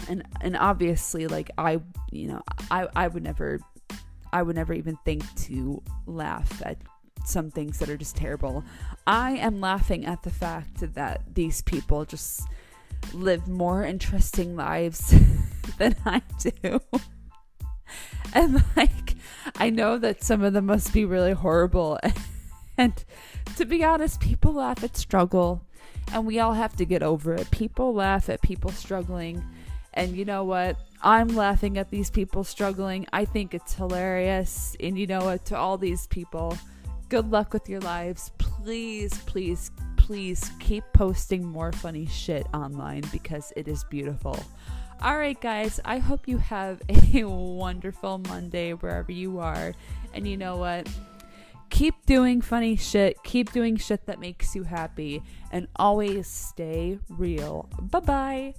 and 0.07 0.23
and 0.41 0.55
obviously, 0.55 1.27
like 1.27 1.51
I, 1.57 1.81
you 2.11 2.27
know, 2.27 2.43
I 2.71 2.87
I 2.95 3.07
would 3.07 3.23
never, 3.23 3.59
I 4.31 4.43
would 4.43 4.55
never 4.55 4.73
even 4.73 4.97
think 5.03 5.23
to 5.43 5.81
laugh 6.05 6.61
at 6.65 6.77
some 7.25 7.51
things 7.51 7.79
that 7.79 7.89
are 7.89 7.97
just 7.97 8.15
terrible. 8.15 8.63
I 9.05 9.31
am 9.31 9.59
laughing 9.59 10.05
at 10.05 10.23
the 10.23 10.29
fact 10.29 10.93
that 10.95 11.21
these 11.33 11.61
people 11.61 12.05
just 12.05 12.43
live 13.13 13.47
more 13.47 13.83
interesting 13.83 14.55
lives 14.55 15.13
than 15.77 15.95
I 16.05 16.21
do. 16.39 16.79
and 18.33 18.63
like, 18.75 19.15
I 19.57 19.69
know 19.69 19.97
that 19.97 20.23
some 20.23 20.43
of 20.43 20.53
them 20.53 20.67
must 20.67 20.93
be 20.93 21.05
really 21.05 21.33
horrible. 21.33 21.99
And 22.79 22.93
to 23.57 23.65
be 23.65 23.83
honest, 23.83 24.21
people 24.21 24.53
laugh 24.53 24.81
at 24.85 24.95
struggle, 24.95 25.61
and 26.13 26.25
we 26.25 26.39
all 26.39 26.53
have 26.53 26.77
to 26.77 26.85
get 26.85 27.03
over 27.03 27.33
it. 27.33 27.51
People 27.51 27.93
laugh 27.93 28.29
at 28.29 28.41
people 28.41 28.71
struggling. 28.71 29.43
And 29.93 30.15
you 30.15 30.23
know 30.23 30.45
what? 30.45 30.77
I'm 31.01 31.27
laughing 31.27 31.77
at 31.77 31.89
these 31.89 32.09
people 32.09 32.45
struggling. 32.45 33.05
I 33.11 33.25
think 33.25 33.53
it's 33.53 33.73
hilarious. 33.73 34.77
And 34.79 34.97
you 34.97 35.07
know 35.07 35.25
what? 35.25 35.43
To 35.47 35.57
all 35.57 35.77
these 35.77 36.07
people, 36.07 36.57
good 37.09 37.29
luck 37.29 37.51
with 37.51 37.67
your 37.67 37.81
lives. 37.81 38.31
Please, 38.37 39.17
please 39.25 39.71
please 40.09 40.49
keep 40.57 40.83
posting 40.91 41.45
more 41.45 41.71
funny 41.71 42.07
shit 42.07 42.47
online 42.51 43.03
because 43.11 43.53
it 43.55 43.67
is 43.67 43.83
beautiful. 43.83 44.43
All 45.03 45.15
right, 45.15 45.39
guys, 45.39 45.79
I 45.85 45.99
hope 45.99 46.27
you 46.27 46.39
have 46.39 46.81
a 47.13 47.25
wonderful 47.25 48.17
Monday 48.17 48.73
wherever 48.73 49.11
you 49.11 49.37
are. 49.37 49.75
And 50.15 50.27
you 50.27 50.35
know 50.35 50.57
what? 50.57 50.89
Keep 51.69 52.07
doing 52.07 52.41
funny 52.41 52.75
shit, 52.75 53.21
keep 53.23 53.51
doing 53.51 53.77
shit 53.77 54.07
that 54.07 54.19
makes 54.19 54.55
you 54.55 54.63
happy, 54.63 55.21
and 55.51 55.67
always 55.75 56.25
stay 56.25 56.97
real. 57.07 57.69
Bye 57.79 57.99
bye. 57.99 58.53